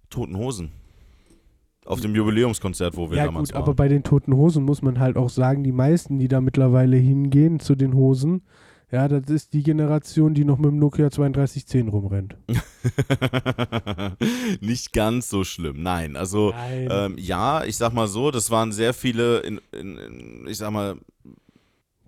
Toten 0.09 0.35
Hosen. 0.35 0.71
Auf 1.85 2.01
dem 2.01 2.15
Jubiläumskonzert, 2.15 2.95
wo 2.95 3.09
wir 3.09 3.17
ja 3.17 3.25
damals 3.25 3.49
gut, 3.49 3.55
waren. 3.55 3.63
aber 3.63 3.73
bei 3.73 3.87
den 3.87 4.03
toten 4.03 4.35
Hosen 4.35 4.63
muss 4.63 4.81
man 4.81 4.99
halt 4.99 5.17
auch 5.17 5.29
sagen, 5.29 5.63
die 5.63 5.71
meisten, 5.71 6.19
die 6.19 6.27
da 6.27 6.39
mittlerweile 6.39 6.97
hingehen 6.97 7.59
zu 7.59 7.75
den 7.75 7.95
Hosen, 7.95 8.43
ja, 8.91 9.07
das 9.07 9.29
ist 9.29 9.53
die 9.53 9.63
Generation, 9.63 10.33
die 10.33 10.43
noch 10.43 10.57
mit 10.57 10.71
dem 10.71 10.77
Nokia 10.77 11.09
3210 11.09 11.87
rumrennt. 11.87 12.35
Nicht 14.61 14.91
ganz 14.91 15.29
so 15.29 15.45
schlimm, 15.45 15.81
nein. 15.81 16.17
Also 16.17 16.51
Nein. 16.51 16.89
ähm, 16.91 17.15
ja, 17.17 17.63
ich 17.63 17.77
sag 17.77 17.93
mal 17.93 18.07
so, 18.07 18.31
das 18.31 18.51
waren 18.51 18.73
sehr 18.73 18.93
viele, 18.93 19.39
in, 19.39 19.61
in, 19.71 19.97
in, 19.97 20.47
ich 20.47 20.57
sag 20.57 20.71
mal, 20.71 20.97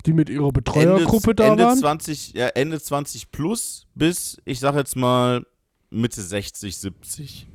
die 0.06 0.14
mit 0.14 0.30
ihrer 0.30 0.44
Ende, 0.48 0.54
Betreuergruppe 0.54 1.36
da 1.36 1.48
Ende 1.52 1.64
waren. 1.66 1.78
20, 1.78 2.34
ja, 2.34 2.48
Ende 2.50 2.80
20 2.82 3.32
plus 3.32 3.88
bis, 3.96 4.38
ich 4.46 4.60
sag 4.60 4.76
jetzt 4.76 4.96
mal, 4.96 5.46
Mitte 5.90 6.22
60, 6.22 6.76
70. 6.78 7.48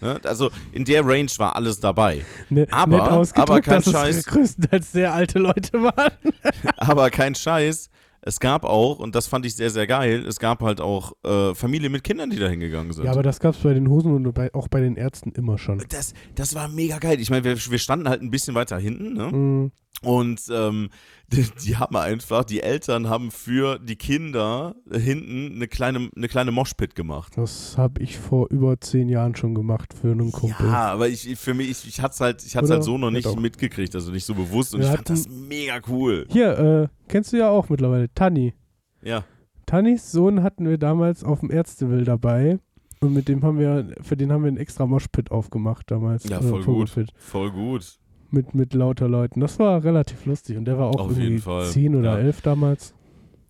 Ne? 0.00 0.20
Also 0.24 0.50
in 0.72 0.84
der 0.84 1.04
Range 1.06 1.30
war 1.38 1.54
alles 1.56 1.78
dabei. 1.80 2.24
Ne, 2.50 2.66
aber- 2.70 3.24
aber 3.34 3.60
kein 3.60 3.82
dass 3.82 3.92
Scheiß. 3.92 4.16
es 4.16 4.26
größtenteils 4.26 4.92
sehr 4.92 5.14
alte 5.14 5.38
Leute 5.38 5.82
waren. 5.82 6.12
Aber 6.76 7.08
kein 7.10 7.34
Scheiß. 7.36 7.88
Es 8.24 8.38
gab 8.38 8.64
auch, 8.64 9.00
und 9.00 9.14
das 9.14 9.26
fand 9.26 9.44
ich 9.44 9.56
sehr, 9.56 9.70
sehr 9.70 9.86
geil, 9.86 10.24
es 10.26 10.38
gab 10.38 10.62
halt 10.62 10.80
auch 10.80 11.12
äh, 11.24 11.54
Familien 11.54 11.90
mit 11.90 12.04
Kindern, 12.04 12.30
die 12.30 12.38
da 12.38 12.48
hingegangen 12.48 12.92
sind. 12.92 13.04
Ja, 13.04 13.10
aber 13.10 13.24
das 13.24 13.40
gab 13.40 13.54
es 13.54 13.60
bei 13.60 13.74
den 13.74 13.88
Hosen 13.88 14.14
und 14.14 14.32
bei, 14.32 14.54
auch 14.54 14.68
bei 14.68 14.80
den 14.80 14.96
Ärzten 14.96 15.32
immer 15.32 15.58
schon. 15.58 15.82
das, 15.88 16.14
das 16.36 16.54
war 16.54 16.68
mega 16.68 16.98
geil. 16.98 17.20
Ich 17.20 17.30
meine, 17.30 17.44
wir, 17.44 17.56
wir 17.56 17.78
standen 17.78 18.08
halt 18.08 18.22
ein 18.22 18.30
bisschen 18.30 18.54
weiter 18.54 18.78
hinten, 18.78 19.14
ne? 19.14 19.26
Mhm. 19.26 19.72
Und 20.02 20.40
ähm, 20.50 20.90
die, 21.32 21.46
die 21.64 21.76
haben 21.76 21.96
einfach, 21.96 22.44
die 22.44 22.60
Eltern 22.62 23.08
haben 23.08 23.30
für 23.30 23.78
die 23.78 23.96
Kinder 23.96 24.74
hinten 24.90 25.56
eine 25.56 25.66
kleine, 25.68 26.10
eine 26.16 26.28
kleine 26.28 26.52
Moshpit 26.52 26.94
gemacht. 26.94 27.32
Das 27.36 27.76
habe 27.78 28.02
ich 28.02 28.18
vor 28.18 28.48
über 28.50 28.80
zehn 28.80 29.08
Jahren 29.08 29.34
schon 29.34 29.54
gemacht 29.54 29.94
für 29.94 30.12
einen 30.12 30.30
Kumpel. 30.32 30.66
Ja, 30.66 30.92
aber 30.92 31.08
ich, 31.08 31.36
für 31.38 31.54
mich, 31.54 31.70
ich, 31.70 31.86
ich 31.88 32.00
hatte 32.00 32.12
es 32.14 32.20
halt, 32.20 32.44
ich 32.44 32.56
hat's 32.56 32.66
Oder? 32.68 32.74
halt 32.76 32.84
so 32.84 32.98
noch 32.98 33.08
Ja, 33.08 33.12
nicht 33.12 33.26
doch. 33.26 33.36
mitgekriegt, 33.36 33.94
also 33.94 34.12
nicht 34.12 34.24
so 34.24 34.34
bewusst. 34.34 34.74
Und 34.74 34.80
Wir 34.82 34.88
ich 34.90 34.94
fand 34.94 35.10
das 35.10 35.28
mega 35.28 35.80
cool. 35.88 36.26
Hier, 36.30 36.58
äh, 36.58 36.88
kennst 37.08 37.32
du 37.32 37.38
ja 37.38 37.48
auch 37.50 37.68
mittlerweile, 37.68 38.12
Tanni. 38.14 38.54
Ja. 39.02 39.24
Tannys 39.66 40.12
Sohn 40.12 40.42
hatten 40.42 40.68
wir 40.68 40.78
damals 40.78 41.24
auf 41.24 41.40
dem 41.40 41.50
Ärztewill 41.50 42.04
dabei. 42.04 42.58
Und 43.00 43.14
mit 43.14 43.26
dem 43.26 43.42
haben 43.42 43.58
wir, 43.58 43.96
für 44.02 44.16
den 44.16 44.30
haben 44.30 44.42
wir 44.44 44.48
einen 44.48 44.58
extra 44.58 44.86
Moshpit 44.86 45.32
aufgemacht 45.32 45.90
damals. 45.90 46.28
Ja, 46.28 46.36
Also 46.36 46.50
voll 46.50 46.62
gut. 46.64 46.88
Vogelpit. 46.90 47.12
Voll 47.18 47.50
gut. 47.50 47.98
Mit, 48.34 48.54
mit 48.54 48.72
lauter 48.72 49.08
Leuten. 49.08 49.40
Das 49.40 49.58
war 49.58 49.84
relativ 49.84 50.24
lustig. 50.24 50.56
Und 50.56 50.64
der 50.64 50.78
war 50.78 50.86
auch 50.88 50.94
Auf 51.00 51.10
irgendwie 51.10 51.22
jeden 51.28 51.38
Fall, 51.42 51.66
zehn 51.66 51.94
oder 51.94 52.12
ja. 52.14 52.18
elf 52.18 52.40
damals. 52.40 52.94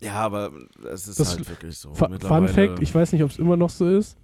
Ja, 0.01 0.15
aber 0.15 0.51
es 0.93 1.07
ist 1.07 1.21
Das- 1.21 1.37
halt 1.37 1.49
wirklich 1.49 1.79
so. 1.79 1.95
Fu- 1.95 2.07
Fun 2.21 2.49
Fact, 2.49 2.83
ich 2.83 2.93
weiß 2.93 3.13
nicht, 3.13 3.23
ob 3.23 3.31
es 3.31 3.39
immer 3.39 3.57
noch 3.57 3.71
so 3.71 3.89
ist, 3.89 4.19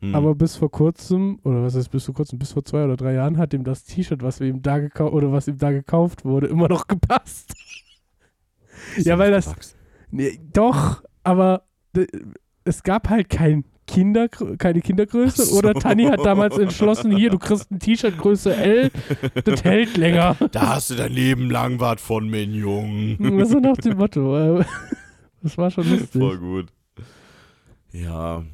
Hm. 0.00 0.14
aber 0.14 0.34
bis 0.34 0.56
vor 0.56 0.70
kurzem, 0.70 1.38
oder 1.44 1.62
was 1.62 1.74
heißt 1.76 1.90
bis 1.90 2.06
vor 2.06 2.14
kurzem, 2.14 2.38
bis 2.38 2.52
vor 2.52 2.64
zwei 2.64 2.84
oder 2.84 2.96
drei 2.96 3.12
Jahren 3.12 3.36
hat 3.36 3.52
ihm 3.52 3.64
das 3.64 3.84
T-Shirt, 3.84 4.22
was 4.22 4.40
wir 4.40 4.46
ihm 4.48 4.62
da 4.62 4.78
gekauft 4.78 5.12
oder 5.12 5.30
was 5.30 5.46
ihm 5.48 5.58
da 5.58 5.70
gekauft 5.72 6.24
wurde, 6.24 6.46
immer 6.46 6.68
noch 6.68 6.86
gepasst. 6.88 7.52
Ja, 8.96 9.18
weil 9.18 9.30
das-. 9.30 9.76
Nee, 10.10 10.38
doch, 10.54 11.02
aber 11.22 11.64
es 12.64 12.82
gab 12.82 13.10
halt 13.10 13.28
kein 13.28 13.64
Kinder, 13.88 14.28
keine 14.28 14.80
Kindergröße 14.80 15.46
so. 15.46 15.58
oder 15.58 15.74
Tanni 15.74 16.04
hat 16.04 16.24
damals 16.24 16.56
entschlossen, 16.58 17.16
hier, 17.16 17.30
du 17.30 17.38
kriegst 17.38 17.70
ein 17.72 17.80
T-Shirt 17.80 18.16
Größe 18.18 18.54
L, 18.54 18.90
das 19.44 19.64
hält 19.64 19.96
länger. 19.96 20.36
Da 20.52 20.74
hast 20.76 20.90
du 20.90 20.94
dein 20.94 21.12
Leben 21.12 21.50
lang 21.50 21.80
was 21.80 22.00
von, 22.00 22.30
mein 22.30 22.52
Jung. 22.54 23.16
so 23.44 23.58
nach 23.58 23.76
dem 23.78 23.96
Motto. 23.96 24.58
äh, 24.60 24.64
Das 25.42 25.56
war 25.56 25.70
schon 25.70 25.88
lustig. 25.88 26.20
Voll 26.20 26.38
gut. 26.38 26.66
Ja. 27.92 28.44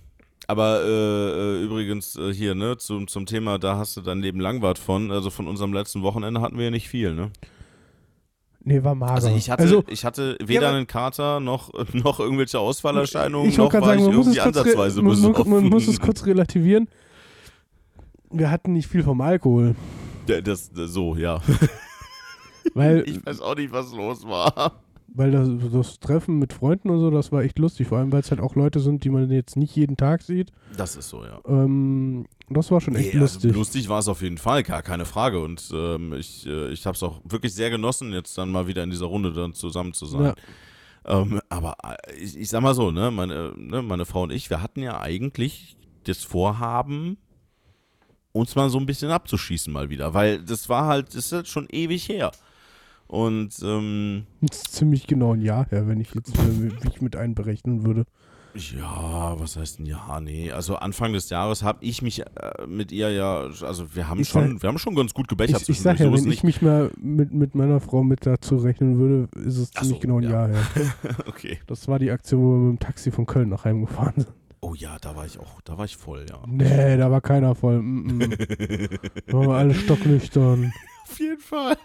Aber 0.47 0.83
äh, 0.85 1.31
äh, 1.61 1.63
übrigens 1.65 2.17
äh, 2.17 2.33
hier, 2.33 2.55
ne, 2.55 2.77
zum, 2.77 3.09
zum 3.09 3.27
Thema, 3.27 3.59
da 3.59 3.79
hast 3.79 3.97
du 3.97 4.03
dein 4.03 4.21
Leben 4.21 4.41
lang 4.41 4.61
was 4.61 4.79
von. 4.79 5.11
Also 5.11 5.31
von 5.31 5.47
unserem 5.49 5.73
letzten 5.73 6.03
Wochenende 6.03 6.41
hatten 6.41 6.59
wir 6.59 6.67
ja 6.67 6.71
nicht 6.71 6.89
viel, 6.89 7.15
ne? 7.15 7.31
Nee, 8.67 8.83
war 8.83 8.95
mager. 8.95 9.13
Also 9.13 9.29
ich 9.29 9.51
hatte, 9.51 9.63
Also, 9.63 9.85
ich 9.89 10.05
hatte 10.07 10.39
weder 10.43 10.69
aber- 10.69 10.77
einen 10.79 10.87
Kater 10.87 11.39
noch, 11.41 11.71
noch 11.93 12.19
irgendwelche 12.21 12.59
Ausfallerscheinungen, 12.59 13.51
ich 13.51 13.59
noch 13.59 13.73
war 13.73 13.81
ich 13.81 13.87
sagen, 13.87 14.01
man 14.03 14.11
es 14.11 14.17
irgendwie 14.17 14.41
ansatzweise 14.41 15.03
man, 15.03 15.21
man, 15.21 15.33
besoffen. 15.33 15.53
man 15.53 15.65
muss 15.69 15.87
es 15.87 16.01
kurz 16.01 16.25
relativieren. 16.27 16.89
Wir 18.31 18.51
hatten 18.51 18.73
nicht 18.73 18.89
viel 18.89 19.03
vom 19.03 19.21
Alkohol, 19.21 19.75
Ja, 20.27 20.41
das, 20.41 20.73
das, 20.73 20.91
so, 20.93 21.15
ja. 21.15 21.41
weil, 22.75 23.05
Ich 23.09 23.25
weiß 23.25 23.41
auch 23.43 23.55
nicht, 23.55 23.71
was 23.73 23.93
los 23.93 24.25
war. 24.27 24.73
Weil 25.09 25.31
das, 25.31 25.49
das 25.73 26.01
Treffen 26.01 26.39
mit 26.39 26.53
Freunden 26.53 26.91
und 26.91 26.99
so, 27.01 27.11
das 27.11 27.31
war 27.33 27.43
echt 27.43 27.59
lustig. 27.59 27.89
Vor 27.89 27.99
allem, 27.99 28.13
weil 28.13 28.21
es 28.21 28.31
halt 28.31 28.41
auch 28.41 28.57
Leute 28.57 28.81
sind, 28.81 29.05
die 29.05 29.11
man 29.11 29.31
jetzt 29.31 29.57
nicht 29.57 29.75
jeden 29.77 29.97
Tag 29.97 30.23
sieht. 30.23 30.51
Das 30.77 30.97
ist 30.97 31.09
so, 31.09 31.25
ja. 31.25 31.41
Ähm, 31.47 32.27
das 32.49 32.71
war 32.71 32.81
schon 32.81 32.95
echt 32.97 33.15
Nee, 33.15 33.21
also 33.21 33.35
lustig. 33.35 33.55
lustig 33.55 33.89
war 33.89 34.01
es 34.01 34.09
auf 34.09 34.23
jeden 34.23 34.39
Fall, 34.39 34.63
gar 34.63 34.83
keine 34.83 35.05
Frage. 35.05 35.41
Und 35.41 35.71
ähm, 35.73 36.13
ich, 36.15 36.47
äh, 36.47 36.71
ich 36.71 36.85
habe 36.87 36.97
es 36.97 37.03
auch 37.03 37.21
wirklich 37.25 37.55
sehr 37.55 37.71
genossen, 37.71 38.13
jetzt 38.13 38.37
dann 38.37 38.51
mal 38.51 38.67
wieder 38.67 38.83
in 38.83 38.91
dieser 38.91 39.07
Runde 39.07 39.33
dann 39.33 39.55
zusammen 39.55 39.93
zu 39.95 40.07
sein. 40.07 40.23
Ja. 40.25 40.35
Ähm, 41.07 41.41
aber 41.49 41.77
äh, 41.85 42.15
ich, 42.15 42.37
ich 42.37 42.49
sag 42.49 42.63
mal 42.63 42.75
so, 42.75 42.91
ne 42.91 43.11
meine, 43.11 43.53
ne, 43.57 43.83
meine 43.83 44.07
Frau 44.07 44.23
und 44.23 44.33
ich, 44.33 44.51
wir 44.51 44.63
hatten 44.63 44.83
ja 44.83 45.01
eigentlich 45.01 45.77
das 46.05 46.23
Vorhaben, 46.23 47.19
uns 48.33 48.57
mal 48.57 48.69
so 48.69 48.79
ein 48.79 48.87
bisschen 48.87 49.11
abzuschießen 49.11 49.73
mal 49.73 49.91
wieder, 49.91 50.13
weil 50.13 50.43
das 50.43 50.69
war 50.69 50.87
halt, 50.87 51.09
das 51.09 51.27
ist 51.27 51.33
halt 51.33 51.49
schon 51.49 51.69
ewig 51.71 52.09
her. 52.09 52.33
Und 53.07 53.55
ähm, 53.63 54.25
Das 54.41 54.57
ist 54.63 54.73
ziemlich 54.75 55.07
genau 55.07 55.35
ein 55.35 55.43
Jahr 55.43 55.67
her, 55.69 55.87
wenn 55.87 56.01
ich 56.01 56.15
jetzt 56.15 56.37
äh, 56.39 56.63
wie 56.83 56.89
ich 56.89 57.01
mit 57.01 57.17
einberechnen 57.17 57.85
würde. 57.85 58.05
ja, 58.55 59.35
was 59.39 59.57
heißt 59.57 59.79
denn 59.81 59.87
ja, 59.87 60.21
nee, 60.21 60.51
also 60.53 60.77
Anfang 60.77 61.13
des 61.13 61.29
Jahres 61.29 61.63
habe 61.63 61.79
ich 61.85 62.03
mich 62.03 62.21
äh, 62.23 62.27
mit 62.69 62.93
ihr 62.93 63.11
ja, 63.11 63.49
also 63.63 63.95
wir 63.95 64.09
haben 64.09 64.21
Ich 64.21 64.29
schon, 64.29 64.53
sag- 64.53 64.63
wir 64.63 64.69
haben 64.69 64.79
schon 64.79 64.95
ganz 64.95 65.13
gut 65.13 65.29
gebechert 65.29 65.63
Ich, 65.63 65.69
ich 65.71 65.81
sag 65.81 65.99
ja, 66.01 66.07
so 66.07 66.13
wenn 66.13 66.31
ich 66.31 66.45
mich 66.45 66.63
mal 66.63 66.91
mit, 67.01 67.33
mit 67.35 67.55
meiner 67.55 67.81
Frau 67.81 68.03
mit 68.05 68.25
dazu 68.27 68.57
rechnen 68.57 68.99
würde, 68.99 69.29
ist 69.41 69.59
es 69.59 69.71
ziemlich 69.73 69.97
so, 69.97 70.01
genau 70.01 70.19
ein 70.19 70.23
ja. 70.25 70.31
Jahr 70.31 70.49
her. 70.49 70.63
okay. 71.27 71.59
Das 71.67 71.87
war 71.89 71.99
die 71.99 72.11
Aktion, 72.11 72.41
wo 72.43 72.53
wir 72.53 72.59
mit 72.71 72.81
dem 72.81 72.87
Taxi 72.87 73.11
von 73.11 73.27
Köln 73.27 73.49
nach 73.51 73.65
Heim 73.65 73.81
gefahren 73.87 74.15
sind. 74.17 74.33
Oh 74.61 74.75
ja, 74.75 74.97
da 75.01 75.15
war 75.15 75.27
ich 75.27 75.39
auch, 75.39 75.61
da 75.63 75.77
war 75.77 75.85
ich 75.85 75.97
voll, 75.97 76.25
ja. 76.31 76.39
Nee, 76.47 76.97
da 76.97 77.11
war 77.11 77.21
keiner 77.21 77.55
voll. 77.55 77.83
Mm 77.83 78.09
-mm. 78.23 78.99
Da 79.27 79.33
waren 79.37 79.49
wir 79.49 79.55
alle 79.57 79.75
stocknüchtern. 79.75 80.73
Auf 81.07 81.19
jeden 81.21 81.41
Fall. 81.41 81.77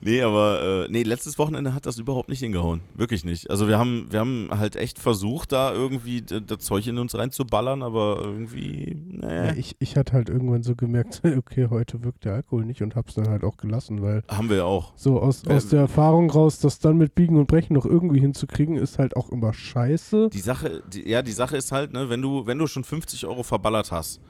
Nee, 0.00 0.22
aber 0.22 0.84
äh, 0.86 0.88
nee, 0.90 1.02
letztes 1.02 1.38
Wochenende 1.38 1.72
hat 1.74 1.86
das 1.86 1.98
überhaupt 1.98 2.28
nicht 2.28 2.40
hingehauen. 2.40 2.80
Wirklich 2.94 3.24
nicht. 3.24 3.50
Also 3.50 3.66
wir 3.66 3.78
haben, 3.78 4.06
wir 4.10 4.20
haben 4.20 4.48
halt 4.50 4.76
echt 4.76 4.98
versucht, 4.98 5.52
da 5.52 5.72
irgendwie 5.72 6.22
das 6.22 6.58
Zeug 6.60 6.86
in 6.86 6.98
uns 6.98 7.16
reinzuballern, 7.16 7.82
aber 7.82 8.20
irgendwie, 8.22 8.96
Ja, 9.22 9.52
nee. 9.52 9.58
ich, 9.58 9.74
ich 9.78 9.96
hatte 9.96 10.12
halt 10.12 10.28
irgendwann 10.28 10.62
so 10.62 10.74
gemerkt, 10.76 11.22
okay, 11.36 11.68
heute 11.70 12.04
wirkt 12.04 12.24
der 12.24 12.34
Alkohol 12.34 12.64
nicht 12.64 12.82
und 12.82 12.94
hab's 12.94 13.14
dann 13.14 13.28
halt 13.28 13.42
auch 13.42 13.56
gelassen, 13.56 14.02
weil 14.02 14.22
Haben 14.28 14.48
wir 14.50 14.58
ja 14.58 14.64
auch. 14.64 14.92
so 14.96 15.18
aus, 15.20 15.42
Ja, 15.48 15.56
aus 15.56 15.68
der 15.68 15.80
Erfahrung 15.80 16.30
raus, 16.30 16.58
das 16.58 16.78
dann 16.78 16.98
mit 16.98 17.14
Biegen 17.14 17.36
und 17.36 17.46
Brechen 17.46 17.74
noch 17.74 17.86
irgendwie 17.86 18.20
hinzukriegen, 18.20 18.76
ist 18.76 18.98
halt 18.98 19.16
auch 19.16 19.30
immer 19.30 19.52
scheiße. 19.54 20.28
Die 20.32 20.40
Sache, 20.40 20.82
die, 20.92 21.08
ja, 21.08 21.22
die 21.22 21.32
Sache 21.32 21.56
ist 21.56 21.72
halt, 21.72 21.92
ne, 21.92 22.08
wenn 22.10 22.22
du, 22.22 22.46
wenn 22.46 22.58
du 22.58 22.66
schon 22.66 22.84
50 22.84 23.26
Euro 23.26 23.42
verballert 23.42 23.90
hast 23.92 24.20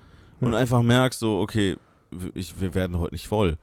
und 0.41 0.55
einfach 0.55 0.83
merkst, 0.83 1.19
so, 1.21 1.41
okay, 1.41 1.77
ich, 2.35 2.61
wir 2.61 2.75
werden 2.75 2.99
heute 2.99 3.15
nicht 3.15 3.27
voll. 3.27 3.57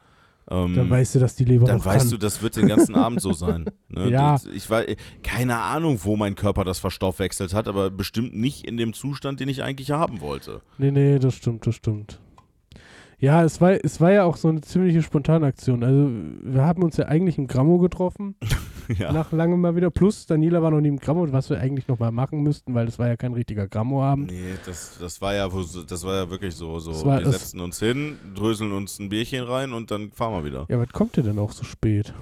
Ähm, 0.50 0.76
Dann 0.76 0.90
weißt 0.90 1.16
du, 1.16 1.20
dass 1.20 1.36
die 1.36 1.46
Leber 1.46 1.68
dann 1.68 1.80
auch 1.82 1.86
weißt 1.86 2.06
kann. 2.06 2.12
du, 2.12 2.18
das 2.18 2.42
wird 2.42 2.56
den 2.58 2.68
ganzen 2.68 2.96
Abend 2.96 3.22
so 3.22 3.32
sein. 3.34 3.66
Ne? 3.90 4.10
Ja. 4.10 4.38
Ich 4.54 4.70
weiß, 4.70 4.96
keine 5.24 5.60
Ahnung, 5.60 6.00
wo 6.04 6.16
mein 6.16 6.36
Körper 6.36 6.64
das 6.64 6.80
verstoffwechselt 6.80 7.54
hat, 7.54 7.68
aber 7.68 7.90
bestimmt 7.90 8.36
nicht 8.36 8.68
in 8.68 8.78
dem 8.78 8.94
Zustand, 8.94 9.40
den 9.40 9.48
ich 9.50 9.64
eigentlich 9.64 9.92
haben 9.92 10.22
wollte. 10.22 10.62
Nee, 10.78 10.92
nee, 10.92 11.20
das 11.20 11.36
stimmt, 11.36 11.66
das 11.66 11.76
stimmt. 11.76 12.20
Ja, 13.20 13.42
es 13.44 13.62
war, 13.62 13.72
es 13.72 14.02
war 14.02 14.12
ja 14.12 14.26
auch 14.26 14.36
so 14.36 14.50
eine 14.50 14.60
ziemliche 14.60 15.02
Spontanaktion. 15.02 15.82
Also, 15.84 16.10
wir 16.44 16.62
haben 16.64 16.84
uns 16.84 16.98
ja 16.98 17.06
eigentlich 17.06 17.38
im 17.38 17.48
Grammo 17.48 17.78
getroffen, 17.78 18.36
ja. 18.98 19.12
nach 19.12 19.32
langem 19.32 19.62
mal 19.62 19.76
wieder. 19.76 19.90
Plus, 19.92 20.26
Daniela 20.26 20.62
war 20.62 20.72
noch 20.72 20.82
nie 20.82 20.88
im 20.90 21.00
Grammo, 21.00 21.32
was 21.32 21.50
wir 21.50 21.60
eigentlich 21.60 21.88
noch 21.88 22.00
mal 22.00 22.12
machen 22.12 22.42
müssten, 22.44 22.74
weil 22.74 22.86
das 22.86 23.00
war 23.00 23.08
ja 23.08 23.16
kein 23.18 23.34
richtiger 23.34 23.68
Grammo-Abend. 23.68 24.32
Nee, 24.32 24.54
das, 24.66 24.98
das 25.00 25.22
war 25.22 25.34
ja, 25.34 25.50
das 25.88 26.04
war 26.04 26.16
ja 26.16 26.30
wirklich 26.30 26.56
so, 26.56 26.80
so 26.80 27.06
war- 27.06 27.20
wir 27.20 27.32
setzen 27.32 27.60
uns 27.60 27.80
hin, 27.80 28.18
dröseln 28.36 28.72
uns 28.72 29.00
ein 29.00 29.10
Bierchen 29.10 29.44
rein 29.44 29.74
und 29.74 29.92
dann 29.92 30.12
fahren 30.12 30.34
wir 30.34 30.46
wieder. 30.46 30.66
Ja, 30.70 30.80
was 30.80 30.90
kommt 30.90 31.16
dir 31.18 31.24
denn 31.24 31.40
auch 31.40 31.52
so 31.52 31.64
spät? 31.64 32.14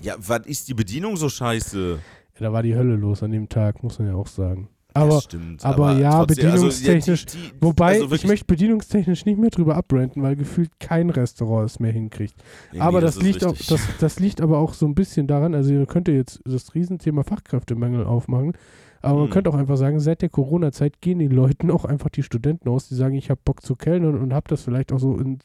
Ja, 0.00 0.14
was 0.18 0.46
ist 0.46 0.68
die 0.68 0.74
Bedienung 0.74 1.16
so 1.16 1.28
scheiße? 1.28 1.98
Ja, 2.38 2.46
da 2.46 2.52
war 2.52 2.62
die 2.62 2.76
Hölle 2.76 2.96
los 2.96 3.22
an 3.22 3.32
dem 3.32 3.48
Tag, 3.48 3.82
muss 3.82 3.98
man 3.98 4.08
ja 4.08 4.14
auch 4.14 4.28
sagen. 4.28 4.68
Aber, 4.98 5.14
das 5.14 5.24
stimmt. 5.24 5.64
aber 5.64 5.98
ja, 5.98 6.22
bedienungstechnisch- 6.24 7.26
die, 7.26 7.38
die, 7.38 7.52
wobei, 7.60 8.00
also 8.00 8.14
ich 8.14 8.26
möchte 8.26 8.44
bedienungstechnisch 8.46 9.24
nicht 9.24 9.38
mehr 9.38 9.50
drüber 9.50 9.76
abbranden, 9.76 10.22
weil 10.22 10.36
gefühlt 10.36 10.70
kein 10.80 11.10
Restaurant 11.10 11.66
es 11.70 11.80
mehr 11.80 11.92
hinkriegt. 11.92 12.34
Nee, 12.72 12.80
aber 12.80 12.98
nee, 12.98 13.06
das, 13.06 13.16
ist 13.16 13.22
liegt 13.22 13.44
auch, 13.44 13.56
das, 13.56 13.80
das 14.00 14.20
liegt 14.20 14.40
aber 14.40 14.58
auch 14.58 14.74
so 14.74 14.86
ein 14.86 14.94
bisschen 14.94 15.26
daran, 15.26 15.54
also 15.54 15.72
ihr 15.72 15.86
könnt 15.86 16.08
jetzt 16.08 16.40
das 16.44 16.74
Riesenthema 16.74 17.22
Fachkräftemangel 17.22 18.04
aufmachen, 18.04 18.52
aber 19.00 19.14
man 19.18 19.24
Hm. 19.26 19.30
könnte 19.32 19.50
auch 19.50 19.54
einfach 19.54 19.76
sagen, 19.76 20.00
seit 20.00 20.22
der 20.22 20.28
Corona-Zeit 20.28 21.00
gehen 21.00 21.18
den 21.20 21.30
Leuten 21.30 21.70
auch 21.70 21.84
einfach 21.84 22.10
die 22.10 22.22
Studenten 22.22 22.68
aus, 22.68 22.88
die 22.88 22.94
sagen, 22.94 23.14
ich 23.14 23.30
habe 23.30 23.40
Bock 23.44 23.62
zu 23.62 23.76
kellnern 23.76 24.18
und 24.18 24.34
habe 24.34 24.48
das 24.48 24.62
vielleicht 24.62 24.92
auch 24.92 24.98
so 24.98 25.16
in, 25.18 25.38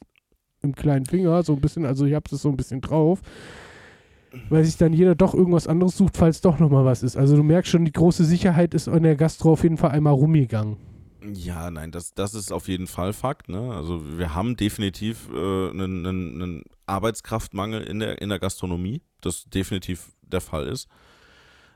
im 0.62 0.74
kleinen 0.74 1.06
Finger, 1.06 1.44
so 1.44 1.54
ein 1.54 1.62
bisschen, 1.62 1.86
also 1.86 2.06
ich 2.06 2.14
habe 2.14 2.26
es 2.32 2.42
so 2.42 2.50
ein 2.50 2.58
bisschen 2.58 2.82
drauf, 2.82 3.22
weil 4.50 4.64
sich 4.64 4.78
dann 4.78 4.94
jeder 4.94 5.16
doch 5.16 5.34
irgendwas 5.34 5.68
anderes 5.68 5.98
sucht, 5.98 6.18
falls 6.18 6.42
doch 6.42 6.60
nochmal 6.60 6.86
was 6.86 7.04
ist. 7.04 7.18
Also 7.18 7.36
du 7.36 7.44
merkst 7.44 7.72
schon, 7.72 7.86
die 7.86 7.92
große 7.92 8.26
Sicherheit 8.26 8.74
ist 8.74 8.88
in 8.88 9.04
der 9.04 9.16
Gastro 9.16 9.54
auf 9.54 9.64
jeden 9.64 9.78
Fall 9.78 9.92
einmal 9.92 10.14
rumgegangen. 10.14 10.78
Ja, 11.34 11.72
nein, 11.72 11.92
das, 11.92 12.14
das 12.14 12.34
ist 12.34 12.52
auf 12.52 12.68
jeden 12.68 12.88
Fall 12.88 13.14
Fakt. 13.14 13.48
Ne? 13.48 13.74
Also 13.74 14.18
wir 14.18 14.36
haben 14.36 14.58
definitiv 14.58 15.30
äh, 15.34 15.70
einen, 15.70 16.06
einen, 16.06 16.42
einen 16.42 16.64
Arbeitskraftmangel 16.86 17.84
in 17.84 18.00
der, 18.00 18.22
in 18.22 18.30
der 18.30 18.40
Gastronomie, 18.40 19.02
das 19.22 19.46
definitiv 19.46 20.12
der 20.22 20.42
Fall 20.42 20.68
ist. 20.68 20.88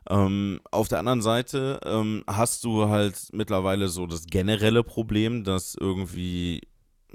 Ähm, 0.09 0.59
auf 0.71 0.87
der 0.87 0.99
anderen 0.99 1.21
Seite 1.21 1.79
ähm, 1.85 2.23
hast 2.27 2.63
du 2.63 2.89
halt 2.89 3.29
mittlerweile 3.33 3.87
so 3.89 4.07
das 4.07 4.25
generelle 4.25 4.83
Problem, 4.83 5.43
dass 5.43 5.75
irgendwie 5.79 6.61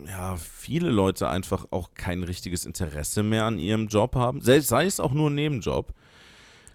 ja, 0.06 0.36
viele 0.36 0.90
Leute 0.90 1.28
einfach 1.28 1.66
auch 1.70 1.90
kein 1.94 2.22
richtiges 2.22 2.64
Interesse 2.64 3.22
mehr 3.22 3.44
an 3.44 3.58
ihrem 3.58 3.88
Job 3.88 4.14
haben, 4.16 4.40
selbst 4.40 4.68
sei 4.68 4.86
es 4.86 5.00
auch 5.00 5.12
nur 5.12 5.30
ein 5.30 5.34
Nebenjob. 5.34 5.92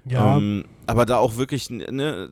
Ja, 0.06 0.38
Ähm, 0.38 0.66
aber 0.86 1.06
da 1.06 1.18
auch 1.18 1.36
wirklich, 1.38 1.70
ne, 1.70 2.30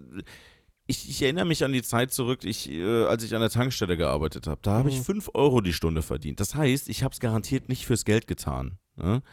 ich, 0.87 1.09
ich 1.09 1.21
erinnere 1.23 1.45
mich 1.45 1.63
an 1.63 1.73
die 1.73 1.81
Zeit 1.81 2.11
zurück, 2.13 2.43
ich, 2.43 2.69
äh, 2.71 3.05
als 3.05 3.23
ich 3.23 3.33
an 3.35 3.41
der 3.41 3.49
Tankstelle 3.49 3.97
gearbeitet 3.97 4.47
habe. 4.47 4.59
Da 4.61 4.73
habe 4.73 4.89
ich 4.89 4.99
Mhm. 4.99 5.03
5 5.03 5.31
Euro 5.33 5.59
die 5.61 5.73
Stunde 5.73 6.01
verdient. 6.03 6.39
Das 6.39 6.55
heißt, 6.55 6.87
ich 6.89 7.03
habe 7.03 7.13
es 7.13 7.19
garantiert 7.19 7.67
nicht 7.67 7.85
fürs 7.85 8.05
Geld 8.05 8.27
getan. 8.27 8.77
Ne? 8.95 9.23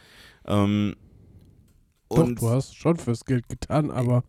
Ähm, 0.45 0.95
Und 2.13 2.35
Doch, 2.41 2.49
du 2.49 2.49
hast 2.55 2.75
schon 2.75 2.97
fürs 2.97 3.25
Geld 3.25 3.47
getan, 3.49 3.91
aber, 3.91 4.23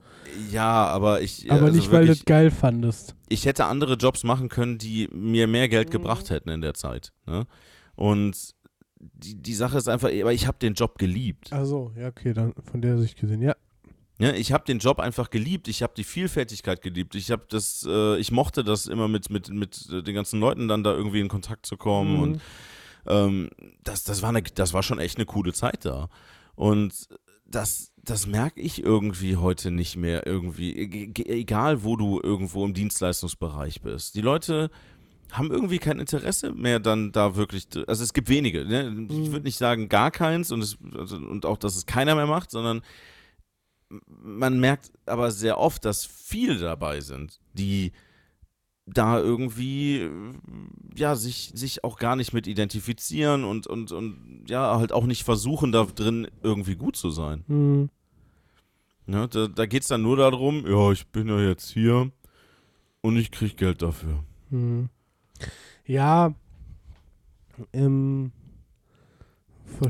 ja, 0.51 0.87
aber 0.87 1.21
ich. 1.23 1.51
aber 1.51 1.67
also 1.67 1.77
nicht, 1.77 1.91
weil 1.91 2.03
du 2.03 2.09
wirklich, 2.09 2.21
es 2.21 2.25
geil 2.25 2.51
fandest. 2.51 3.15
ich 3.29 3.47
hätte 3.47 3.67
andere 3.67 3.95
Jobs 3.95 4.25
machen 4.25 4.49
können, 4.49 4.79
die 4.79 5.09
mir 5.13 5.47
mehr 5.47 5.69
Geld 5.69 5.89
Mhm. 5.89 5.93
gebracht 5.93 6.31
hätten 6.31 6.49
in 6.51 6.61
der 6.61 6.75
Zeit. 6.75 7.13
Ne? 7.27 7.47
Und 7.97 8.55
die, 8.99 9.35
die 9.41 9.55
Sache 9.55 9.77
ist 9.79 9.89
einfach, 9.89 10.09
aber 10.09 10.33
ich 10.33 10.47
habe 10.47 10.59
den 10.59 10.75
Job 10.75 10.99
geliebt. 10.99 11.53
Also, 11.53 11.93
ja, 11.97 12.09
okay, 12.09 12.33
dann 12.33 12.55
von 12.71 12.81
der 12.81 12.99
Sicht 12.99 13.19
gesehen, 13.19 13.43
ja. 13.43 13.55
Ja, 14.19 14.33
ich 14.33 14.53
habe 14.53 14.65
den 14.65 14.79
Job 14.79 15.01
einfach 15.01 15.29
geliebt. 15.31 15.67
Ich 15.67 15.83
habe 15.83 15.93
die 15.97 16.05
Vielfältigkeit 16.05 16.83
geliebt. 16.83 17.17
Ich 17.17 17.33
habe 17.33 17.45
das, 17.49 17.85
äh, 17.89 18.17
ich 18.19 18.31
mochte 18.31 18.63
das 18.63 18.87
immer 18.87 19.09
mit, 19.09 19.29
mit, 19.29 19.49
mit 19.51 19.89
äh, 19.93 20.03
den 20.03 20.15
ganzen 20.15 20.39
Leuten 20.39 20.69
dann 20.69 20.85
da 20.85 20.93
irgendwie 20.93 21.21
in 21.21 21.27
Kontakt 21.29 21.67
zu 21.67 21.77
kommen. 21.77 22.15
Mhm. 22.15 22.23
Und 22.23 22.41
ähm, 23.09 23.51
das, 23.83 24.05
das, 24.05 24.23
war 24.23 24.29
eine, 24.29 24.43
das 24.43 24.73
war 24.73 24.85
schon 24.85 25.01
echt 25.01 25.19
eine 25.19 25.27
coole 25.27 25.53
Zeit 25.53 25.85
da. 25.85 26.09
Und 26.55 27.09
das, 27.47 27.93
das 28.03 28.27
merke 28.27 28.61
ich 28.61 28.83
irgendwie 28.83 29.37
heute 29.37 29.71
nicht 29.71 29.97
mehr 29.97 30.27
irgendwie. 30.27 30.73
E- 30.73 31.13
Egal, 31.41 31.85
wo 31.85 31.97
du 31.97 32.21
irgendwo 32.23 32.65
im 32.65 32.75
Dienstleistungsbereich 32.75 33.83
bist. 33.83 34.15
Die 34.15 34.21
Leute 34.21 34.71
haben 35.31 35.51
irgendwie 35.51 35.79
kein 35.79 35.99
Interesse 35.99 36.53
mehr 36.53 36.81
dann 36.81 37.13
da 37.13 37.37
wirklich. 37.37 37.67
Also 37.87 38.05
es 38.05 38.13
gibt 38.13 38.29
wenige. 38.29 38.65
Ne? 38.65 39.07
Ich 39.11 39.33
würde 39.33 39.45
nicht 39.45 39.57
sagen 39.59 39.89
gar 39.89 40.11
keins 40.11 40.53
und, 40.53 40.63
es, 40.63 40.79
also, 40.97 41.17
und 41.17 41.47
auch, 41.47 41.59
dass 41.59 41.77
es 41.77 41.87
keiner 41.87 42.15
mehr 42.15 42.27
macht, 42.27 42.51
sondern 42.51 42.83
man 44.07 44.59
merkt 44.61 44.93
aber 45.07 45.31
sehr 45.31 45.59
oft, 45.59 45.85
dass 45.85 46.05
viele 46.05 46.59
dabei 46.59 47.01
sind, 47.01 47.41
die 47.53 47.93
da 48.87 49.19
irgendwie 49.19 50.01
äh, 50.01 50.11
ja 50.95 51.17
sich, 51.17 51.53
sich 51.55 51.85
auch 51.85 51.99
gar 51.99 52.17
nicht 52.17 52.33
mit 52.33 52.47
identifizieren 52.47 53.45
und, 53.45 53.67
und, 53.67 53.93
und 53.93 54.45
ja 54.49 54.79
halt 54.79 54.93
auch 54.93 55.07
nicht 55.07 55.25
versuchen, 55.25 55.73
da 55.73 55.85
drin 55.85 56.29
irgendwie 56.43 56.77
gut 56.77 56.97
zu 56.97 57.11
sein. 57.11 57.45
Mhm. 57.47 57.89
Ne? 59.07 59.29
Da, 59.29 59.49
da 59.49 59.67
geht 59.67 59.83
es 59.83 59.89
dann 59.89 60.03
nur 60.03 60.17
darum, 60.17 60.67
ja, 60.67 60.93
ich 60.93 61.07
bin 61.09 61.29
ja 61.29 61.41
jetzt 61.41 61.71
hier 61.71 62.11
und 63.01 63.17
ich 63.17 63.31
krieg 63.31 63.57
Geld 63.57 63.83
dafür. 63.83 64.25
Mhm. 64.51 64.89
Ja, 65.87 66.35
ähm, 67.73 68.33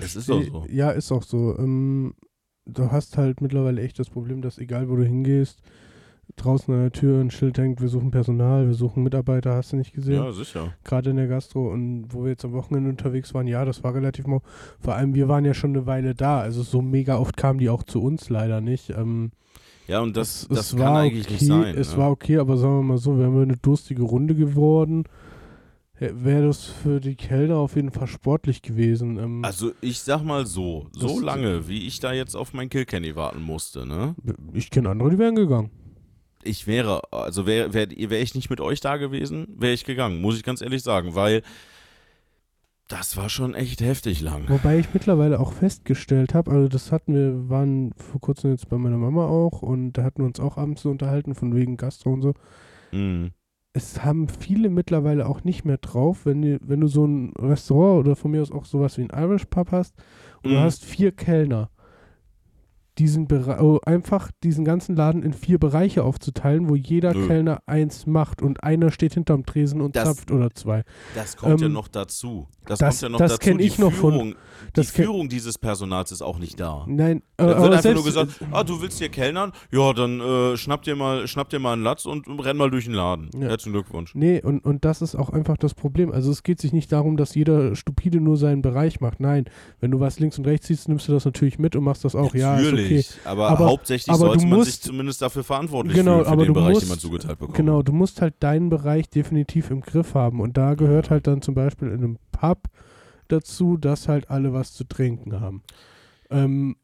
Es 0.01 0.17
ist 0.17 0.31
auch 0.31 0.43
so. 0.43 0.67
Ja, 0.69 0.91
ist 0.91 1.13
auch 1.13 1.23
so. 1.23 1.57
Ähm, 1.59 2.15
du 2.67 2.91
hast 2.91 3.17
halt 3.17 3.41
mittlerweile 3.41 3.83
echt 3.83 3.99
das 3.99 4.11
Problem, 4.11 4.43
dass 4.43 4.59
egal 4.59 4.89
wo 4.89 4.97
du 4.97 5.05
hingehst, 5.05 5.63
draußen 6.37 6.73
an 6.75 6.81
der 6.81 6.93
Tür 6.93 7.21
ein 7.21 7.31
Schild 7.31 7.59
hängt, 7.59 7.81
wir 7.81 7.89
suchen 7.89 8.11
Personal, 8.11 8.67
wir 8.67 8.75
suchen 8.75 9.03
Mitarbeiter, 9.03 9.55
hast 9.55 9.73
du 9.73 9.77
nicht 9.77 9.93
gesehen? 9.95 10.15
Ja, 10.23 10.33
sicher. 10.33 10.73
Gerade 10.85 11.11
in 11.11 11.17
der 11.17 11.27
Gastro 11.29 11.71
und 11.73 12.07
wo 12.11 12.23
wir 12.25 12.31
jetzt 12.31 12.45
am 12.45 12.53
Wochenende 12.53 12.91
unterwegs 12.91 13.35
waren, 13.35 13.47
ja, 13.47 13.65
das 13.65 13.83
war 13.85 13.95
relativ 13.95 14.27
mau. 14.27 14.43
Vor 14.81 14.95
allem, 14.95 15.15
wir 15.15 15.29
waren 15.29 15.45
ja 15.45 15.55
schon 15.55 15.71
eine 15.77 15.87
Weile 15.87 16.15
da, 16.15 16.41
also 16.41 16.63
so 16.63 16.83
mega 16.83 17.17
oft 17.19 17.37
kamen 17.37 17.59
die 17.59 17.69
auch 17.71 17.83
zu 17.83 18.03
uns 18.03 18.29
leider 18.31 18.61
nicht. 18.61 18.91
Ähm, 18.91 19.31
Ja, 19.87 20.01
und 20.01 20.17
das, 20.17 20.47
das 20.49 20.59
es 20.59 20.71
kann 20.77 20.81
war 20.81 20.99
eigentlich 21.01 21.27
okay, 21.27 21.35
nicht 21.35 21.47
sein. 21.47 21.75
Es 21.77 21.93
ne? 21.93 21.99
war 21.99 22.11
okay, 22.11 22.39
aber 22.39 22.57
sagen 22.57 22.79
wir 22.79 22.83
mal 22.83 22.99
so, 22.99 23.19
wir 23.19 23.27
eine 23.27 23.57
durstige 23.57 24.03
Runde 24.03 24.35
geworden, 24.35 25.05
wäre 26.01 26.47
das 26.49 26.65
für 26.65 27.01
die 27.01 27.15
Kellner 27.15 27.57
auf 27.57 27.77
jeden 27.77 27.91
Fall 27.93 28.09
sportlich 28.09 28.63
gewesen. 28.63 29.17
Ähm, 29.19 29.45
Also 29.45 29.71
ich 29.81 30.01
sag 30.01 30.25
mal 30.25 30.45
so, 30.45 30.89
so 30.93 31.07
Das- 31.09 31.21
lange, 31.23 31.69
wie 31.69 31.87
ich 31.87 32.01
da 32.01 32.13
jetzt 32.13 32.35
auf 32.35 32.53
mein 32.53 32.69
Kilkenny 32.69 33.15
warten 33.15 33.43
musste, 33.43 33.87
ne? 33.87 34.15
ich 34.53 34.71
kenne 34.71 34.89
andere, 34.91 35.11
die 35.11 35.19
wären 35.19 35.37
gegangen. 35.37 35.71
Ich 36.45 36.67
wäre, 36.67 37.03
also 37.13 37.47
wäre 37.47 37.73
wär, 37.75 37.89
wär 37.91 38.21
ich 38.21 38.35
nicht 38.35 38.51
mit 38.51 38.61
euch 38.61 38.81
da 38.81 38.97
gewesen, 38.97 39.49
wäre 39.57 39.73
ich 39.73 39.85
gegangen, 39.85 40.21
muss 40.21 40.37
ich 40.37 40.43
ganz 40.43 40.61
ehrlich 40.63 40.83
sagen, 40.83 41.15
weil 41.15 41.43
das 42.89 43.17
war 43.17 43.31
schon 43.31 43.55
echt 43.55 43.81
heftig 43.81 44.21
lang. 44.21 44.45
Wobei 44.49 44.79
ich 44.79 44.93
mittlerweile 44.93 45.41
auch 45.41 45.53
festgestellt 45.53 46.35
habe, 46.35 46.51
also 46.51 46.69
das 46.69 46.93
hatten 46.93 47.15
wir, 47.15 47.49
waren 47.49 47.93
vor 47.97 48.21
kurzem 48.21 48.51
jetzt 48.51 48.69
bei 48.69 48.77
meiner 48.77 48.99
Mama 48.99 49.27
auch 49.27 49.63
und 49.63 49.95
da 49.95 50.03
hatten 50.05 50.19
wir 50.23 50.27
uns 50.27 50.39
auch 50.39 50.59
abends 50.59 50.83
so 50.83 50.91
unterhalten, 50.91 51.35
von 51.35 51.55
wegen 51.55 51.77
Gastro 51.79 52.13
und 52.13 52.23
so. 52.23 52.35
Mhm. 52.93 53.33
es 53.73 54.05
haben 54.05 54.29
viele 54.29 54.69
mittlerweile 54.69 55.27
auch 55.27 55.43
nicht 55.43 55.65
mehr 55.65 55.79
drauf, 55.79 56.27
wenn, 56.27 56.43
die, 56.43 56.59
wenn 56.63 56.81
du 56.81 56.87
so 56.87 57.07
ein 57.07 57.33
Restaurant 57.37 58.07
oder 58.07 58.15
von 58.17 58.31
mir 58.31 58.41
aus 58.43 58.53
auch 58.53 58.67
sowas 58.67 58.97
wie 58.99 59.03
ein 59.03 59.11
Irish 59.19 59.47
Pub 59.47 59.73
hast 59.73 59.97
und 60.43 60.51
du 60.51 60.57
Mhm. 60.57 60.61
hast 60.61 60.85
vier 60.85 61.11
Kellner, 61.11 61.71
diesen 62.99 63.27
Bere 63.27 63.59
oh, 63.63 63.81
einfach 63.85 64.31
diesen 64.43 64.65
ganzen 64.65 64.97
Laden 64.97 65.23
in 65.23 65.33
vier 65.33 65.59
Bereiche 65.59 66.05
aufzuteilen, 66.05 66.69
wo 66.69 66.77
jeder 66.77 67.15
Nö. 67.15 67.27
Kellner 67.27 67.63
eins 67.67 68.07
macht 68.07 68.43
und 68.43 68.63
einer 68.63 68.91
steht 68.91 69.15
hinterm 69.15 69.45
Tresen 69.47 69.81
und 69.81 69.97
Das- 69.97 70.05
zapft 70.05 70.31
oder 70.31 70.51
zwei. 70.51 70.85
Das 71.15 71.37
kommt 71.37 71.61
ja 71.61 71.67
Ähm, 71.67 71.73
noch 71.73 71.89
dazu. 71.89 72.47
Das, 72.67 72.79
das- 72.79 73.01
kommt 73.01 73.03
ja 73.03 73.09
noch 73.11 73.19
das 73.19 73.39
dazu. 73.39 73.57
die 73.59 73.65
ich 73.65 73.79
noch 73.79 73.93
von- 73.93 74.13
Führung, 74.13 74.35
das 74.73 74.87
die 74.87 74.93
Führung 75.03 75.29
dieses 75.29 75.59
Personals 75.59 76.13
ist 76.13 76.23
auch 76.23 76.39
nicht 76.39 76.59
da. 76.61 76.85
Nein, 76.89 77.23
äh, 77.37 77.45
wird 77.47 77.73
einfach 77.73 77.95
nur 77.95 78.05
gesagt, 78.05 78.41
ah, 78.53 78.63
du 78.65 78.81
willst 78.81 78.99
hier 78.99 79.09
kellnern? 79.09 79.53
Ja, 79.73 79.93
dann 79.93 80.21
äh, 80.21 80.57
schnapp 80.57 80.83
dir 80.83 80.97
mal, 80.97 81.27
schnapp 81.27 81.49
dir 81.51 81.59
mal 81.59 81.73
einen 81.75 81.83
Latz 81.83 82.07
und 82.07 82.27
renn 82.29 82.57
mal 82.57 82.71
durch 82.71 82.85
den 82.85 82.95
Laden. 82.95 83.31
Ja. 83.35 83.49
Herzlichen 83.49 83.73
Glückwunsch. 83.73 84.15
Nee, 84.15 84.41
und, 84.43 84.65
und 84.65 84.85
das 84.85 85.03
ist 85.03 85.15
auch 85.17 85.31
einfach 85.31 85.57
das 85.57 85.75
Problem. 85.75 86.11
Also 86.13 86.31
es 86.31 86.43
geht 86.43 86.61
sich 86.61 86.73
nicht 86.73 86.91
darum, 86.93 87.17
dass 87.17 87.35
jeder 87.35 87.75
stupide 87.77 88.21
nur 88.21 88.37
seinen 88.37 88.63
Bereich 88.63 89.01
macht. 89.01 89.21
Nein, 89.21 89.45
wenn 89.81 89.91
du 89.91 90.01
was 90.01 90.19
links 90.21 90.39
und 90.39 90.47
rechts 90.47 90.69
siehst, 90.69 90.89
nimmst 90.89 91.09
du 91.09 91.13
das 91.13 91.25
natürlich 91.25 91.59
mit 91.59 91.77
und 91.77 91.85
machst 91.85 92.05
das 92.05 92.15
auch. 92.15 92.35
Ja, 92.35 92.57
ist 92.57 92.84
okay. 92.85 93.05
Aber, 93.25 93.49
Aber- 93.51 93.67
hauptsächlich 93.67 94.09
aber 94.15 94.27
sollte 94.27 94.47
man 94.47 94.59
musst- 94.59 94.71
sich 94.73 94.81
zumindest 94.83 95.23
dafür 95.23 95.45
verantwortlich 95.45 95.95
Genau, 95.97 96.15
fühlen, 96.15 96.25
für 96.27 96.31
aber 96.33 96.45
den 96.45 96.53
Bereich, 96.53 96.71
musst- 96.75 96.83
den 96.83 96.89
man 96.91 96.99
zugeteilt 96.99 97.39
bekommt. 97.39 97.57
Genau, 97.57 97.83
du 97.83 97.93
musst 97.93 98.21
halt 98.21 98.35
deinen 98.41 98.69
Bereich 98.69 99.09
definitiv 99.11 99.71
im 99.71 99.81
Griff 99.81 100.15
haben. 100.15 100.41
Und 100.41 100.57
da 100.57 100.75
gehört 100.75 101.11
halt 101.11 101.27
dann 101.27 101.43
zum 101.43 101.55
Beispiel 101.55 101.89
in 101.89 101.95
einem 101.95 102.19
Pub 102.33 102.69
dazu, 103.29 103.77
dass 103.77 104.09
halt 104.09 104.31
alle 104.31 104.53
was 104.53 104.73
zu 104.73 104.85
trinken 104.85 105.41
haben. 105.41 105.63
Ähm, 106.31 106.77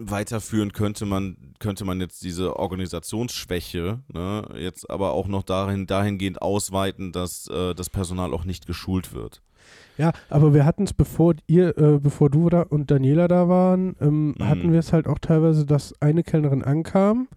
Weiterführen 0.00 0.72
könnte 0.72 1.06
man, 1.06 1.36
könnte 1.58 1.84
man 1.84 2.00
jetzt 2.00 2.22
diese 2.22 2.56
Organisationsschwäche 2.56 4.00
ne, 4.12 4.48
jetzt 4.56 4.88
aber 4.88 5.12
auch 5.12 5.26
noch 5.26 5.42
dahin, 5.42 5.86
dahingehend 5.86 6.40
ausweiten, 6.40 7.10
dass 7.12 7.48
äh, 7.48 7.74
das 7.74 7.90
Personal 7.90 8.32
auch 8.32 8.44
nicht 8.44 8.66
geschult 8.66 9.12
wird. 9.12 9.42
Ja, 9.98 10.12
aber 10.30 10.54
wir 10.54 10.64
hatten 10.64 10.84
es, 10.84 10.92
bevor 10.94 11.34
ihr, 11.46 11.76
äh, 11.76 11.98
bevor 11.98 12.30
du 12.30 12.48
da 12.48 12.62
und 12.62 12.90
Daniela 12.90 13.28
da 13.28 13.48
waren, 13.48 13.94
ähm, 14.00 14.34
Mhm. 14.38 14.48
hatten 14.48 14.72
wir 14.72 14.78
es 14.78 14.92
halt 14.92 15.06
auch 15.06 15.18
teilweise, 15.18 15.66
dass 15.66 15.94
eine 16.00 16.22
Kellnerin 16.22 16.62
ankam, 16.64 17.28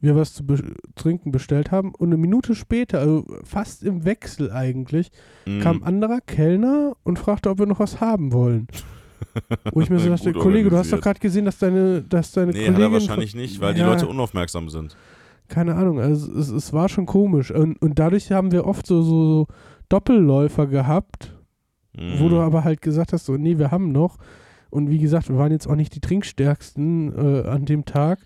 wir 0.00 0.14
was 0.16 0.34
zu 0.34 0.44
be 0.44 0.62
trinken 0.96 1.30
bestellt 1.32 1.70
haben 1.70 1.94
und 1.94 2.08
eine 2.08 2.18
Minute 2.18 2.54
später, 2.54 2.98
also 2.98 3.24
fast 3.44 3.82
im 3.82 4.04
Wechsel 4.04 4.50
eigentlich, 4.52 5.10
Mhm. 5.46 5.60
kam 5.60 5.76
ein 5.78 5.82
anderer 5.84 6.20
Kellner 6.20 6.94
und 7.04 7.18
fragte, 7.18 7.48
ob 7.48 7.58
wir 7.58 7.66
noch 7.66 7.80
was 7.80 8.00
haben 8.02 8.32
wollen. 8.32 8.66
Wo 9.72 9.80
ich 9.80 9.88
mir 9.88 9.98
so 9.98 10.10
dachte, 10.10 10.32
Kollege, 10.34 10.68
du 10.70 10.76
hast 10.76 10.92
doch 10.92 11.00
gerade 11.00 11.18
gesehen, 11.20 11.44
dass 11.46 11.58
deine, 11.58 12.02
dass 12.02 12.32
deine 12.32 12.52
Nee, 12.52 12.66
Kollegin 12.66 12.82
von- 12.82 12.92
wahrscheinlich 12.92 13.34
nicht, 13.34 13.60
weil 13.60 13.72
die 13.74 13.80
Ja. 13.80 13.88
Leute 13.88 14.06
unaufmerksam 14.06 14.68
sind. 14.68 14.96
keine 15.48 15.74
Ahnung, 15.74 16.00
also 16.00 16.32
es, 16.38 16.48
es 16.50 16.72
war 16.72 16.88
schon 16.88 17.06
komisch. 17.06 17.50
Und, 17.50 17.80
und 17.80 17.98
dadurch 17.98 18.30
haben 18.32 18.50
wir 18.52 18.66
oft 18.66 18.86
so, 18.86 19.02
so, 19.02 19.24
so 19.24 19.46
Doppelläufer 19.88 20.66
gehabt, 20.66 21.33
wo 21.96 22.24
Mhm. 22.24 22.28
du 22.30 22.40
aber 22.40 22.64
halt 22.64 22.82
gesagt 22.82 23.12
hast, 23.12 23.24
so, 23.26 23.36
nee, 23.36 23.58
wir 23.58 23.70
haben 23.70 23.92
noch. 23.92 24.18
Und 24.70 24.90
wie 24.90 24.98
gesagt, 24.98 25.28
wir 25.28 25.36
waren 25.38 25.52
jetzt 25.52 25.68
auch 25.68 25.76
nicht 25.76 25.94
die 25.94 26.00
trinkstärksten 26.00 27.12
äh, 27.44 27.48
an 27.48 27.64
dem 27.64 27.84
Tag. 27.84 28.18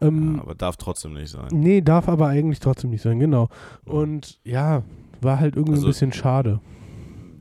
Ähm, 0.00 0.36
ja, 0.36 0.42
aber 0.42 0.54
darf 0.54 0.76
trotzdem 0.76 1.14
nicht 1.14 1.30
sein. 1.30 1.48
nee, 1.52 1.80
darf 1.80 2.08
aber 2.08 2.28
eigentlich 2.28 2.60
trotzdem 2.60 2.90
nicht 2.90 3.02
sein, 3.02 3.18
genau. 3.18 3.48
Und 3.84 4.38
ja, 4.44 4.82
war 5.20 5.40
halt 5.40 5.56
irgendwie 5.56 5.74
Also- 5.74 5.86
ein 5.86 5.90
bisschen 5.90 6.12
schade. 6.12 6.60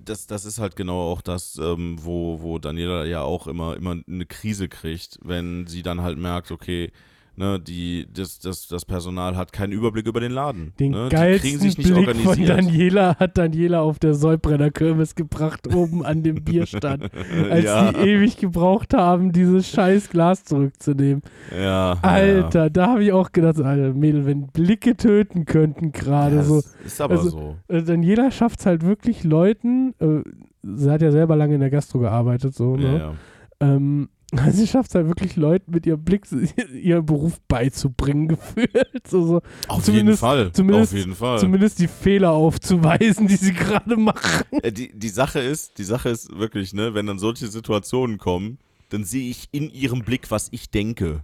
das, 0.06 0.28
das 0.28 0.46
ist 0.46 0.60
halt 0.60 0.76
genau 0.76 1.02
auch 1.12 1.22
das, 1.22 1.58
ähm, 1.62 1.98
wo, 2.02 2.40
wo 2.42 2.60
Daniela 2.60 3.06
ja 3.06 3.22
auch 3.24 3.48
immer, 3.48 3.76
immer 3.76 3.96
eine 4.08 4.26
Krise 4.26 4.68
kriegt, 4.70 5.18
wenn 5.24 5.66
sie 5.68 5.82
dann 5.82 6.02
halt 6.02 6.18
merkt, 6.20 6.52
okay, 6.52 6.92
ne, 7.36 7.60
die, 7.60 8.08
das, 8.14 8.40
das, 8.40 8.68
das 8.68 8.86
Personal 8.86 9.36
hat 9.36 9.54
keinen 9.54 9.72
Überblick 9.72 10.08
über 10.08 10.20
den 10.20 10.32
Laden. 10.32 10.74
Den 10.80 10.92
ne? 10.92 11.10
Die 11.10 11.16
geilsten 11.16 11.50
kriegen 11.50 11.62
sich 11.62 11.78
nicht 11.78 11.94
Blick 11.94 12.10
von 12.10 12.28
organisiert. 12.28 12.50
Daniela 12.50 13.16
hat 13.18 13.38
Daniela 13.38 13.82
auf 13.82 14.00
der 14.00 14.14
Säubrenner 14.14 14.72
Kirmes 14.72 15.16
gebracht, 15.16 15.74
oben 15.74 16.06
an 16.06 16.24
dem 16.24 16.36
Bierstand. 16.44 17.10
Als 17.50 17.66
ja, 17.66 17.92
die 17.92 18.00
ewig 18.00 18.38
gebraucht 18.38 18.94
haben, 18.94 19.32
dieses 19.32 19.70
scheiß 19.70 20.10
Glas 20.10 20.44
zurückzunehmen. 20.46 21.22
ja, 21.56 21.98
Alter, 22.02 22.70
da 22.70 22.88
habe 22.88 23.04
ich 23.04 23.12
auch 23.12 23.32
gedacht, 23.32 23.60
Alter, 23.60 23.94
Mädel, 23.94 24.26
wenn 24.26 24.48
Blicke 24.48 24.96
töten 24.96 25.46
könnten 25.46 25.86
ja. 25.86 25.92
gerade 25.92 26.36
ja, 26.38 26.44
so. 26.44 26.62
Ist 26.86 27.02
aber 27.02 27.16
also- 27.16 27.30
so. 27.30 27.56
Äh, 27.68 27.84
Daniela 27.84 28.32
schafft 28.32 28.60
es 28.60 28.66
halt 28.66 28.84
wirklich 28.86 29.24
Leuten, 29.24 29.94
äh, 30.00 30.22
sie 30.64 30.90
hat 30.92 31.02
ja 31.02 31.12
selber 31.12 31.36
lange 31.36 31.56
in 31.56 31.62
der 31.62 31.70
Gastro 31.70 32.00
gearbeitet, 32.00 32.56
so, 32.56 32.76
Ja, 32.76 32.92
ne? 32.92 32.98
ja. 33.00 33.14
Ähm, 33.60 34.10
sie 34.52 34.68
schafft 34.68 34.90
es 34.90 34.96
halt 34.96 35.08
wirklich 35.08 35.36
Leuten 35.36 35.72
mit 35.72 35.86
ihrem 35.86 36.04
Blick 36.04 36.26
ihren 36.74 37.06
Beruf 37.06 37.40
beizubringen, 37.48 38.28
gefühlt. 38.30 39.08
So, 39.08 39.26
so, 39.26 39.42
Auf 39.68 39.78
jeden 39.78 39.84
Zumindest- 39.86 40.20
Fall. 40.20 40.52
zumindest- 40.52 40.94
Auf 40.94 40.98
jeden 40.98 41.16
Fall. 41.16 41.40
Zumindest 41.40 41.80
die 41.80 41.88
Fehler 41.88 42.32
aufzuweisen, 42.32 43.28
die 43.28 43.36
sie 43.36 43.54
gerade 43.54 43.96
machen. 43.98 44.44
Äh, 44.64 44.72
die, 44.72 44.98
die 44.98 45.10
Sache 45.10 45.40
ist, 45.40 45.78
die 45.78 45.84
Sache 45.84 46.10
ist 46.10 46.36
wirklich, 46.38 46.74
ne, 46.74 46.94
wenn 46.94 47.06
dann 47.06 47.20
solche 47.20 47.48
Situationen 47.48 48.18
kommen, 48.18 48.58
dann 48.90 49.04
sehe 49.04 49.30
ich 49.30 49.48
in 49.52 49.70
ihrem 49.70 50.00
Blick, 50.04 50.32
was 50.32 50.48
ich 50.52 50.70
denke. 50.70 51.24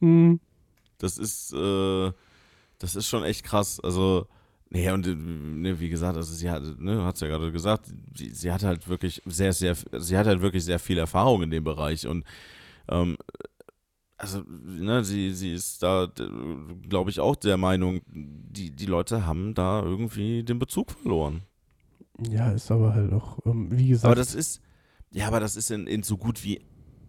Hm. 0.00 0.40
Das 0.98 1.18
ist, 1.18 1.52
äh, 1.52 2.12
das 2.78 2.96
ist 2.96 3.06
schon 3.08 3.24
echt 3.24 3.44
krass. 3.44 3.80
Also, 3.80 4.26
nee, 4.72 4.90
und 4.90 5.06
äh, 5.06 5.14
ne, 5.14 5.78
wie 5.78 5.88
gesagt, 5.88 6.16
also 6.16 6.32
sie 6.34 6.50
hat, 6.50 6.62
ne, 6.78 7.04
hat's 7.04 7.20
ja 7.20 7.28
gerade 7.28 7.52
gesagt, 7.52 7.86
sie, 8.14 8.30
sie 8.30 8.52
hat 8.52 8.62
halt 8.62 8.88
wirklich 8.88 9.22
sehr, 9.26 9.52
sehr, 9.52 9.74
sie 9.74 10.16
hat 10.16 10.26
halt 10.26 10.40
wirklich 10.40 10.64
sehr 10.64 10.78
viel 10.78 10.98
Erfahrung 10.98 11.42
in 11.42 11.50
dem 11.50 11.64
Bereich 11.64 12.06
und 12.06 12.24
ähm, 12.88 13.16
also, 14.16 14.42
ne, 14.46 15.02
sie, 15.02 15.32
sie 15.32 15.52
ist 15.52 15.82
da, 15.82 16.08
glaube 16.88 17.10
ich, 17.10 17.18
auch 17.18 17.34
der 17.34 17.56
Meinung, 17.56 18.02
die, 18.06 18.70
die 18.70 18.86
Leute 18.86 19.26
haben 19.26 19.52
da 19.52 19.82
irgendwie 19.82 20.44
den 20.44 20.60
Bezug 20.60 20.92
verloren. 20.92 21.42
Ja, 22.30 22.52
ist 22.52 22.70
aber 22.70 22.94
halt 22.94 23.12
auch, 23.12 23.40
ähm, 23.46 23.68
wie 23.72 23.88
gesagt. 23.88 24.04
Aber 24.06 24.14
das 24.14 24.36
ist, 24.36 24.60
ja, 25.10 25.26
aber 25.26 25.40
das 25.40 25.56
ist 25.56 25.72
in, 25.72 25.88
in 25.88 26.04
so 26.04 26.16
gut 26.16 26.44
wie 26.44 26.60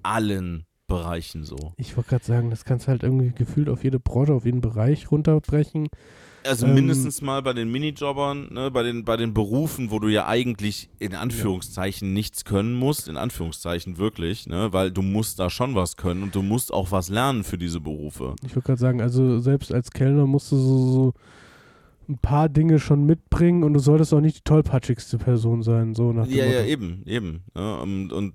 allen 0.02 0.66
Bereichen 0.88 1.44
so. 1.44 1.74
Ich 1.78 1.96
wollte 1.96 2.10
gerade 2.10 2.26
sagen, 2.26 2.50
das 2.50 2.66
kannst 2.66 2.88
halt 2.88 3.04
irgendwie 3.04 3.32
gefühlt 3.32 3.70
auf 3.70 3.84
jede 3.84 4.00
Branche, 4.00 4.34
auf 4.34 4.46
jeden 4.46 4.62
Bereich 4.62 5.12
runterbrechen. 5.12 5.90
Also 6.46 6.66
Ähm, 6.66 6.74
mindestens 6.76 7.22
mal 7.22 7.42
bei 7.42 7.54
den 7.54 7.72
Minijobbern, 7.72 8.54
ne, 8.54 8.70
bei 8.72 8.84
den, 8.84 9.06
bei 9.06 9.18
den 9.18 9.34
Berufen, 9.34 9.92
wo 9.92 10.00
du 10.00 10.08
ja 10.10 10.28
eigentlich 10.28 10.90
in 11.00 11.16
Anführungszeichen 11.16 12.14
nichts 12.14 12.46
können 12.46 12.74
musst, 12.74 13.08
in 13.08 13.18
Anführungszeichen 13.18 13.98
wirklich, 13.98 14.48
ne, 14.48 14.74
weil 14.74 14.92
du 14.92 15.02
musst 15.02 15.40
da 15.40 15.50
schon 15.50 15.76
was 15.76 15.96
können 15.98 16.24
und 16.24 16.36
du 16.36 16.42
musst 16.42 16.74
auch 16.74 16.92
was 16.92 17.10
lernen 17.10 17.44
für 17.44 17.58
diese 17.58 17.80
Berufe. 17.80 18.36
Ich 18.46 18.56
wollte 18.56 18.68
gerade 18.68 18.80
sagen, 18.80 19.02
also 19.02 19.40
selbst 19.40 19.74
als 19.74 19.92
Kellner 19.92 20.26
musst 20.28 20.52
du 20.52 20.58
so, 20.58 20.92
so 20.92 21.14
ein 22.10 22.18
paar 22.18 22.50
Dinge 22.50 22.80
schon 22.80 23.06
mitbringen 23.06 23.64
und 23.64 23.74
du 23.74 23.80
solltest 23.80 24.14
auch 24.14 24.20
nicht 24.20 24.38
die 24.40 24.44
tollpatschigste 24.44 25.18
Person 25.18 25.64
sein, 25.64 25.96
so 25.96 26.12
nach 26.12 26.28
dem 26.28 26.36
Ja, 26.36 26.46
Motto. 26.46 26.58
ja, 26.58 26.66
eben, 26.66 27.04
eben. 27.06 27.44
Ja, 27.56 27.76
und, 27.76 28.12
und 28.12 28.34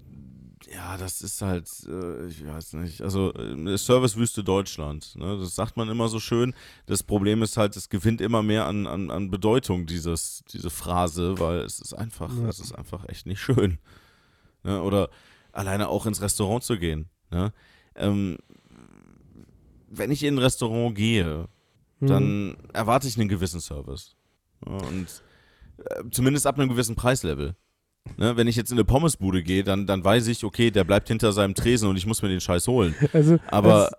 ja, 0.66 0.96
das 0.96 1.22
ist 1.22 1.40
halt, 1.42 1.68
äh, 1.88 2.26
ich 2.26 2.44
weiß 2.46 2.74
nicht, 2.74 3.02
also 3.02 3.32
äh, 3.34 3.76
Servicewüste 3.78 4.42
Deutschland, 4.44 5.14
ne, 5.16 5.38
das 5.38 5.54
sagt 5.54 5.76
man 5.76 5.88
immer 5.88 6.08
so 6.08 6.18
schön. 6.20 6.54
Das 6.86 7.02
Problem 7.02 7.42
ist 7.42 7.56
halt, 7.56 7.76
es 7.76 7.88
gewinnt 7.88 8.20
immer 8.20 8.42
mehr 8.42 8.66
an, 8.66 8.86
an, 8.86 9.10
an 9.10 9.30
Bedeutung, 9.30 9.86
dieses, 9.86 10.42
diese 10.52 10.70
Phrase, 10.70 11.38
weil 11.38 11.60
es 11.60 11.80
ist 11.80 11.94
einfach, 11.94 12.34
Ja. 12.36 12.48
es 12.48 12.60
ist 12.60 12.72
einfach 12.72 13.08
echt 13.08 13.26
nicht 13.26 13.40
schön. 13.40 13.78
Ne, 14.64 14.82
oder 14.82 15.08
alleine 15.52 15.88
auch 15.88 16.06
ins 16.06 16.20
Restaurant 16.20 16.64
zu 16.64 16.78
gehen. 16.78 17.08
Ne? 17.30 17.52
Ähm, 17.94 18.38
wenn 19.88 20.10
ich 20.10 20.22
in 20.22 20.34
ein 20.34 20.38
Restaurant 20.38 20.94
gehe, 20.94 21.48
Mhm. 22.00 22.06
dann 22.06 22.56
erwarte 22.72 23.08
ich 23.08 23.18
einen 23.18 23.28
gewissen 23.28 23.60
Service. 23.60 24.14
Ja, 24.66 24.72
und 24.72 25.06
äh, 25.78 26.04
zumindest 26.12 26.46
ab 26.46 26.58
einem 26.58 26.68
gewissen 26.68 26.94
Preislevel. 26.94 27.56
Ne, 28.16 28.36
wenn 28.36 28.46
ich 28.48 28.56
jetzt 28.56 28.70
in 28.70 28.78
eine 28.78 28.84
Pommesbude 28.84 29.42
gehe, 29.42 29.64
dann, 29.64 29.86
dann 29.86 30.04
weiß 30.04 30.26
ich, 30.28 30.44
okay, 30.44 30.70
der 30.70 30.84
bleibt 30.84 31.08
hinter 31.08 31.32
seinem 31.32 31.54
Tresen 31.54 31.88
und 31.88 31.96
ich 31.96 32.06
muss 32.06 32.22
mir 32.22 32.28
den 32.28 32.40
Scheiß 32.40 32.66
holen. 32.68 32.94
Also, 33.12 33.38
Aber, 33.48 33.90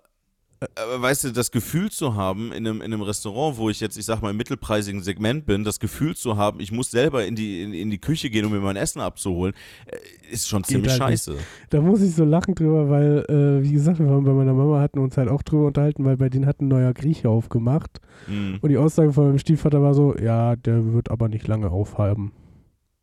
aber 0.74 1.02
weißt 1.02 1.24
du, 1.24 1.32
das 1.32 1.50
Gefühl 1.50 1.90
zu 1.90 2.16
haben 2.16 2.52
in 2.52 2.66
einem, 2.66 2.82
in 2.82 2.92
einem 2.92 3.02
Restaurant, 3.02 3.56
wo 3.56 3.70
ich 3.70 3.80
jetzt, 3.80 3.96
ich 3.96 4.04
sag 4.04 4.20
mal, 4.20 4.30
im 4.30 4.36
mittelpreisigen 4.36 5.02
Segment 5.02 5.46
bin, 5.46 5.64
das 5.64 5.80
Gefühl 5.80 6.14
zu 6.14 6.36
haben, 6.36 6.60
ich 6.60 6.70
muss 6.70 6.90
selber 6.90 7.24
in 7.24 7.34
die, 7.34 7.62
in, 7.62 7.72
in 7.72 7.90
die 7.90 7.98
Küche 7.98 8.28
gehen, 8.28 8.44
um 8.44 8.52
mir 8.52 8.60
mein 8.60 8.76
Essen 8.76 9.00
abzuholen, 9.00 9.54
äh, 9.86 9.96
ist 10.32 10.48
schon 10.48 10.62
ziemlich 10.64 11.00
halt 11.00 11.10
nicht. 11.10 11.24
scheiße. 11.24 11.38
Da 11.70 11.80
muss 11.80 12.02
ich 12.02 12.14
so 12.14 12.24
lachen 12.24 12.54
drüber, 12.54 12.90
weil, 12.90 13.24
äh, 13.28 13.64
wie 13.64 13.72
gesagt, 13.72 13.98
wir 13.98 14.08
waren 14.08 14.24
bei 14.24 14.32
meiner 14.32 14.52
Mama, 14.52 14.80
hatten 14.80 14.98
uns 14.98 15.16
halt 15.16 15.28
auch 15.28 15.42
drüber 15.42 15.66
unterhalten, 15.68 16.04
weil 16.04 16.18
bei 16.18 16.28
denen 16.28 16.46
hat 16.46 16.60
ein 16.60 16.68
neuer 16.68 16.92
Grieche 16.92 17.30
aufgemacht. 17.30 18.00
Mhm. 18.26 18.58
Und 18.60 18.68
die 18.68 18.76
Aussage 18.76 19.12
von 19.12 19.28
meinem 19.28 19.38
Stiefvater 19.38 19.80
war 19.82 19.94
so, 19.94 20.14
ja, 20.16 20.56
der 20.56 20.92
wird 20.92 21.10
aber 21.10 21.28
nicht 21.28 21.48
lange 21.48 21.70
aufhaben. 21.70 22.32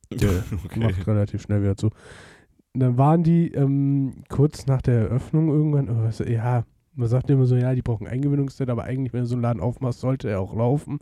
Der 0.12 0.44
okay. 0.66 0.80
macht 0.80 1.08
relativ 1.08 1.42
schnell 1.42 1.62
wieder 1.62 1.76
zu. 1.76 1.88
Und 2.74 2.82
dann 2.82 2.98
waren 2.98 3.24
die 3.24 3.52
ähm, 3.54 4.24
kurz 4.30 4.68
nach 4.68 4.82
der 4.82 5.02
Eröffnung 5.02 5.50
irgendwann, 5.50 5.90
oh, 5.90 6.04
was, 6.04 6.20
ja, 6.20 6.64
man 6.94 7.08
sagt 7.08 7.30
immer 7.30 7.46
so, 7.46 7.56
ja, 7.56 7.76
die 7.76 7.82
brauchen 7.82 8.08
Eingewöhnungszeit, 8.08 8.70
aber 8.70 8.84
eigentlich, 8.84 9.14
wenn 9.14 9.22
du 9.22 9.28
so 9.28 9.36
einen 9.36 9.44
Laden 9.44 9.62
aufmachst, 9.62 10.00
sollte 10.00 10.30
er 10.30 10.42
auch 10.42 10.56
laufen. 10.56 11.00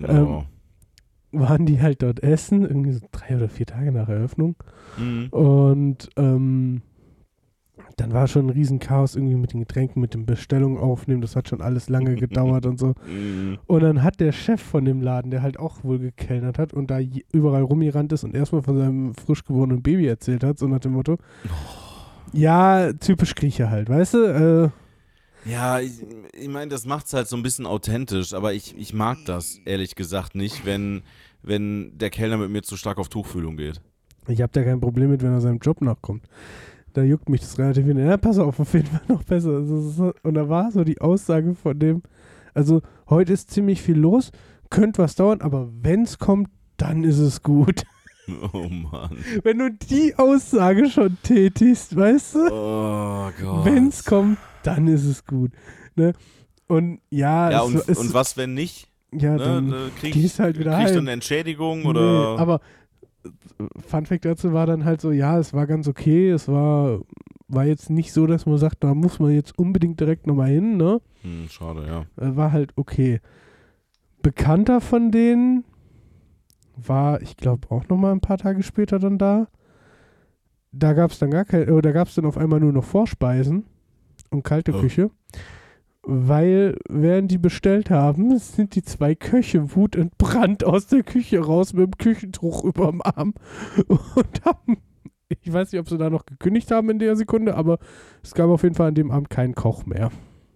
Genau. 0.00 0.46
Waren 1.32 1.66
die 1.66 1.80
halt 1.80 2.02
dort 2.02 2.22
essen, 2.22 2.62
irgendwie 2.62 2.92
so 2.92 3.06
drei 3.12 3.36
oder 3.36 3.48
vier 3.48 3.66
Tage 3.66 3.92
nach 3.92 4.08
Eröffnung. 4.08 4.56
Mhm. 4.98 5.28
Und 5.28 6.10
ähm, 6.16 6.82
dann 8.00 8.14
war 8.14 8.26
schon 8.28 8.46
ein 8.46 8.50
Riesenchaos 8.50 9.14
irgendwie 9.14 9.36
mit 9.36 9.52
den 9.52 9.60
Getränken, 9.60 10.00
mit 10.00 10.14
den 10.14 10.24
Bestellungen 10.24 10.78
aufnehmen. 10.78 11.20
Das 11.20 11.36
hat 11.36 11.48
schon 11.48 11.60
alles 11.60 11.90
lange 11.90 12.14
gedauert 12.16 12.66
und 12.66 12.78
so. 12.78 12.94
Mhm. 13.10 13.58
Und 13.66 13.82
dann 13.82 14.02
hat 14.02 14.20
der 14.20 14.32
Chef 14.32 14.60
von 14.62 14.84
dem 14.84 15.00
Laden, 15.02 15.30
der 15.30 15.42
halt 15.42 15.58
auch 15.58 15.82
wohl 15.84 15.98
gekellnert 15.98 16.58
hat 16.58 16.72
und 16.72 16.90
da 16.90 17.00
überall 17.32 17.62
rumgerannt 17.62 18.12
ist 18.12 18.24
und 18.24 18.34
erstmal 18.34 18.62
von 18.62 18.76
seinem 18.78 19.14
frisch 19.14 19.44
geborenen 19.44 19.82
Baby 19.82 20.06
erzählt 20.06 20.44
hat, 20.44 20.58
so 20.58 20.66
nach 20.68 20.78
dem 20.78 20.92
Motto. 20.92 21.18
Ja, 22.32 22.92
typisch 22.92 23.34
Grieche 23.34 23.70
halt, 23.70 23.88
weißt 23.88 24.14
du? 24.14 24.72
Äh, 25.44 25.50
Ja, 25.50 25.80
ich, 25.80 26.04
ich 26.32 26.48
meine, 26.48 26.70
das 26.70 26.86
macht's 26.86 27.12
halt 27.12 27.28
so 27.28 27.36
ein 27.36 27.42
bisschen 27.42 27.66
authentisch, 27.66 28.32
aber 28.32 28.52
ich, 28.52 28.76
ich 28.78 28.94
mag 28.94 29.18
das 29.26 29.58
ehrlich 29.64 29.96
gesagt 29.96 30.34
nicht, 30.34 30.64
wenn, 30.64 31.02
wenn 31.42 31.98
der 31.98 32.10
Kellner 32.10 32.36
mit 32.38 32.50
mir 32.50 32.62
zu 32.62 32.76
stark 32.76 32.98
auf 32.98 33.08
Tuchfühlung 33.08 33.56
geht. 33.56 33.80
ich 34.28 34.40
habe 34.40 34.52
da 34.52 34.62
kein 34.62 34.80
Problem 34.80 35.10
mit, 35.10 35.22
wenn 35.22 35.32
er 35.32 35.40
seinem 35.40 35.58
Job 35.58 35.80
nachkommt. 35.80 36.24
Da 36.92 37.02
juckt 37.02 37.28
mich 37.28 37.40
das 37.40 37.58
relativ 37.58 37.86
wenig. 37.86 38.04
Ja, 38.04 38.16
pass 38.16 38.38
auf, 38.38 38.58
auf 38.58 38.74
jeden 38.74 38.86
Fall 38.86 39.00
noch 39.08 39.22
besser. 39.22 39.50
Also, 39.50 40.12
und 40.22 40.34
da 40.34 40.48
war 40.48 40.70
so 40.72 40.82
die 40.84 41.00
Aussage 41.00 41.54
von 41.54 41.78
dem, 41.78 42.02
also 42.54 42.82
heute 43.08 43.32
ist 43.32 43.50
ziemlich 43.50 43.80
viel 43.82 43.96
los, 43.98 44.32
könnte 44.70 45.02
was 45.02 45.14
dauern, 45.14 45.40
aber 45.40 45.68
wenn 45.82 46.02
es 46.02 46.18
kommt, 46.18 46.48
dann 46.76 47.04
ist 47.04 47.18
es 47.18 47.42
gut. 47.42 47.82
Oh 48.52 48.68
Mann. 48.68 49.16
wenn 49.42 49.58
du 49.58 49.72
die 49.72 50.14
Aussage 50.16 50.88
schon 50.88 51.16
tätigst, 51.24 51.96
weißt 51.96 52.36
du? 52.36 52.38
Oh 52.52 53.28
Gott. 53.40 53.64
Wenn 53.64 53.88
es 53.88 54.04
kommt, 54.04 54.38
dann 54.62 54.86
ist 54.86 55.04
es 55.04 55.24
gut. 55.24 55.50
Ne? 55.96 56.12
Und 56.68 57.00
ja, 57.10 57.50
Ja, 57.50 57.64
es, 57.64 57.66
und, 57.66 57.88
es, 57.88 57.98
und 57.98 58.14
was, 58.14 58.36
wenn 58.36 58.54
nicht? 58.54 58.86
ja, 59.12 59.32
Ne? 59.32 59.38
dann 59.38 59.66
Ne, 59.66 59.90
Krieg, 59.98 60.12
gehst 60.12 60.38
halt 60.38 60.60
wieder 60.60 60.76
kriegst 60.76 60.90
du 60.94 60.98
heim. 60.98 61.04
eine 61.06 61.10
Entschädigung 61.12 61.80
Nee, 61.80 61.88
oder? 61.88 62.38
aber 62.38 62.56
äh, 62.56 62.58
Fun 63.86 64.06
Fact 64.06 64.24
dazu 64.24 64.52
war 64.52 64.66
dann 64.66 64.84
halt 64.84 65.00
so, 65.00 65.12
ja, 65.12 65.38
es 65.38 65.52
war 65.52 65.66
ganz 65.66 65.86
okay, 65.88 66.30
es 66.30 66.48
war, 66.48 67.00
war 67.48 67.64
jetzt 67.66 67.90
nicht 67.90 68.12
so, 68.12 68.26
dass 68.26 68.46
man 68.46 68.58
sagt, 68.58 68.82
da 68.82 68.94
muss 68.94 69.18
man 69.18 69.32
jetzt 69.32 69.58
unbedingt 69.58 70.00
direkt 70.00 70.26
nochmal 70.26 70.48
hin, 70.50 70.76
ne? 70.76 71.00
Hm, 71.22 71.48
schade, 71.48 71.86
ja. 71.86 72.00
Äh, 72.24 72.36
War 72.36 72.52
halt 72.52 72.72
okay. 72.76 73.20
Bekannter 74.22 74.80
von 74.80 75.10
denen 75.10 75.64
war, 76.76 77.20
ich 77.20 77.36
glaube, 77.36 77.70
auch 77.70 77.88
nochmal 77.88 78.12
ein 78.12 78.20
paar 78.20 78.38
Tage 78.38 78.62
später 78.62 78.98
dann 78.98 79.18
da. 79.18 79.48
Da 80.72 80.92
gab 80.92 81.10
es 81.10 81.18
dann 81.18 81.30
gar 81.30 81.44
kein, 81.44 81.68
äh, 81.68 81.82
da 81.82 81.92
gab 81.92 82.08
es 82.08 82.14
dann 82.14 82.24
auf 82.26 82.38
einmal 82.38 82.60
nur 82.60 82.72
noch 82.72 82.84
Vorspeisen 82.84 83.64
und 84.30 84.42
kalte 84.44 84.72
Oh. 84.74 84.80
Küche. 84.80 85.10
Weil, 86.02 86.76
während 86.88 87.30
die 87.30 87.38
bestellt 87.38 87.90
haben, 87.90 88.38
sind 88.38 88.74
die 88.74 88.82
zwei 88.82 89.14
Köche 89.14 89.74
wutentbrannt 89.76 90.64
aus 90.64 90.86
der 90.86 91.02
Küche 91.02 91.40
raus 91.40 91.74
mit 91.74 91.84
dem 91.84 91.98
Küchentuch 91.98 92.64
überm 92.64 93.02
Arm 93.02 93.34
und 93.86 94.44
haben, 94.46 94.78
ich 95.28 95.52
weiß 95.52 95.72
nicht, 95.72 95.80
ob 95.80 95.90
sie 95.90 95.98
da 95.98 96.08
noch 96.08 96.24
gekündigt 96.24 96.70
haben 96.70 96.88
in 96.88 96.98
der 96.98 97.16
Sekunde, 97.16 97.54
aber 97.54 97.78
es 98.22 98.32
gab 98.32 98.48
auf 98.48 98.62
jeden 98.62 98.74
Fall 98.74 98.88
an 98.88 98.94
dem 98.94 99.10
Abend 99.10 99.28
keinen 99.28 99.54
Koch 99.54 99.84
mehr. 99.84 100.10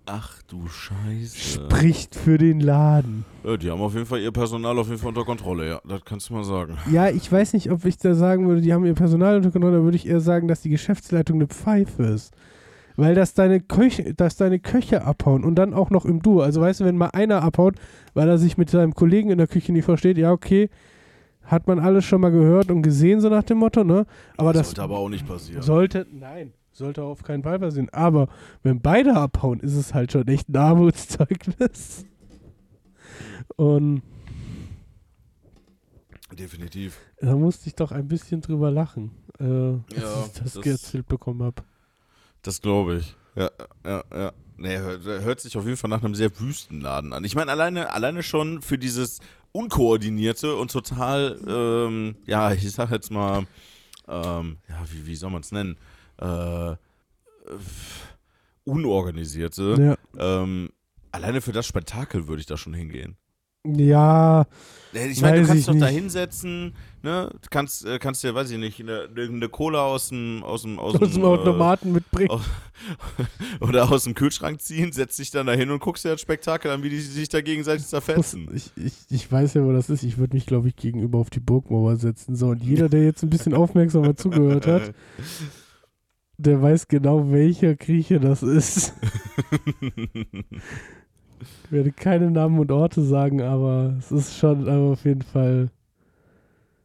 Ach 0.07 0.43
du 0.49 0.67
Scheiße. 0.67 1.37
Spricht 1.37 2.15
für 2.15 2.37
den 2.37 2.61
Laden. 2.61 3.25
Ja, 3.43 3.57
die 3.57 3.71
haben 3.71 3.81
auf 3.81 3.95
jeden 3.95 4.05
Fall 4.07 4.21
ihr 4.21 4.33
Personal 4.33 4.79
auf 4.79 4.89
jeden 4.89 4.99
Fall 4.99 5.09
unter 5.09 5.25
Kontrolle, 5.25 5.67
ja. 5.69 5.81
Das 5.87 6.05
kannst 6.05 6.29
du 6.29 6.35
mal 6.35 6.45
sagen. 6.45 6.77
Ja, 6.91 7.09
ich 7.09 7.31
weiß 7.31 7.53
nicht, 7.55 7.71
ob 7.71 7.85
ich 7.85 7.97
da 7.97 8.15
sagen 8.15 8.47
würde, 8.47 8.61
die 8.61 8.73
haben 8.75 8.85
ihr 8.85 8.95
Personal 8.95 9.37
unter 9.37 9.51
Kontrolle, 9.51 9.79
da 9.79 9.83
würde 9.83 9.97
ich 9.97 10.07
eher 10.07 10.21
sagen, 10.21 10.49
dass 10.49 10.63
die 10.63 10.71
Geschäftsleitung 10.71 11.37
eine 11.37 11.47
Pfeife 11.47 12.03
ist. 12.03 12.35
Weil 12.97 13.15
das 13.15 13.35
deine 13.35 13.61
Köche, 13.61 14.15
dass 14.15 14.37
deine 14.37 14.61
Köche 14.61 15.05
abhauen 15.05 15.43
und 15.45 15.57
dann 15.57 15.75
auch 15.75 15.91
noch 15.91 16.05
im 16.05 16.23
Duo. 16.23 16.41
Also 16.43 16.61
weißt 16.61 16.81
du, 16.81 16.85
wenn 16.85 16.97
mal 16.97 17.09
einer 17.13 17.43
abhaut, 17.43 17.75
weil 18.15 18.29
er 18.29 18.39
sich 18.39 18.57
mit 18.57 18.71
seinem 18.71 18.95
Kollegen 18.95 19.31
in 19.31 19.39
der 19.39 19.49
Küche 19.49 19.73
nicht 19.73 19.85
versteht, 19.85 20.17
ja, 20.17 20.31
okay, 20.31 20.71
hat 21.43 21.67
man 21.67 21.79
alles 21.81 22.05
schon 22.05 22.21
mal 22.21 22.31
gehört 22.31 22.71
und 22.71 22.83
gesehen, 22.83 23.21
so 23.21 23.29
nach 23.29 23.43
dem 23.43 23.59
Motto, 23.59 23.83
ne? 23.85 24.07
Aber 24.37 24.53
das 24.53 24.69
sollte 24.69 24.83
aber 24.83 24.99
auch 24.99 25.09
nicht 25.09 25.27
passieren. 25.27 25.61
sollte, 25.63 26.07
nein, 26.13 26.53
sollte 26.73 27.03
auf 27.03 27.23
keinen 27.23 27.43
Fall 27.43 27.59
passieren. 27.59 27.89
Aber 27.93 28.29
wenn 28.63 28.81
beide 28.81 29.15
abhauen, 29.15 29.61
ist 29.61 29.75
es 29.75 29.93
halt 29.93 30.13
schon 30.13 30.27
echt 30.29 30.49
ein 30.49 30.57
Armutszeugnis. 30.57 32.07
Und 33.57 34.03
Definitiv. 36.33 36.99
Da 37.21 37.37
musste 37.37 37.69
ich 37.69 37.75
doch 37.77 37.93
ein 37.93 38.09
bisschen 38.09 38.41
drüber 38.41 38.71
lachen, 38.71 39.13
äh, 39.39 39.45
als 39.45 39.81
Ja, 39.97 40.25
ich 40.27 40.33
das, 40.43 40.53
das- 40.55 40.67
erzählt 40.67 41.07
bekommen 41.07 41.43
habe. 41.43 41.63
Das 42.45 42.61
glaube 42.63 42.97
ich. 42.99 43.17
Ja, 43.35 43.51
ja, 43.85 44.05
ja. 44.15 44.33
Nee, 44.57 44.79
hört, 44.79 45.05
hört 45.05 45.41
sich 45.41 45.57
auf 45.57 45.65
jeden 45.65 45.77
Fall 45.77 45.91
nach 45.91 46.05
einem 46.05 46.15
sehr 46.15 46.39
wüsten 46.39 46.81
Laden 46.81 47.13
an. 47.13 47.25
Ich 47.25 47.35
meine, 47.35 47.51
alleine, 47.51 47.91
alleine 47.91 48.23
schon 48.23 48.63
für 48.63 48.79
dieses 48.79 49.19
unkoordinierte 49.51 50.55
und 50.55 50.71
total, 50.71 51.41
ähm, 51.49 52.17
ja, 52.27 52.53
ich 52.53 52.71
sag 52.71 52.91
jetzt 52.93 53.11
mal, 53.11 53.47
ähm, 54.07 54.59
ja, 54.69 54.85
wie, 54.93 55.07
wie 55.07 55.17
soll 55.17 55.31
man 55.31 55.43
es 55.43 55.51
nennen? 55.51 55.77
Äh, 56.19 56.77
unorganisierte. 58.65 59.97
Ja, 60.17 60.35
Ähm, 60.43 60.71
alleine 61.11 61.41
für 61.41 61.53
das 61.53 61.67
Spektakel 61.67 62.29
würde 62.29 62.41
ich 62.41 62.47
da 62.47 62.57
schon 62.57 62.75
hingehen. 62.75 63.17
Ja 63.67 64.47
Nee, 64.93 65.07
Ich 65.09 65.21
meine, 65.23 65.41
du 65.41 65.49
kannst 65.49 65.67
doch 65.67 65.75
da 65.77 65.87
hinsetzen, 65.89 66.73
ne? 67.03 67.29
Du 67.43 67.49
kannst, 67.51 67.85
äh, 67.85 67.99
kannst 67.99 68.23
dir, 68.23 68.33
weiß 68.33 68.49
ich 68.53 68.59
nicht, 68.59 68.79
eine, 68.81 69.09
eine 69.17 69.49
Cola 69.49 69.83
aus 69.87 70.11
dem, 70.11 70.45
aus 70.45 70.63
dem, 70.63 70.79
aus 70.79 70.95
aus 70.95 71.11
dem 71.11 71.23
äh, 71.23 71.27
Automaten 71.27 71.91
mitbringen. 71.93 72.31
aus- 72.31 72.49
oder 73.61 73.91
aus 73.91 74.05
dem 74.05 74.15
Kühlschrank 74.15 74.61
ziehen, 74.61 74.93
setzt 74.93 75.19
dich 75.19 75.33
dann 75.33 75.49
da 75.49 75.53
hin 75.53 75.73
und 75.73 75.81
guckst 75.81 76.05
dir 76.05 76.11
das 76.11 76.21
Spektakel 76.21 76.71
an, 76.71 76.85
wie 76.85 76.91
die 76.91 77.01
sich 77.01 77.29
da 77.29 77.41
gegenseitig 77.41 77.87
zerfetzen. 77.89 78.49
Ich, 78.55 78.71
ich, 78.77 78.93
ich 79.11 79.33
weiß 79.33 79.55
ja, 79.55 79.65
wo 79.65 79.73
das 79.73 79.91
ist. 79.91 80.05
Ich 80.05 80.17
würde 80.17 80.37
mich, 80.37 80.47
glaube 80.47 80.69
ich, 80.69 80.77
gegenüber 80.77 81.19
auf 81.19 81.31
die 81.31 81.41
Burgmauer 81.41 81.97
setzen. 81.97 82.37
So, 82.37 82.51
und 82.51 82.63
jeder, 82.63 82.89
der 82.89 83.03
jetzt 83.03 83.25
ein 83.25 83.31
bisschen 83.31 83.55
aufmerksamer 83.55 84.15
zugehört 84.17 84.69
hat, 84.69 84.95
der 86.39 86.63
weiß 86.63 86.87
genau, 86.87 87.33
welcher 87.33 87.75
Grieche 87.75 88.21
das 88.21 88.45
ist. 88.45 88.93
Ich 91.65 91.73
werde 91.73 91.93
keine 91.93 92.31
Namen 92.31 92.59
und 92.59 92.71
Orte 92.73 93.03
sagen, 93.03 93.43
aber 93.43 93.95
es 93.99 94.11
ist 94.13 94.37
schon 94.39 94.69
aber 94.69 94.93
auf 94.93 95.05
jeden 95.05 95.23
Fall. 95.23 95.71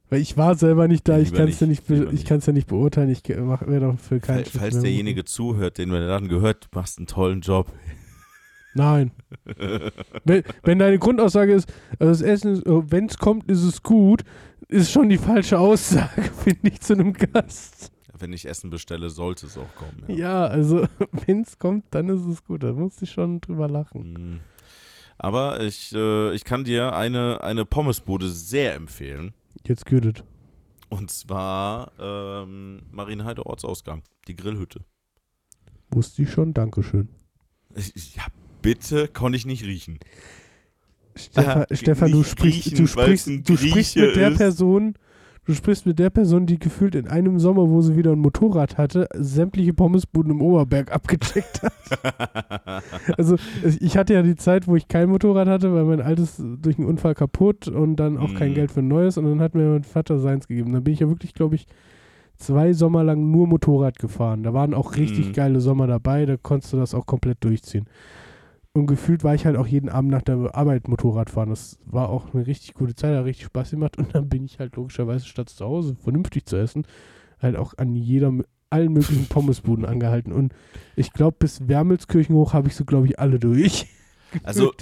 Weil 0.09 0.21
ich 0.21 0.37
war 0.37 0.55
selber 0.55 0.87
nicht 0.87 1.07
da, 1.07 1.19
ich 1.19 1.33
kann 1.33 1.47
es 1.47 1.59
ja 1.59 1.67
nicht, 1.67 1.87
ich 1.89 2.25
kann's 2.25 2.47
ja 2.47 2.53
nicht 2.53 2.67
beurteilen, 2.67 3.09
ich 3.09 3.21
mache 3.37 3.65
mir 3.69 3.79
doch 3.79 3.99
für 3.99 4.19
keinen 4.19 4.43
Fall- 4.45 4.61
Falls 4.71 4.81
derjenige 4.81 5.23
zuhört, 5.23 5.77
den 5.77 5.91
wir 5.91 6.07
dann 6.07 6.27
gehört, 6.27 6.65
du 6.65 6.79
machst 6.79 6.97
einen 6.97 7.05
tollen 7.07 7.41
Job. 7.41 7.71
Nein. 8.73 9.11
wenn, 10.25 10.43
wenn 10.63 10.79
deine 10.79 10.97
Grundaussage 10.97 11.53
ist, 11.53 11.71
also 11.99 12.11
das 12.11 12.21
Essen 12.21 12.53
ist, 12.53 12.63
wenn 12.65 13.05
es 13.05 13.17
kommt, 13.17 13.49
ist 13.51 13.63
es 13.63 13.83
gut, 13.83 14.23
ist 14.67 14.91
schon 14.91 15.09
die 15.09 15.17
falsche 15.17 15.59
Aussage, 15.59 16.21
finde 16.43 16.69
ich, 16.69 16.81
zu 16.81 16.93
einem 16.93 17.13
Gast. 17.13 17.91
Wenn 18.19 18.33
ich 18.33 18.45
Essen 18.45 18.69
bestelle, 18.69 19.09
sollte 19.09 19.45
es 19.45 19.57
auch 19.57 19.73
kommen. 19.75 20.03
Ja. 20.07 20.15
Ja, 20.15 20.45
also 20.45 20.87
wenn 21.25 21.41
es 21.41 21.57
kommt, 21.59 21.85
dann 21.91 22.09
ist 22.09 22.25
es 22.25 22.43
gut. 22.43 22.63
Da 22.63 22.73
muss 22.73 23.01
ich 23.01 23.11
schon 23.11 23.41
drüber 23.41 23.67
lachen. 23.67 24.13
Mm. 24.13 24.39
Aber 25.17 25.61
ich, 25.61 25.93
äh, 25.93 26.33
ich 26.33 26.45
kann 26.45 26.63
dir 26.63 26.95
eine, 26.95 27.43
eine 27.43 27.65
Pommesbude 27.65 28.29
sehr 28.29 28.75
empfehlen. 28.75 29.33
Jetzt 29.65 29.85
gehört. 29.85 30.23
Und 30.87 31.11
zwar 31.11 31.91
ähm, 31.99 32.81
Marienheide 32.91 33.45
Ortsausgang, 33.45 34.01
die 34.27 34.35
Grillhütte. 34.35 34.81
Wusste 35.91 36.23
ich 36.23 36.31
schon, 36.31 36.53
Dankeschön. 36.53 37.09
Ja, 38.15 38.25
bitte 38.61 39.07
konnte 39.07 39.37
ich 39.37 39.45
nicht 39.45 39.63
riechen. 39.63 39.99
Stefan, 41.15 41.65
Stefan 41.71 42.11
du 42.11 42.23
sprichst, 42.23 42.65
riechen, 42.65 42.77
du 42.77 42.87
sprichst, 42.87 43.27
du 43.27 43.57
sprichst 43.57 43.95
mit 43.97 44.15
der 44.15 44.31
ist. 44.31 44.37
Person, 44.37 44.95
du 45.49 45.55
sprichst 45.55 45.87
mit 45.87 45.97
der 45.97 46.11
Person, 46.11 46.45
die 46.45 46.59
gefühlt 46.59 46.93
in 46.93 47.07
einem 47.07 47.39
Sommer, 47.39 47.67
wo 47.69 47.81
sie 47.81 47.97
wieder 47.97 48.11
ein 48.11 48.19
Motorrad 48.19 48.77
hatte, 48.77 49.07
sämtliche 49.15 49.73
Pommesbuden 49.73 50.31
im 50.33 50.41
Oberberg 50.43 50.91
abgecheckt 50.93 51.63
hat. 51.63 51.73
Also 53.17 53.35
ich 53.79 53.97
hatte 53.97 54.13
ja 54.13 54.21
die 54.21 54.35
Zeit, 54.35 54.67
wo 54.67 54.75
ich 54.75 54.87
kein 54.87 55.09
Motorrad 55.09 55.47
hatte, 55.47 55.73
weil 55.73 55.83
mein 55.85 56.01
altes 56.01 56.41
durch 56.61 56.77
einen 56.77 56.87
Unfall 56.87 57.15
kaputt 57.15 57.67
und 57.67 57.95
dann 57.95 58.17
auch 58.17 58.33
kein 58.35 58.51
Mhm. 58.51 58.55
Geld 58.55 58.71
für 58.71 58.81
ein 58.81 58.87
neues 58.87 59.17
und 59.17 59.25
dann 59.25 59.39
hat 59.41 59.55
mir 59.55 59.67
mein 59.71 59.83
Vater 59.83 60.19
seins 60.19 60.47
gegeben. 60.47 60.71
Dann 60.71 60.83
bin 60.83 60.93
ich 60.93 60.99
ja 60.99 61.09
wirklich, 61.09 61.33
glaube 61.33 61.55
ich, 61.55 61.65
zwei 62.37 62.73
Sommer 62.73 63.03
lang 63.03 63.31
nur 63.31 63.47
Motorrad 63.47 63.97
gefahren. 63.97 64.43
Da 64.43 64.53
waren 64.53 64.73
auch 64.75 64.95
richtig 64.97 65.29
Mhm. 65.29 65.33
geile 65.33 65.59
Sommer 65.61 65.87
dabei, 65.87 66.25
da 66.27 66.37
konntest 66.37 66.71
du 66.73 66.77
das 66.77 66.93
auch 66.93 67.05
komplett 67.07 67.43
durchziehen. 67.43 67.85
Und 68.73 68.85
gefühlt 68.87 69.23
war 69.23 69.33
ich 69.35 69.45
halt 69.45 69.57
auch 69.57 69.65
jeden 69.67 69.89
Abend 69.89 70.11
nach 70.11 70.21
der 70.21 70.55
Arbeit 70.55 70.87
Motorrad 70.87 71.29
fahren. 71.29 71.49
Das 71.49 71.79
war 71.85 72.09
auch 72.09 72.33
eine 72.33 72.45
richtig 72.45 72.75
gute 72.75 72.95
Zeit, 72.95 73.15
hat 73.15 73.25
richtig 73.25 73.45
Spaß 73.47 73.71
gemacht. 73.71 73.97
Und 73.97 74.13
dann 74.13 74.29
bin 74.29 74.45
ich 74.45 74.59
halt 74.59 74.75
logischerweise 74.75 75.25
statt 75.25 75.49
zu 75.49 75.65
Hause 75.65 75.95
vernünftig 75.95 76.45
zu 76.45 76.55
essen, 76.55 76.85
halt 77.41 77.55
auch 77.55 77.73
an 77.77 77.95
jeder, 77.95 78.31
allen 78.69 78.93
möglichen 78.93 79.25
Pommesbuden 79.27 79.85
angehalten. 79.85 80.31
Und 80.31 80.53
ich 80.95 81.11
glaube, 81.13 81.37
bis 81.39 81.67
Wermelskirchen 81.67 82.35
hoch 82.35 82.53
habe 82.53 82.67
ich 82.67 82.75
so, 82.75 82.85
glaube 82.85 83.07
ich, 83.07 83.19
alle 83.19 83.39
durch. 83.39 83.87
Also 84.43 84.73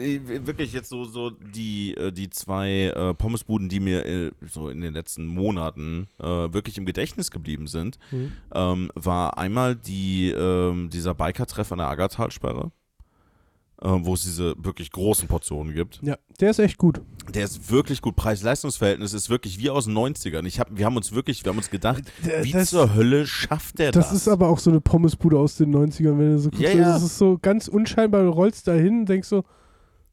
äh, 0.00 0.20
wirklich 0.46 0.72
jetzt 0.72 0.88
so, 0.88 1.02
so 1.04 1.30
die, 1.30 1.96
äh, 1.96 2.12
die 2.12 2.30
zwei 2.30 2.92
äh, 2.94 3.12
Pommesbuden, 3.12 3.68
die 3.68 3.80
mir 3.80 4.06
äh, 4.06 4.30
so 4.48 4.68
in 4.68 4.80
den 4.80 4.94
letzten 4.94 5.26
Monaten 5.26 6.06
äh, 6.20 6.24
wirklich 6.24 6.78
im 6.78 6.86
Gedächtnis 6.86 7.32
geblieben 7.32 7.66
sind, 7.66 7.98
Mhm. 8.12 8.32
ähm, 8.54 8.92
war 8.94 9.36
einmal 9.36 9.74
die, 9.74 10.30
ähm, 10.30 10.90
dieser 10.90 11.12
Biker-Treff 11.14 11.72
an 11.72 11.78
der 11.78 11.88
Aggertalsperre, 11.88 12.70
äh, 13.82 13.88
wo 13.88 14.14
es 14.14 14.22
diese 14.22 14.54
wirklich 14.58 14.90
großen 14.90 15.28
Portionen 15.28 15.74
gibt. 15.74 16.00
Ja, 16.02 16.16
der 16.40 16.50
ist 16.50 16.58
echt 16.58 16.78
gut. 16.78 17.00
Der 17.34 17.44
ist 17.44 17.70
wirklich 17.70 18.00
gut. 18.00 18.16
Preis-Leistungs-Verhältnis 18.16 19.12
ist 19.12 19.28
wirklich 19.30 19.58
wie 19.58 19.70
aus 19.70 19.84
den 19.84 19.94
90ern. 19.96 20.46
Ich 20.46 20.58
hab, 20.60 20.68
wir 20.76 20.86
haben 20.86 20.96
uns 20.96 21.12
wirklich, 21.12 21.44
wir 21.44 21.50
haben 21.50 21.58
uns 21.58 21.70
gedacht, 21.70 22.02
Der- 22.26 22.42
wie 22.44 22.52
das- 22.52 22.70
zur 22.70 22.94
Hölle 22.94 23.26
schafft 23.26 23.78
der 23.78 23.92
das? 23.92 24.08
Das 24.08 24.14
ist 24.16 24.28
aber 24.28 24.48
auch 24.48 24.58
so 24.58 24.70
eine 24.70 24.80
Pommesbude 24.80 25.38
aus 25.38 25.56
den 25.56 25.74
90ern, 25.74 26.18
wenn 26.18 26.32
du 26.32 26.38
so 26.38 26.50
guckst. 26.50 26.62
Ja, 26.64 26.70
ja. 26.72 26.92
Das 26.94 27.02
ist 27.02 27.18
so 27.18 27.38
ganz 27.40 27.68
unscheinbar, 27.68 28.22
du 28.22 28.30
rollst 28.30 28.66
da 28.66 28.72
hin 28.72 29.00
und 29.00 29.08
denkst 29.08 29.28
so, 29.28 29.44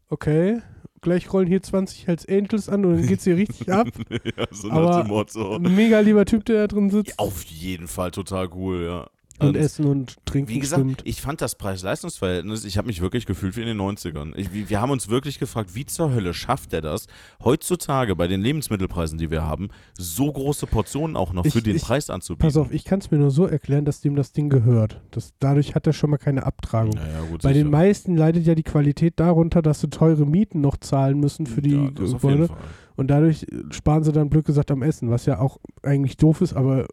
okay, 0.10 0.62
gleich 1.02 1.32
rollen 1.32 1.48
hier 1.48 1.62
20 1.62 2.08
Hells 2.08 2.28
Angels 2.28 2.68
an 2.70 2.84
und 2.86 2.98
dann 2.98 3.08
geht's 3.08 3.24
hier 3.24 3.38
richtig 3.38 3.72
ab. 3.72 3.88
ja, 4.10 4.46
so 4.52 4.70
Aber- 4.72 4.90
nach 4.90 5.02
dem 5.02 5.08
Motto. 5.08 5.56
Ein 5.56 5.76
mega 5.76 6.00
lieber 6.00 6.26
Typ, 6.26 6.46
der 6.46 6.62
da 6.62 6.68
drin 6.68 6.90
sitzt. 6.90 7.18
Auf 7.20 7.44
jeden 7.44 7.88
Fall 7.88 8.12
total 8.12 8.50
cool, 8.56 8.84
ja. 8.86 9.08
Und 9.40 9.58
Essen 9.58 9.86
und 9.86 10.16
Trinken 10.26 10.50
Wie 10.50 10.60
gesagt, 10.60 10.82
stimmt. 10.82 11.02
ich 11.04 11.22
fand 11.22 11.42
das 11.42 11.56
Preis-Leistungs-Verhältnis, 11.56 12.64
ich 12.64 12.78
habe 12.78 12.88
mich 12.88 13.02
wirklich 13.02 13.26
gefühlt 13.26 13.58
wie 13.58 13.62
in 13.62 13.68
den 13.68 13.78
90ern. 13.82 14.34
Ich, 14.36 14.70
wir 14.70 14.80
haben 14.82 14.92
uns 14.92 15.10
wirklich 15.10 15.40
gefragt, 15.40 15.76
wie 15.76 15.86
zur 15.86 16.14
Hölle 16.14 16.34
schafft 16.34 16.72
er 16.74 16.82
das, 16.82 17.08
heutzutage 17.44 18.16
bei 18.16 18.28
den 18.28 18.42
Lebensmittelpreisen, 18.42 19.18
die 19.18 19.30
wir 19.32 19.44
haben, 19.44 19.70
so 19.98 20.32
große 20.32 20.68
Portionen 20.68 21.16
auch 21.16 21.34
noch 21.34 21.46
Ich- 21.46 21.54
für 21.54 21.62
den 21.62 21.76
ich- 21.76 21.82
Preis 21.84 22.10
anzubieten. 22.10 22.48
Pass 22.48 22.58
auf, 22.58 22.72
ich 22.72 22.86
kann 22.86 23.00
es 23.00 23.12
mir 23.12 23.18
nur 23.18 23.32
so 23.32 23.46
erklären, 23.46 23.86
dass 23.86 24.02
dem 24.02 24.16
das 24.16 24.32
Ding 24.32 24.50
gehört. 24.50 25.02
Das, 25.12 25.34
dadurch 25.40 25.76
hat 25.76 25.86
er 25.88 25.94
schon 25.94 26.10
mal 26.12 26.18
keine 26.18 26.46
Abtragung. 26.46 26.94
Ja, 26.96 27.06
ja, 27.08 27.22
gut, 27.30 27.42
Bei 27.42 27.50
sicher. 27.54 27.64
den 27.66 27.72
meisten 27.72 28.16
leidet 28.16 28.46
ja 28.46 28.56
die 28.56 28.64
Qualität 28.64 29.20
darunter, 29.20 29.62
dass 29.62 29.82
sie 29.82 29.90
teure 29.90 30.26
Mieten 30.26 30.62
noch 30.62 30.78
zahlen 30.78 31.20
müssen 31.20 31.46
für 31.46 31.62
die 31.62 31.76
ja, 31.76 31.90
Gebäude. 31.90 32.48
Fall. 32.48 32.58
Und 32.96 33.08
dadurch 33.08 33.44
äh, 33.44 33.74
sparen 33.74 34.04
sie 34.04 34.12
dann 34.14 34.30
blöd 34.30 34.46
gesagt 34.46 34.72
am 34.72 34.82
Essen, 34.82 35.10
was 35.10 35.26
ja 35.26 35.40
auch 35.40 35.58
eigentlich 35.84 36.18
doof 36.18 36.42
ist, 36.42 36.54
aber 36.54 36.88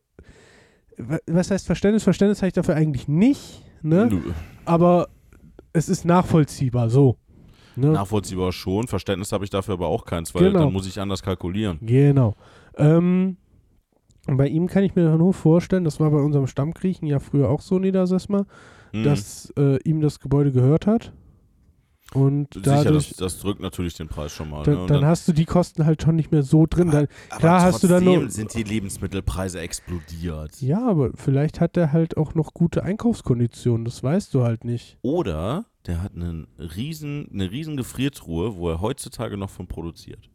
was 1.27 1.51
heißt 1.51 1.67
Verständnis? 1.67 2.03
Verständnis 2.03 2.39
habe 2.41 2.49
ich 2.49 2.53
dafür 2.55 2.75
eigentlich 2.75 3.09
nicht, 3.09 3.63
ne? 3.83 4.07
Nö. 4.11 4.21
Aber 4.65 5.09
es 5.73 5.89
ist 5.89 6.05
nachvollziehbar, 6.05 6.91
so. 6.91 7.17
Ne? 7.77 7.89
Nachvollziehbar 7.89 8.53
schon, 8.53 8.87
Verständnis 8.87 9.33
habe 9.33 9.45
ich 9.45 9.51
dafür 9.51 9.75
aber 9.75 9.89
auch 9.89 10.05
keins, 10.05 10.35
weil 10.35 10.45
Genau. 10.45 10.61
dann 10.65 10.73
muss 10.73 10.87
ich 10.87 11.01
anders 11.01 11.23
kalkulieren. 11.23 11.79
Genau. 11.81 12.35
Ähm, 12.77 13.37
bei 14.27 14.47
ihm 14.49 14.67
kann 14.67 14.85
ich 14.85 14.95
mir 14.95 15.17
nur 15.17 15.33
vorstellen, 15.35 15.85
das 15.85 15.99
war 15.99 16.11
bei 16.11 16.19
unserem 16.21 16.47
Stammgriechen 16.47 17.07
ja 17.07 17.19
früher 17.19 17.49
auch 17.49 17.61
so, 17.61 17.79
Niedersessmer, 17.79 18.47
Hm. 18.93 19.05
dass 19.05 19.53
äh, 19.57 19.79
ihm 19.85 20.01
das 20.03 20.21
Gebäude 20.21 20.53
gehört 20.53 20.87
hat. 20.87 21.13
Und 22.15 22.53
Sicher, 22.55 22.85
dadurch, 22.85 23.09
das, 23.09 23.17
das 23.17 23.39
drückt 23.41 23.61
natürlich 23.61 23.95
den 23.95 24.09
Preis 24.09 24.33
schon 24.33 24.51
mal. 24.51 24.65
dann, 24.65 24.75
ne? 24.75 24.81
Und 24.83 24.91
dann 24.91 25.05
hast 25.07 25.27
du 25.29 25.33
die 25.33 25.45
Kosten 25.47 25.87
halt 25.87 26.03
schon 26.03 26.15
nicht 26.17 26.31
mehr 26.31 26.43
so 26.43 26.67
drin. 26.67 26.91
Dann, 26.91 27.09
aber 27.31 27.39
klar 27.39 27.63
hast 27.63 27.83
du 27.83 27.89
dann 27.89 28.05
trotzdem 28.05 28.21
nur- 28.23 28.31
sind 28.31 28.55
die 28.55 28.63
Lebensmittelpreise 28.65 29.61
explodiert. 29.61 30.61
ja, 30.61 30.87
aber 30.87 31.11
vielleicht 31.15 31.61
hat 31.61 31.77
er 31.77 31.93
halt 31.93 32.17
auch 32.17 32.35
noch 32.35 32.53
gute 32.55 32.83
Einkaufskonditionen, 32.83 33.85
das 33.85 34.03
weißt 34.03 34.35
du 34.35 34.43
halt 34.43 34.65
nicht. 34.65 34.99
Oder 35.03 35.65
der 35.87 36.03
hat 36.03 36.15
einen 36.15 36.47
riesen, 36.59 37.29
eine 37.33 37.51
riesen 37.51 37.77
Gefriertruhe, 37.77 38.57
wo 38.57 38.69
er 38.69 38.81
heutzutage 38.81 39.37
noch 39.37 39.51
von 39.51 39.67
produziert. 39.67 40.29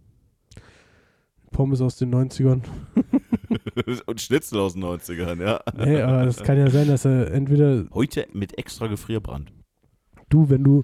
Pommes 1.51 1.79
aus 1.81 1.95
den 1.95 2.13
90ern. 2.13 2.61
Und 4.05 4.19
Schnitzel 4.21 4.59
aus 4.59 4.73
den 4.73 4.83
90ern, 4.83 5.41
ja. 5.41 5.61
Nee, 5.77 6.01
aber 6.01 6.25
das 6.25 6.43
kann 6.43 6.57
ja 6.57 6.69
sein, 6.69 6.87
dass 6.87 7.05
er 7.05 7.31
entweder 7.31 7.85
Heute 7.93 8.27
mit 8.33 8.57
extra 8.57 8.87
Gefrierbrand. 8.87 9.51
du, 10.29 10.49
wenn 10.49 10.63
du, 10.63 10.83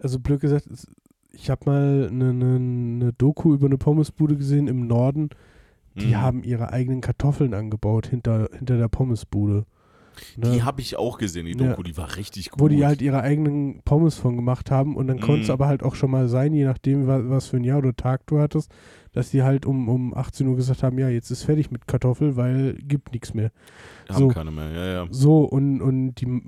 also 0.00 0.18
blöd 0.18 0.40
gesagt, 0.40 0.66
es- 0.66 0.86
ich 1.32 1.50
habe 1.50 1.62
mal 1.66 2.08
eine, 2.10 2.30
eine, 2.30 2.54
eine 2.56 3.12
Doku 3.12 3.54
über 3.54 3.66
eine 3.66 3.76
Pommesbude 3.78 4.36
gesehen 4.36 4.68
im 4.68 4.86
Norden. 4.86 5.30
Die 5.96 6.06
Mhm. 6.08 6.20
haben 6.20 6.42
ihre 6.44 6.72
eigenen 6.72 7.00
Kartoffeln 7.00 7.54
angebaut 7.54 8.06
hinter, 8.06 8.48
hinter 8.56 8.76
der 8.78 8.88
Pommesbude. 8.88 9.64
Ne? 10.36 10.52
Die 10.52 10.62
habe 10.62 10.80
ich 10.80 10.96
auch 10.96 11.18
gesehen, 11.18 11.46
die 11.46 11.52
Ja. 11.52 11.70
Doku, 11.70 11.82
die 11.82 11.96
war 11.96 12.16
richtig 12.16 12.50
gut. 12.50 12.60
wo 12.60 12.68
die 12.68 12.86
halt 12.86 13.02
ihre 13.02 13.20
eigenen 13.20 13.80
Pommes 13.84 14.14
von 14.16 14.36
gemacht 14.36 14.70
haben 14.70 14.94
und 14.96 15.08
dann 15.08 15.18
konnte 15.20 15.42
es 15.42 15.48
Mhm. 15.48 15.52
aber 15.54 15.66
halt 15.66 15.82
auch 15.82 15.96
schon 15.96 16.10
mal 16.12 16.28
sein, 16.28 16.52
je 16.52 16.64
nachdem, 16.64 17.06
was 17.08 17.48
für 17.48 17.56
ein 17.56 17.64
Jahr 17.64 17.78
oder 17.78 17.96
Tag 17.96 18.24
du 18.26 18.38
hattest, 18.38 18.70
dass 19.14 19.30
die 19.30 19.42
halt 19.42 19.64
um, 19.64 19.88
um 19.88 20.12
18 20.14 20.46
Uhr 20.46 20.56
gesagt 20.56 20.82
haben, 20.82 20.98
ja, 20.98 21.08
jetzt 21.08 21.30
ist 21.30 21.44
fertig 21.44 21.70
mit 21.70 21.86
Kartoffel, 21.86 22.36
weil 22.36 22.74
gibt 22.86 23.12
nichts 23.12 23.32
mehr. 23.32 23.50
haben 24.10 24.18
so. 24.18 24.28
keine 24.28 24.50
mehr, 24.50 24.70
ja, 24.70 24.86
ja. 24.92 25.06
So, 25.10 25.44
und, 25.44 25.80
und 25.80 26.16
die 26.16 26.42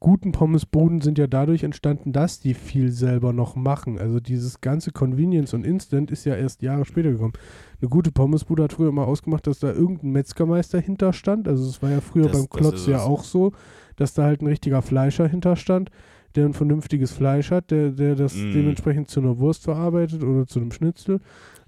guten 0.00 0.32
Pommesbuden 0.32 1.00
sind 1.00 1.16
ja 1.16 1.26
dadurch 1.26 1.62
entstanden, 1.62 2.12
dass 2.12 2.40
die 2.40 2.54
viel 2.54 2.90
selber 2.90 3.32
noch 3.32 3.56
machen. 3.56 3.98
Also 3.98 4.20
dieses 4.20 4.60
ganze 4.60 4.90
Convenience 4.92 5.54
und 5.54 5.64
Instant 5.64 6.10
ist 6.10 6.24
ja 6.26 6.34
erst 6.34 6.60
Jahre 6.60 6.84
später 6.84 7.12
gekommen. 7.12 7.32
Eine 7.80 7.88
gute 7.88 8.10
Pommesbude 8.12 8.64
hat 8.64 8.72
früher 8.74 8.88
immer 8.90 9.06
ausgemacht, 9.06 9.46
dass 9.46 9.60
da 9.60 9.72
irgendein 9.72 10.10
Metzgermeister 10.10 10.80
hinterstand. 10.80 11.46
Also 11.48 11.68
es 11.68 11.80
war 11.82 11.90
ja 11.90 12.00
früher 12.00 12.24
Das- 12.28 12.32
beim 12.32 12.48
Klotz 12.50 12.86
ja 12.86 13.00
auch 13.00 13.22
so, 13.24 13.52
dass 13.96 14.12
da 14.14 14.24
halt 14.24 14.42
ein 14.42 14.46
richtiger 14.48 14.82
Fleischer 14.82 15.26
hinterstand, 15.28 15.90
der 16.34 16.44
ein 16.46 16.52
vernünftiges 16.52 17.10
Fleisch 17.12 17.50
hat, 17.50 17.70
der, 17.70 17.90
der 17.90 18.14
das 18.14 18.34
Mm. 18.36 18.52
dementsprechend 18.52 19.08
zu 19.08 19.20
einer 19.20 19.38
Wurst 19.38 19.64
verarbeitet 19.64 20.22
oder 20.22 20.46
zu 20.46 20.60
einem 20.60 20.72
Schnitzel, 20.72 21.20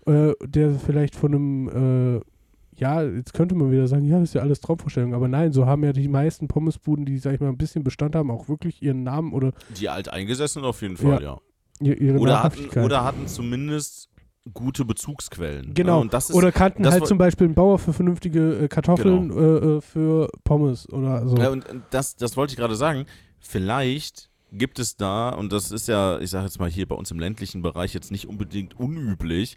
äh, 0.07 0.33
der 0.45 0.73
vielleicht 0.75 1.15
von 1.17 1.35
einem 1.35 2.17
äh, 2.19 2.21
ja, 2.77 3.03
jetzt 3.03 3.35
könnte 3.35 3.55
man 3.55 3.71
wieder 3.71 3.87
sagen, 3.89 4.05
ja, 4.07 4.19
das 4.21 4.31
ist 4.31 4.35
ja 4.35 4.41
alles 4.43 4.61
Traumvorstellung, 4.61 5.13
aber 5.13 5.29
nein, 5.29 5.53
so 5.53 5.67
haben 5.67 5.85
ja 5.85 5.93
die 5.93 6.09
meisten 6.09 6.49
Pommesbuden, 6.49 7.05
die, 7.05 7.19
sag 7.19 7.35
ich 7.35 7.41
mal, 7.41 7.49
ein 7.49 7.59
bisschen 7.59 7.85
Bestand 7.85 8.15
haben, 8.17 8.31
auch 8.31 8.49
wirklich 8.49 8.83
ihren 8.83 9.03
Namen 9.03 9.35
oder 9.35 9.53
Die 9.79 9.89
alteingesessenen 9.91 10.65
auf 10.67 10.81
jeden 10.81 10.97
Fall, 10.97 11.23
ja. 11.23 11.39
ihr- 11.81 12.01
ihre 12.01 12.19
Oder, 12.19 12.43
hatten, 12.43 12.81
oder 12.81 13.05
hatten 13.05 13.27
zumindest 13.27 14.09
gute 14.55 14.87
Bezugsquellen. 14.87 15.75
Genau. 15.75 15.97
Ne? 15.97 16.01
Und 16.03 16.15
das 16.15 16.31
ist, 16.31 16.37
oder 16.37 16.53
kannten 16.53 16.87
halt 16.91 17.07
zum 17.07 17.19
Beispiel 17.19 17.49
einen 17.49 17.55
Bauer 17.55 17.79
für 17.79 17.93
vernünftige 17.93 18.61
äh, 18.61 18.69
Kartoffeln 18.69 19.31
äh, 19.31 19.77
äh, 19.77 19.81
für 19.83 20.31
Pommes 20.45 20.89
oder 20.91 21.29
so. 21.29 21.37
Ja, 21.37 21.51
und 21.51 21.69
und 21.69 21.83
das, 21.91 22.17
das 22.17 22.39
wollte 22.39 22.53
ich 22.53 22.57
gerade 22.57 22.77
sagen. 22.77 23.05
Vielleicht 23.41 24.31
gibt 24.53 24.79
es 24.79 24.97
da, 24.97 25.29
und 25.31 25.53
das 25.53 25.71
ist 25.71 25.87
ja, 25.89 26.19
ich 26.21 26.31
sage 26.31 26.47
jetzt 26.47 26.59
mal 26.59 26.71
hier 26.71 26.87
bei 26.89 26.95
uns 26.95 27.11
im 27.11 27.19
ländlichen 27.19 27.61
Bereich 27.63 27.93
jetzt 27.93 28.11
nicht 28.11 28.27
unbedingt 28.27 28.79
unüblich, 28.81 29.57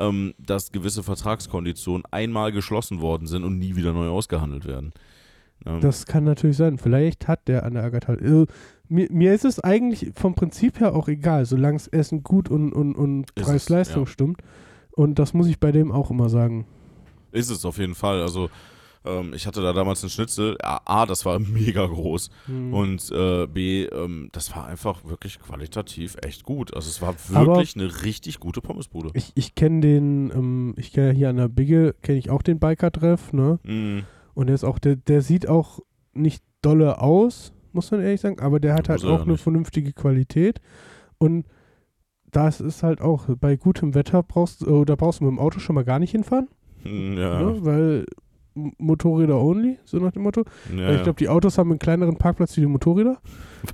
ähm, 0.00 0.34
dass 0.38 0.72
gewisse 0.72 1.02
Vertragskonditionen 1.02 2.04
einmal 2.10 2.50
geschlossen 2.50 3.00
worden 3.00 3.26
sind 3.26 3.44
und 3.44 3.58
nie 3.58 3.76
wieder 3.76 3.92
neu 3.92 4.08
ausgehandelt 4.08 4.66
werden. 4.66 4.92
Ne? 5.64 5.78
Das 5.80 6.06
kann 6.06 6.24
natürlich 6.24 6.56
sein. 6.56 6.78
Vielleicht 6.78 7.28
hat 7.28 7.46
der 7.46 7.64
an 7.64 7.74
der 7.74 7.84
Agatha. 7.84 8.14
Also, 8.14 8.46
mir, 8.88 9.06
mir 9.10 9.34
ist 9.34 9.44
es 9.44 9.60
eigentlich 9.60 10.12
vom 10.16 10.34
Prinzip 10.34 10.80
her 10.80 10.94
auch 10.96 11.06
egal, 11.08 11.44
solange 11.44 11.76
das 11.76 11.86
Essen 11.86 12.22
gut 12.22 12.48
und, 12.48 12.72
und, 12.72 12.94
und 12.94 13.30
Ist 13.34 13.42
es, 13.42 13.46
Preis-Leistung 13.46 14.04
ja. 14.04 14.10
stimmt. 14.10 14.42
Und 14.90 15.18
das 15.18 15.34
muss 15.34 15.46
ich 15.46 15.60
bei 15.60 15.70
dem 15.70 15.92
auch 15.92 16.10
immer 16.10 16.28
sagen. 16.28 16.66
Ist 17.30 17.50
es 17.50 17.64
auf 17.64 17.78
jeden 17.78 17.94
Fall. 17.94 18.22
Also 18.22 18.50
ähm, 19.04 19.32
ich 19.34 19.46
hatte 19.46 19.62
da 19.62 19.72
damals 19.72 20.02
einen 20.02 20.10
Schnitzel. 20.10 20.56
A, 20.62 21.06
das 21.06 21.24
war 21.24 21.38
mega 21.38 21.86
groß. 21.86 22.30
Hm. 22.46 22.74
Und 22.74 23.10
äh, 23.12 23.46
B, 23.46 23.84
ähm, 23.84 24.28
das 24.32 24.54
war 24.54 24.66
einfach 24.66 25.04
wirklich 25.04 25.38
qualitativ 25.40 26.16
echt 26.24 26.44
gut. 26.44 26.74
Also 26.74 26.88
es 26.88 27.00
war 27.00 27.14
Aber- 27.34 27.46
wirklich 27.56 27.76
eine 27.76 28.02
richtig 28.04 28.40
gute 28.40 28.60
Pommesbude. 28.60 29.10
Ich, 29.14 29.32
ich 29.34 29.54
kenne 29.54 29.80
den, 29.80 30.30
ähm, 30.34 30.74
ich 30.76 30.92
kenne 30.92 31.12
hier 31.12 31.28
an 31.30 31.36
der 31.36 31.48
Bigge, 31.48 31.94
kenne 32.02 32.18
ich 32.18 32.30
auch 32.30 32.42
den 32.42 32.58
Biker-Treff, 32.58 33.32
ne? 33.32 33.58
Mhm. 33.64 34.02
Und 34.34 34.46
der 34.46 34.54
ist 34.54 34.64
auch, 34.64 34.78
der, 34.78 34.96
der 34.96 35.22
sieht 35.22 35.48
auch 35.48 35.80
nicht 36.12 36.42
dolle 36.62 37.00
aus, 37.00 37.52
muss 37.72 37.90
man 37.90 38.00
ehrlich 38.02 38.20
sagen, 38.20 38.40
aber 38.40 38.60
der 38.60 38.74
hat 38.74 38.88
halt 38.88 39.02
ja 39.02 39.08
auch 39.10 39.22
eine 39.22 39.32
nicht. 39.32 39.42
vernünftige 39.42 39.92
Qualität. 39.92 40.60
Und 41.18 41.46
das 42.30 42.60
ist 42.60 42.82
halt 42.82 43.00
auch, 43.00 43.26
bei 43.40 43.56
gutem 43.56 43.94
Wetter 43.94 44.22
brauchst 44.22 44.62
du, 44.62 44.84
da 44.84 44.94
brauchst 44.96 45.20
du 45.20 45.24
mit 45.24 45.32
dem 45.32 45.38
Auto 45.38 45.58
schon 45.58 45.74
mal 45.74 45.84
gar 45.84 45.98
nicht 45.98 46.12
hinfahren, 46.12 46.48
Hm, 46.82 47.18
Ja, 47.18 47.42
ne? 47.42 47.56
weil 47.64 48.06
Motorräder 48.54 49.40
only, 49.40 49.78
so 49.84 49.98
nach 49.98 50.12
dem 50.12 50.22
Motto. 50.22 50.44
ja, 50.74 50.94
ich 50.94 51.02
glaube, 51.02 51.18
die 51.18 51.28
Autos 51.28 51.58
haben 51.58 51.70
einen 51.70 51.78
kleineren 51.78 52.16
Parkplatz 52.16 52.56
wie 52.56 52.62
die 52.62 52.66
Motorräder. 52.66 53.18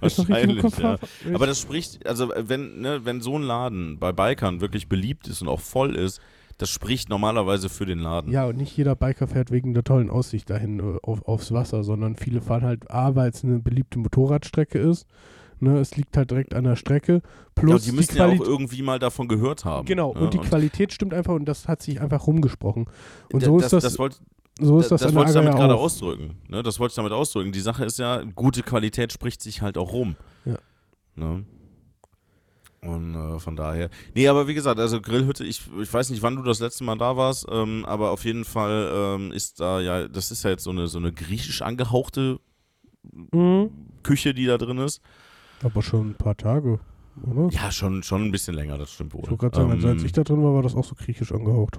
Wahrscheinlich. 0.00 0.62
Ja. 0.78 0.98
Ja. 1.28 1.34
Aber 1.34 1.46
das 1.46 1.60
spricht, 1.60 2.06
also 2.06 2.30
wenn, 2.36 2.80
ne, 2.80 3.00
wenn 3.04 3.20
so 3.20 3.36
ein 3.38 3.42
Laden 3.42 3.98
bei 3.98 4.12
Bikern 4.12 4.60
wirklich 4.60 4.88
beliebt 4.88 5.28
ist 5.28 5.42
und 5.42 5.48
auch 5.48 5.60
voll 5.60 5.96
ist, 5.96 6.20
das 6.58 6.70
spricht 6.70 7.08
normalerweise 7.08 7.68
für 7.68 7.84
den 7.84 7.98
Laden. 7.98 8.32
Ja, 8.32 8.46
und 8.46 8.56
nicht 8.56 8.76
jeder 8.76 8.96
Biker 8.96 9.26
fährt 9.26 9.50
wegen 9.50 9.74
der 9.74 9.84
tollen 9.84 10.08
Aussicht 10.08 10.48
dahin 10.48 10.80
äh, 10.80 10.98
auf, 11.02 11.26
aufs 11.26 11.52
Wasser, 11.52 11.84
sondern 11.84 12.16
viele 12.16 12.40
fahren 12.40 12.62
halt 12.62 12.90
A, 12.90 13.14
weil 13.14 13.30
es 13.30 13.44
eine 13.44 13.58
beliebte 13.58 13.98
Motorradstrecke 13.98 14.78
ist. 14.78 15.06
Ne, 15.58 15.78
es 15.78 15.96
liegt 15.96 16.16
halt 16.18 16.30
direkt 16.30 16.54
an 16.54 16.64
der 16.64 16.76
Strecke. 16.76 17.14
Ja, 17.14 17.20
Plus 17.54 17.72
und 17.72 17.86
die 17.86 17.90
die, 17.90 17.96
müssen 17.96 18.16
ja 18.16 18.26
auch 18.26 18.40
irgendwie 18.40 18.82
mal 18.82 18.98
davon 18.98 19.26
gehört 19.26 19.64
haben. 19.64 19.86
genau, 19.86 20.12
ne? 20.12 20.20
und 20.20 20.34
die 20.34 20.38
Qualität 20.38 20.92
stimmt 20.92 21.14
einfach 21.14 21.32
und 21.32 21.46
das 21.46 21.66
hat 21.66 21.82
sich 21.82 22.00
einfach 22.00 22.26
rumgesprochen. 22.26 22.86
Und 23.32 23.42
so 23.42 23.58
ist 23.58 23.72
das, 23.72 23.82
das, 23.82 23.98
wollte 23.98 24.18
so 24.60 24.78
ist 24.78 24.90
das, 24.90 25.00
das 25.00 25.10
der 25.10 25.18
wollte 25.18 25.30
ich 25.30 25.34
damit 25.34 25.54
gerade 25.54 25.74
ausdrücken. 25.74 26.36
Ne? 26.48 26.62
Das 26.62 26.78
wollte 26.78 26.92
ich 26.92 26.96
damit 26.96 27.12
ausdrücken. 27.12 27.52
Die 27.52 27.60
Sache 27.60 27.84
ist 27.84 27.98
ja, 27.98 28.22
gute 28.22 28.62
Qualität 28.62 29.12
spricht 29.12 29.42
sich 29.42 29.62
halt 29.62 29.76
auch 29.78 29.92
rum. 29.92 30.16
Ja. 30.44 30.58
Ne? 31.14 31.44
Und 32.82 33.14
äh, 33.14 33.38
von 33.38 33.56
daher. 33.56 33.90
Nee, 34.14 34.28
aber 34.28 34.46
wie 34.46 34.54
gesagt, 34.54 34.78
also 34.78 35.00
Grillhütte, 35.00 35.44
ich, 35.44 35.62
ich 35.80 35.92
weiß 35.92 36.10
nicht, 36.10 36.22
wann 36.22 36.36
du 36.36 36.42
das 36.42 36.60
letzte 36.60 36.84
Mal 36.84 36.96
da 36.96 37.16
warst, 37.16 37.46
ähm, 37.50 37.84
aber 37.86 38.10
auf 38.12 38.24
jeden 38.24 38.44
Fall 38.44 38.90
ähm, 38.94 39.32
ist 39.32 39.60
da 39.60 39.80
ja, 39.80 40.06
das 40.08 40.30
ist 40.30 40.44
ja 40.44 40.50
jetzt 40.50 40.62
so 40.64 40.70
eine, 40.70 40.86
so 40.86 40.98
eine 40.98 41.12
griechisch 41.12 41.62
angehauchte 41.62 42.38
Mhm. 43.32 43.70
Küche, 44.02 44.34
die 44.34 44.46
da 44.46 44.58
drin 44.58 44.78
ist. 44.78 45.00
Aber 45.62 45.80
schon 45.82 46.10
ein 46.10 46.14
paar 46.14 46.36
Tage, 46.36 46.80
oder? 47.22 47.48
Ja, 47.52 47.70
schon, 47.70 48.02
schon 48.02 48.24
ein 48.24 48.32
bisschen 48.32 48.54
länger, 48.54 48.78
das 48.78 48.90
stimmt 48.92 49.14
wohl. 49.14 49.20
Ich 49.22 49.30
wollte 49.30 49.42
gerade 49.42 49.56
sagen, 49.56 49.70
also 49.70 49.88
als 49.88 50.00
Ähm, 50.00 50.06
ich 50.06 50.12
da 50.12 50.24
drin 50.24 50.42
war, 50.42 50.54
war 50.54 50.62
das 50.62 50.74
auch 50.74 50.84
so 50.84 50.94
griechisch 50.94 51.32
angehaucht. 51.32 51.78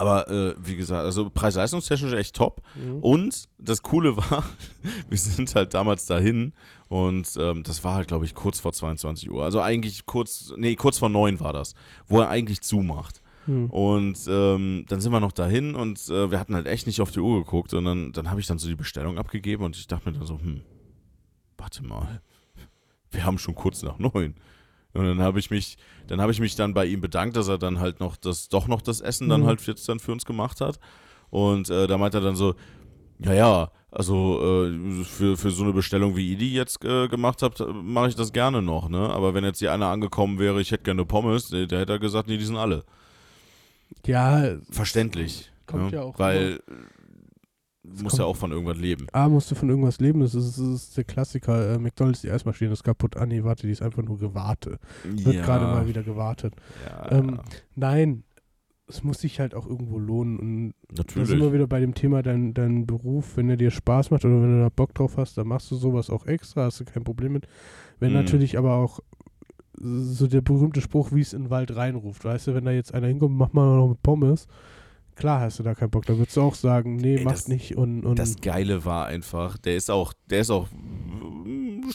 Aber 0.00 0.30
äh, 0.30 0.54
wie 0.58 0.76
gesagt, 0.76 1.04
also 1.04 1.28
preis-leistungstechnisch 1.28 2.14
echt 2.14 2.34
top. 2.34 2.62
Mhm. 2.74 3.00
Und 3.00 3.48
das 3.58 3.82
Coole 3.82 4.16
war, 4.16 4.44
wir 5.10 5.18
sind 5.18 5.54
halt 5.54 5.74
damals 5.74 6.06
dahin 6.06 6.54
und 6.88 7.28
ähm, 7.38 7.62
das 7.64 7.84
war 7.84 7.96
halt, 7.96 8.08
glaube 8.08 8.24
ich, 8.24 8.34
kurz 8.34 8.60
vor 8.60 8.72
22 8.72 9.30
Uhr. 9.30 9.44
Also 9.44 9.60
eigentlich 9.60 10.06
kurz, 10.06 10.54
nee, 10.56 10.74
kurz 10.74 10.98
vor 10.98 11.10
9 11.10 11.38
war 11.40 11.52
das, 11.52 11.74
wo 12.06 12.18
er 12.18 12.30
eigentlich 12.30 12.62
zumacht. 12.62 13.20
Mhm. 13.46 13.66
Und 13.66 14.18
ähm, 14.26 14.86
dann 14.88 15.02
sind 15.02 15.12
wir 15.12 15.20
noch 15.20 15.32
dahin 15.32 15.74
und 15.74 15.98
äh, 16.08 16.30
wir 16.30 16.40
hatten 16.40 16.54
halt 16.54 16.66
echt 16.66 16.86
nicht 16.86 17.02
auf 17.02 17.10
die 17.10 17.20
Uhr 17.20 17.44
geguckt 17.44 17.74
und 17.74 17.84
dann, 17.84 18.12
dann 18.12 18.30
habe 18.30 18.40
ich 18.40 18.46
dann 18.46 18.58
so 18.58 18.68
die 18.68 18.76
Bestellung 18.76 19.18
abgegeben 19.18 19.64
und 19.64 19.76
ich 19.76 19.86
dachte 19.86 20.08
mir 20.08 20.16
dann 20.16 20.26
so, 20.26 20.38
hm, 20.40 20.62
warte 21.58 21.84
mal, 21.84 22.22
wir 23.10 23.26
haben 23.26 23.36
schon 23.36 23.54
kurz 23.54 23.82
nach 23.82 23.98
neun. 23.98 24.34
Und 24.92 25.04
dann 25.06 25.20
habe 25.20 25.38
ich 25.38 25.50
mich, 25.50 25.78
dann 26.08 26.20
habe 26.20 26.32
ich 26.32 26.40
mich 26.40 26.56
dann 26.56 26.74
bei 26.74 26.86
ihm 26.86 27.00
bedankt, 27.00 27.36
dass 27.36 27.48
er 27.48 27.58
dann 27.58 27.78
halt 27.78 28.00
noch 28.00 28.16
das, 28.16 28.48
doch 28.48 28.66
noch 28.66 28.82
das 28.82 29.00
Essen 29.00 29.28
dann 29.28 29.42
Mhm. 29.42 29.46
halt 29.46 29.66
jetzt 29.66 29.88
dann 29.88 30.00
für 30.00 30.12
uns 30.12 30.24
gemacht 30.24 30.60
hat. 30.60 30.80
Und 31.30 31.70
äh, 31.70 31.86
da 31.86 31.96
meint 31.96 32.14
er 32.14 32.20
dann 32.20 32.34
so, 32.36 32.54
ja, 33.20 33.34
ja, 33.34 33.70
also 33.92 34.64
äh, 34.66 35.04
für, 35.04 35.36
für 35.36 35.50
so 35.50 35.62
eine 35.64 35.72
Bestellung, 35.72 36.16
wie 36.16 36.32
ihr 36.32 36.38
die 36.38 36.52
jetzt 36.54 36.84
äh, 36.84 37.06
gemacht 37.08 37.42
habt, 37.42 37.62
mache 37.72 38.08
ich 38.08 38.14
das 38.16 38.32
gerne 38.32 38.62
noch, 38.62 38.88
ne? 38.88 39.10
Aber 39.10 39.34
wenn 39.34 39.44
jetzt 39.44 39.58
hier 39.58 39.72
einer 39.72 39.86
angekommen 39.88 40.38
wäre, 40.38 40.60
ich 40.60 40.70
hätte 40.72 40.84
gerne 40.84 41.04
Pommes, 41.04 41.48
der, 41.48 41.66
der 41.66 41.80
hätte 41.80 41.92
er 41.92 41.98
gesagt, 41.98 42.28
nee, 42.28 42.36
die 42.36 42.44
sind 42.44 42.56
alle. 42.56 42.84
Ja, 44.06 44.56
Verständlich. 44.70 45.50
Kommt 45.66 45.92
ne? 45.92 45.98
ja 45.98 46.02
auch 46.02 46.18
Weil 46.18 46.60
äh, 46.68 46.72
muss 47.82 48.18
ja 48.18 48.24
auch 48.24 48.36
von 48.36 48.52
irgendwas 48.52 48.76
leben. 48.78 49.06
A, 49.12 49.28
musst 49.28 49.50
du 49.50 49.54
von 49.54 49.68
irgendwas 49.70 50.00
leben, 50.00 50.20
das 50.20 50.34
ist, 50.34 50.58
das 50.58 50.66
ist 50.66 50.96
der 50.96 51.04
Klassiker. 51.04 51.74
Äh, 51.74 51.78
McDonalds, 51.78 52.20
die 52.20 52.30
Eismaschine 52.30 52.72
ist 52.72 52.84
kaputt. 52.84 53.16
Ah, 53.16 53.26
nee, 53.26 53.42
warte, 53.42 53.66
die 53.66 53.72
ist 53.72 53.82
einfach 53.82 54.02
nur 54.02 54.18
gewartet. 54.18 54.78
Wird 55.04 55.42
gerade 55.44 55.64
mal 55.66 55.88
wieder 55.88 56.02
gewartet. 56.02 56.54
Ja, 56.86 57.10
Ähm, 57.12 57.40
Nein, 57.74 58.24
es 58.86 59.02
muss 59.04 59.20
sich 59.20 59.40
halt 59.40 59.54
auch 59.54 59.66
irgendwo 59.66 59.98
lohnen. 59.98 60.38
Und 60.38 60.74
da 60.90 61.02
sind 61.04 61.14
wir 61.16 61.22
natürlich. 61.22 61.52
wieder 61.52 61.66
bei 61.68 61.80
dem 61.80 61.94
Thema, 61.94 62.22
dein, 62.22 62.52
dein 62.54 62.86
Beruf, 62.86 63.36
wenn 63.36 63.48
er 63.48 63.56
dir 63.56 63.70
Spaß 63.70 64.10
macht 64.10 64.24
oder 64.24 64.42
wenn 64.42 64.56
du 64.58 64.62
da 64.62 64.68
Bock 64.68 64.92
drauf 64.94 65.16
hast, 65.16 65.38
dann 65.38 65.46
machst 65.46 65.70
du 65.70 65.76
sowas 65.76 66.10
auch 66.10 66.26
extra, 66.26 66.64
hast 66.64 66.80
du 66.80 66.84
kein 66.84 67.04
Problem 67.04 67.32
mit. 67.32 67.46
Wenn 67.98 68.10
Mhm. 68.10 68.16
natürlich 68.18 68.58
aber 68.58 68.74
auch 68.74 69.00
so 69.82 70.26
der 70.26 70.42
berühmte 70.42 70.80
Spruch, 70.82 71.12
wie 71.12 71.20
es 71.20 71.32
in 71.32 71.44
den 71.44 71.50
Wald 71.50 71.74
reinruft, 71.74 72.24
weißt 72.24 72.48
du, 72.48 72.54
wenn 72.54 72.64
da 72.66 72.72
jetzt 72.72 72.92
einer 72.92 73.06
hinkommt, 73.06 73.36
mach 73.38 73.52
mal 73.52 73.76
noch 73.76 73.88
mit 73.88 74.02
Pommes, 74.02 74.46
klar 75.20 75.40
hast 75.40 75.58
du 75.58 75.62
da 75.62 75.74
keinen 75.74 75.90
Bock, 75.90 76.06
da 76.06 76.16
würdest 76.18 76.36
du 76.36 76.42
auch 76.42 76.54
sagen, 76.54 76.96
nee, 76.96 77.16
Ey, 77.18 77.24
mach 77.24 77.32
das- 77.32 77.48
nicht 77.48 77.76
und, 77.76 78.04
und 78.04 78.18
Das 78.18 78.36
Geile 78.40 78.84
war 78.84 79.06
einfach, 79.06 79.56
der 79.58 79.76
ist 79.76 79.90
auch, 79.90 80.12
der 80.28 80.40
ist 80.40 80.50
auch 80.50 80.66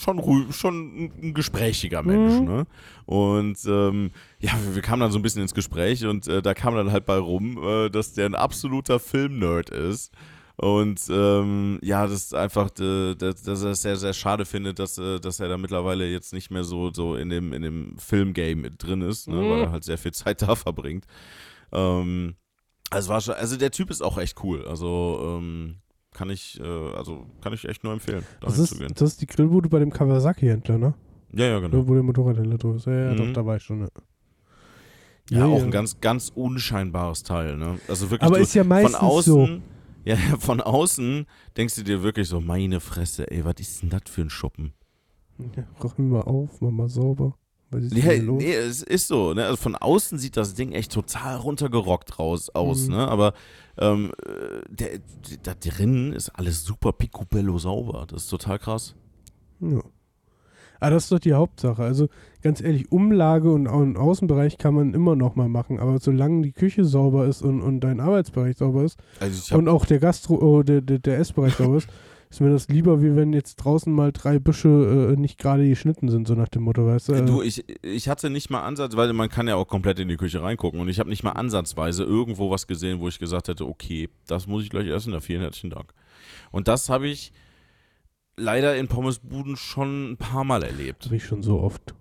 schon 0.01 0.19
ruhig, 0.19 0.53
schon 0.55 1.11
ein 1.21 1.33
gesprächiger 1.33 2.03
Mensch, 2.03 2.39
Mhm. 2.39 2.45
ne? 2.45 2.67
Und 3.05 3.57
ähm, 3.67 4.11
ja, 4.39 4.51
wir, 4.73 4.81
kamen 4.81 4.99
dann 5.01 5.11
so 5.11 5.19
ein 5.19 5.21
bisschen 5.21 5.41
ins 5.41 5.53
Gespräch 5.53 6.05
und 6.05 6.27
äh, 6.27 6.41
da 6.41 6.53
kam 6.53 6.75
dann 6.75 6.91
halt 6.91 7.05
bei 7.05 7.17
rum, 7.17 7.57
äh, 7.63 7.89
dass 7.89 8.13
der 8.13 8.25
ein 8.25 8.35
absoluter 8.35 8.99
Film-Nerd 8.99 9.69
ist. 9.69 10.11
Und 10.57 11.01
ähm, 11.09 11.79
ja, 11.81 12.07
das 12.07 12.13
ist 12.25 12.33
einfach, 12.35 12.69
äh, 12.79 13.13
dass, 13.15 13.43
dass 13.43 13.63
er 13.63 13.71
es 13.71 13.81
sehr, 13.81 13.97
sehr 13.97 14.13
schade 14.13 14.45
findet, 14.45 14.79
dass, 14.79 14.97
äh, 14.97 15.19
dass 15.19 15.39
er 15.39 15.49
da 15.49 15.57
mittlerweile 15.57 16.09
jetzt 16.09 16.33
nicht 16.33 16.49
mehr 16.49 16.63
so, 16.63 16.91
so 16.93 17.15
in 17.15 17.29
dem, 17.29 17.51
in 17.53 17.61
dem 17.61 17.97
Film-Game 17.97 18.61
mit 18.61 18.81
drin 18.83 19.01
ist, 19.01 19.27
ne? 19.27 19.35
Mhm. 19.35 19.49
weil 19.49 19.61
er 19.63 19.71
halt 19.71 19.83
sehr 19.83 19.97
viel 19.97 20.13
Zeit 20.13 20.41
da 20.41 20.55
verbringt. 20.55 21.05
Ähm, 21.71 22.35
also, 22.89 23.09
war 23.09 23.21
schon, 23.21 23.35
also 23.35 23.57
der 23.57 23.71
Typ 23.71 23.89
ist 23.89 24.01
auch 24.01 24.17
echt 24.17 24.43
cool. 24.43 24.65
Also 24.67 25.37
ähm, 25.39 25.77
kann 26.11 26.29
ich, 26.29 26.59
äh, 26.59 26.63
also 26.95 27.25
kann 27.41 27.53
ich 27.53 27.67
echt 27.67 27.83
nur 27.83 27.93
empfehlen, 27.93 28.23
das 28.41 28.53
dahin 28.69 28.87
ist, 28.87 29.01
das 29.01 29.09
ist 29.11 29.21
die 29.21 29.27
Grillbude 29.27 29.69
bei 29.69 29.79
dem 29.79 29.91
Kawasaki-Händler, 29.91 30.77
ne? 30.77 30.93
Ja, 31.33 31.45
ja, 31.47 31.59
genau. 31.59 31.87
Wo 31.87 31.93
der 31.93 32.03
Motorradhändler 32.03 32.57
drin 32.57 32.75
ist. 32.75 32.85
Ja, 32.85 32.93
ja, 32.93 33.13
Mhm. 33.13 33.17
doch, 33.17 33.33
da 33.33 33.45
war 33.45 33.57
ich 33.57 33.63
schon, 33.63 33.79
ne? 33.79 33.89
Ja, 35.29 35.45
auch 35.47 35.63
ein 35.63 35.71
ganz, 35.71 35.99
ganz 36.01 36.31
unscheinbares 36.33 37.23
Teil, 37.23 37.57
ne? 37.57 37.79
Also 37.87 38.11
wirklich 38.11 38.27
Aber 38.27 38.37
du, 38.37 38.43
ist 38.43 38.53
ja 38.53 38.63
meistens 38.63 38.95
von 38.95 39.07
außen, 39.09 39.33
so. 39.33 39.47
ja, 40.05 40.15
ja, 40.29 40.37
von 40.37 40.61
außen 40.61 41.25
denkst 41.57 41.75
du 41.75 41.83
dir 41.83 42.03
wirklich 42.03 42.29
so, 42.29 42.39
meine 42.41 42.79
Fresse, 42.79 43.29
ey, 43.31 43.43
was 43.43 43.55
ist 43.59 43.81
denn 43.81 43.89
das 43.89 44.03
für 44.05 44.21
ein 44.21 44.29
Schuppen? 44.29 44.73
Ja, 45.57 45.63
räumen 45.83 46.11
wir 46.11 46.27
auf, 46.27 46.61
mach 46.61 46.71
mal 46.71 46.87
sauber. 46.89 47.35
Los? 47.71 47.91
nee, 47.91 48.53
es 48.53 48.83
ist 48.83 49.07
so, 49.07 49.33
ne? 49.33 49.45
Also 49.45 49.57
von 49.57 49.75
außen 49.75 50.17
sieht 50.17 50.37
das 50.37 50.53
Ding 50.53 50.71
echt 50.71 50.91
total 50.91 51.37
runtergerockt 51.37 52.19
raus, 52.19 52.49
aus, 52.49 52.87
Mhm. 52.87 52.93
ne? 52.95 53.07
Aber 53.07 53.33
ähm, 53.77 54.11
äh, 54.25 54.61
der, 54.69 54.89
da 55.43 55.53
drin 55.55 56.13
ist 56.13 56.29
alles 56.29 56.63
super 56.63 56.93
picobello 56.93 57.57
sauber. 57.57 58.05
Das 58.07 58.23
ist 58.23 58.29
total 58.29 58.59
krass. 58.59 58.95
Ja. 59.59 59.81
Aber 60.79 60.91
das 60.91 61.03
ist 61.05 61.11
doch 61.11 61.19
die 61.19 61.33
Hauptsache. 61.33 61.81
Also 61.83 62.07
ganz 62.41 62.61
ehrlich, 62.61 62.91
Umlage 62.91 63.51
und, 63.51 63.67
und 63.67 63.97
Außenbereich 63.97 64.57
kann 64.57 64.73
man 64.75 64.93
immer 64.93 65.15
noch 65.15 65.35
mal 65.35 65.47
machen. 65.49 65.79
Aber 65.79 65.99
solange 65.99 66.41
die 66.43 66.51
Küche 66.51 66.85
sauber 66.85 67.25
ist 67.25 67.41
und, 67.41 67.61
und 67.61 67.79
dein 67.79 67.99
Arbeitsbereich 67.99 68.57
sauber 68.57 68.83
ist 68.83 68.99
Also 69.19 69.55
und 69.57 69.67
auch 69.69 69.85
der 69.85 69.99
Gastro, 69.99 70.35
oh, 70.35 70.63
der, 70.63 70.81
der, 70.81 70.99
der 70.99 71.17
Essbereich 71.17 71.55
sauber 71.55 71.77
ist, 71.77 71.87
ist 72.29 72.41
mir 72.41 72.49
das 72.49 72.67
lieber, 72.67 73.01
wie 73.01 73.15
wenn 73.15 73.33
jetzt 73.33 73.55
draußen 73.57 73.91
mal 73.93 74.11
drei 74.11 74.39
Büsche 74.39 75.13
äh, 75.13 75.19
nicht 75.19 75.37
gerade 75.37 75.67
geschnitten 75.67 76.09
sind, 76.09 76.27
so 76.27 76.33
nach 76.35 76.49
dem 76.49 76.63
Motto, 76.63 76.85
weißt 76.85 77.09
du? 77.09 77.13
Äh, 77.13 77.25
Du, 77.25 77.41
ich, 77.41 77.63
ich 77.81 78.09
hatte 78.09 78.29
nicht 78.29 78.49
mal 78.49 78.61
Ansatz, 78.61 78.95
weil 78.95 79.11
man 79.13 79.29
kann 79.29 79.47
ja 79.47 79.55
auch 79.55 79.67
komplett 79.67 79.99
in 79.99 80.07
die 80.07 80.17
Küche 80.17 80.41
reingucken 80.41 80.79
und 80.79 80.89
ich 80.89 80.99
habe 80.99 81.09
nicht 81.09 81.23
mal 81.23 81.31
ansatzweise 81.31 82.03
irgendwo 82.03 82.49
was 82.51 82.67
gesehen, 82.67 82.99
wo 82.99 83.07
ich 83.07 83.19
gesagt 83.19 83.47
hätte, 83.47 83.65
okay, 83.65 84.09
das 84.27 84.47
muss 84.47 84.63
ich 84.63 84.69
gleich 84.69 84.87
essen, 84.87 85.11
da 85.13 85.19
vielen 85.19 85.41
herzlichen 85.41 85.69
Dank. 85.69 85.93
Und 86.51 86.67
das 86.67 86.89
habe 86.89 87.07
ich 87.07 87.31
leider 88.37 88.75
in 88.75 88.87
Pommesbuden 88.87 89.55
schon 89.55 90.11
ein 90.11 90.17
paar 90.17 90.43
Mal 90.43 90.63
erlebt. 90.63 91.05
Habe 91.05 91.15
ich 91.15 91.25
schon 91.25 91.41
so 91.41 91.59
oft. 91.61 91.93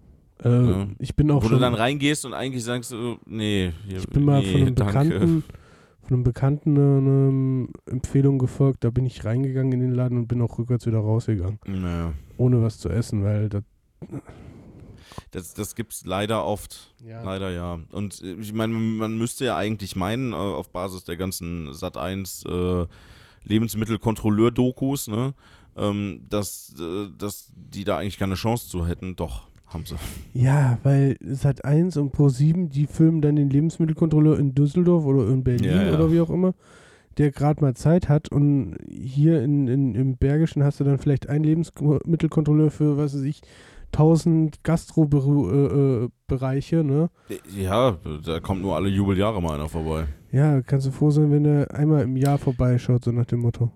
Äh, 0.42 0.48
Ja. 0.48 0.86
Ich 0.98 1.14
bin 1.14 1.30
auch 1.30 1.42
Wo 1.44 1.48
schon, 1.48 1.58
du 1.58 1.60
dann 1.60 1.74
reingehst 1.74 2.24
und 2.26 2.34
eigentlich 2.34 2.64
sagst, 2.64 2.90
so, 2.90 3.18
nee, 3.26 3.72
hier, 3.86 3.98
ich 3.98 4.08
bin 4.08 4.24
mal 4.24 4.40
nee, 4.40 4.50
von 4.52 4.60
einem 4.62 4.74
danke. 4.74 4.92
Bekannten, 5.10 5.44
von 6.04 6.14
einem 6.14 6.24
Bekannten 6.24 6.76
eine, 6.76 6.98
eine 7.28 7.68
Empfehlung 7.86 8.38
gefolgt. 8.38 8.84
Da 8.84 8.90
bin 8.90 9.06
ich 9.06 9.24
reingegangen 9.24 9.72
in 9.72 9.80
den 9.80 9.94
Laden 9.94 10.18
und 10.18 10.28
bin 10.28 10.40
auch 10.42 10.58
rückwärts 10.58 10.86
wieder 10.86 10.98
rausgegangen, 10.98 11.58
Naja, 11.66 12.12
ohne 12.36 12.62
was 12.62 12.78
zu 12.78 12.88
essen, 12.88 13.24
weil 13.24 13.48
das 13.48 13.62
das, 15.30 15.54
das 15.54 15.74
gibt's 15.74 16.04
leider 16.04 16.44
oft. 16.44 16.94
ja, 17.04 17.22
Leider 17.22 17.50
ja. 17.50 17.78
Und 17.92 18.20
äh, 18.22 18.34
ich 18.34 18.52
meine, 18.52 18.74
man 18.74 19.16
müsste 19.16 19.44
ja 19.44 19.56
eigentlich 19.56 19.96
meinen, 19.96 20.32
äh, 20.32 20.36
auf 20.36 20.70
Basis 20.70 21.04
der 21.04 21.16
ganzen 21.16 21.72
Sat 21.72 21.96
1 21.96 22.44
äh, 22.46 22.86
Lebensmittelkontrolleur-Dokus, 23.44 25.08
ne? 25.08 25.34
Ähm, 25.76 26.20
dass, 26.28 26.74
äh, 26.78 27.08
dass 27.18 27.52
die 27.54 27.84
da 27.84 27.98
eigentlich 27.98 28.18
keine 28.18 28.34
Chance 28.34 28.68
zu 28.68 28.86
hätten. 28.86 29.16
Doch, 29.16 29.48
haben 29.74 29.84
sie. 29.84 29.96
Ja, 30.32 30.78
weil 30.82 31.16
Sat 31.20 31.64
1 31.64 31.96
und 31.96 32.12
Pro 32.12 32.28
7, 32.28 32.70
die 32.70 32.86
filmen 32.86 33.20
dann 33.20 33.36
den 33.36 33.50
Lebensmittelkontrolleur 33.50 34.38
in 34.38 34.54
Düsseldorf 34.54 35.04
oder 35.04 35.28
in 35.28 35.44
Berlin 35.44 35.70
Ja, 35.70 35.82
ja. 35.82 35.94
oder 35.94 36.12
wie 36.12 36.20
auch 36.20 36.30
immer, 36.30 36.54
der 37.18 37.30
gerade 37.30 37.60
mal 37.60 37.74
Zeit 37.74 38.08
hat. 38.08 38.30
Und 38.30 38.76
hier 38.88 39.42
in, 39.42 39.68
in, 39.68 39.94
im 39.94 40.16
Bergischen 40.16 40.64
hast 40.64 40.80
du 40.80 40.84
dann 40.84 40.98
vielleicht 40.98 41.28
einen 41.28 41.44
Lebensmittelkontrolleur 41.44 42.70
für, 42.70 42.96
was 42.96 43.14
weiß 43.14 43.22
ich, 43.22 43.42
1000 43.92 44.64
Gastrobereiche, 44.64 46.82
ne? 46.84 47.10
Ja, 47.56 47.98
da 48.24 48.40
kommt 48.40 48.62
nur 48.62 48.74
alle 48.74 48.88
Jubeljahre 48.88 49.40
mal 49.40 49.54
einer 49.54 49.68
vorbei. 49.68 50.06
Ja, 50.32 50.62
kannst 50.62 50.86
du 50.86 50.90
froh 50.90 51.10
sein, 51.10 51.30
wenn 51.30 51.44
er 51.44 51.72
einmal 51.74 52.02
im 52.02 52.16
Jahr 52.16 52.38
vorbeischaut, 52.38 53.04
so 53.04 53.12
nach 53.12 53.26
dem 53.26 53.40
Motto. 53.40 53.70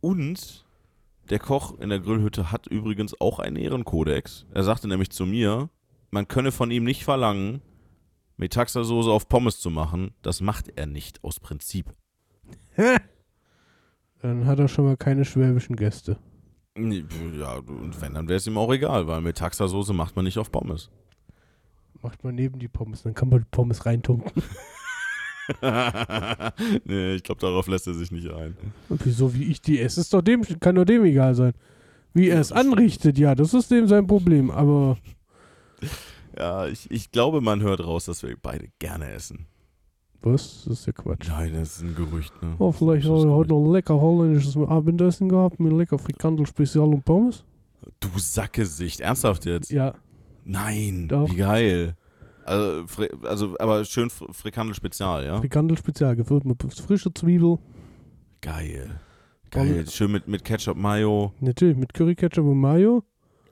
Und 0.00 0.64
der 1.30 1.38
Koch 1.38 1.78
in 1.78 1.88
der 1.88 2.00
Grillhütte 2.00 2.50
hat 2.50 2.66
übrigens 2.66 3.18
auch 3.20 3.38
einen 3.38 3.56
Ehrenkodex. 3.56 4.46
Er 4.52 4.64
sagte 4.64 4.88
nämlich 4.88 5.10
zu 5.10 5.26
mir, 5.26 5.70
man 6.10 6.26
könne 6.28 6.50
von 6.52 6.70
ihm 6.70 6.84
nicht 6.84 7.04
verlangen, 7.04 7.62
Metaxa-Soße 8.36 9.10
auf 9.10 9.28
Pommes 9.28 9.60
zu 9.60 9.70
machen. 9.70 10.12
Das 10.22 10.40
macht 10.40 10.72
er 10.76 10.86
nicht 10.86 11.22
aus 11.22 11.38
Prinzip. 11.38 11.94
Dann 14.22 14.46
hat 14.46 14.58
er 14.58 14.68
schon 14.68 14.86
mal 14.86 14.96
keine 14.96 15.24
schwäbischen 15.24 15.76
Gäste. 15.76 16.18
Ja, 16.76 17.56
und 17.56 18.00
wenn, 18.00 18.14
dann 18.14 18.28
wäre 18.28 18.38
es 18.38 18.46
ihm 18.46 18.58
auch 18.58 18.72
egal, 18.72 19.06
weil 19.06 19.20
Metaxa-Soße 19.20 19.92
macht 19.92 20.16
man 20.16 20.24
nicht 20.24 20.38
auf 20.38 20.50
Pommes. 20.50 20.90
Macht 22.02 22.24
man 22.24 22.34
neben 22.34 22.58
die 22.58 22.68
Pommes, 22.68 23.02
dann 23.02 23.14
kann 23.14 23.28
man 23.28 23.40
die 23.40 23.48
Pommes 23.50 23.86
reintunken. 23.86 24.42
nee, 26.84 27.14
ich 27.14 27.22
glaube, 27.22 27.40
darauf 27.40 27.66
lässt 27.68 27.86
er 27.86 27.94
sich 27.94 28.10
nicht 28.10 28.30
ein. 28.30 28.54
Und 28.88 29.04
wieso, 29.04 29.34
wie 29.34 29.44
ich 29.44 29.60
die 29.60 29.80
esse, 29.80 30.00
ist 30.00 30.12
doch 30.14 30.22
dem, 30.22 30.42
kann 30.60 30.74
doch 30.74 30.84
dem 30.84 31.04
egal 31.04 31.34
sein. 31.34 31.52
Wie 32.12 32.28
er 32.28 32.40
es 32.40 32.52
anrichtet, 32.52 33.18
ja, 33.18 33.34
das 33.34 33.54
ist 33.54 33.70
dem 33.70 33.86
sein 33.86 34.06
Problem, 34.06 34.50
aber 34.50 34.96
Ja, 36.36 36.66
ich, 36.66 36.90
ich 36.90 37.10
glaube, 37.12 37.40
man 37.40 37.60
hört 37.62 37.84
raus, 37.84 38.04
dass 38.06 38.22
wir 38.22 38.36
beide 38.40 38.68
gerne 38.78 39.10
essen. 39.12 39.46
was? 40.22 40.64
Das 40.66 40.80
ist 40.80 40.86
ja 40.86 40.92
Quatsch. 40.92 41.28
Nein, 41.28 41.52
das 41.54 41.76
ist 41.76 41.82
ein 41.82 41.94
Gerücht, 41.94 42.32
ne? 42.42 42.54
Oh, 42.58 42.72
vielleicht 42.72 43.04
ist 43.04 43.10
er 43.24 43.30
heute 43.30 43.50
noch 43.50 43.64
ein 43.64 43.72
lecker 43.72 44.00
holländisches 44.00 44.56
Abendessen 44.56 45.28
gehabt 45.28 45.60
mit 45.60 45.72
lecker 45.72 45.98
Frikandel 45.98 46.46
Spezial 46.46 46.88
und 46.88 47.04
Pommes. 47.04 47.44
Du 48.00 48.08
Sackgesicht, 48.16 49.00
ernsthaft 49.00 49.46
jetzt? 49.46 49.70
Ja, 49.70 49.94
Nein, 50.44 51.06
Doch. 51.08 51.30
wie 51.30 51.36
geil. 51.36 51.94
Also, 52.44 52.84
also 53.22 53.56
aber 53.58 53.84
schön 53.84 54.08
Fr- 54.08 54.32
Frikandel 54.32 54.74
Spezial, 54.74 55.24
ja? 55.24 55.38
Frikandel 55.38 55.76
Spezial 55.78 56.16
gefüllt 56.16 56.44
mit 56.44 56.62
frischer 56.62 57.14
Zwiebel. 57.14 57.58
Geil. 58.40 59.00
Geil. 59.50 59.84
Schön 59.88 60.12
mit, 60.12 60.28
mit 60.28 60.44
Ketchup, 60.44 60.76
Mayo. 60.76 61.32
Natürlich 61.40 61.76
mit 61.76 61.92
Curry 61.92 62.14
Ketchup 62.14 62.46
und 62.46 62.58
Mayo. 62.60 63.02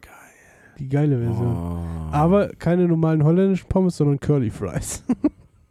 Geil. 0.01 0.13
Die 0.79 0.89
geile 0.89 1.19
Version. 1.19 1.57
Oh. 1.57 2.13
Aber 2.15 2.49
keine 2.51 2.87
normalen 2.89 3.25
holländischen 3.25 3.69
Pommes, 3.69 3.97
sondern 3.97 4.19
Curly 4.21 4.51
Fries. 4.51 5.05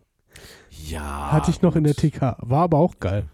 ja. 0.88 1.32
Hatte 1.32 1.51
ich 1.51 1.61
noch 1.61 1.76
in 1.76 1.84
der 1.86 1.93
gut. 1.93 2.11
TK. 2.11 2.22
War 2.41 2.63
aber 2.63 2.78
auch 2.78 2.99
geil. 2.99 3.26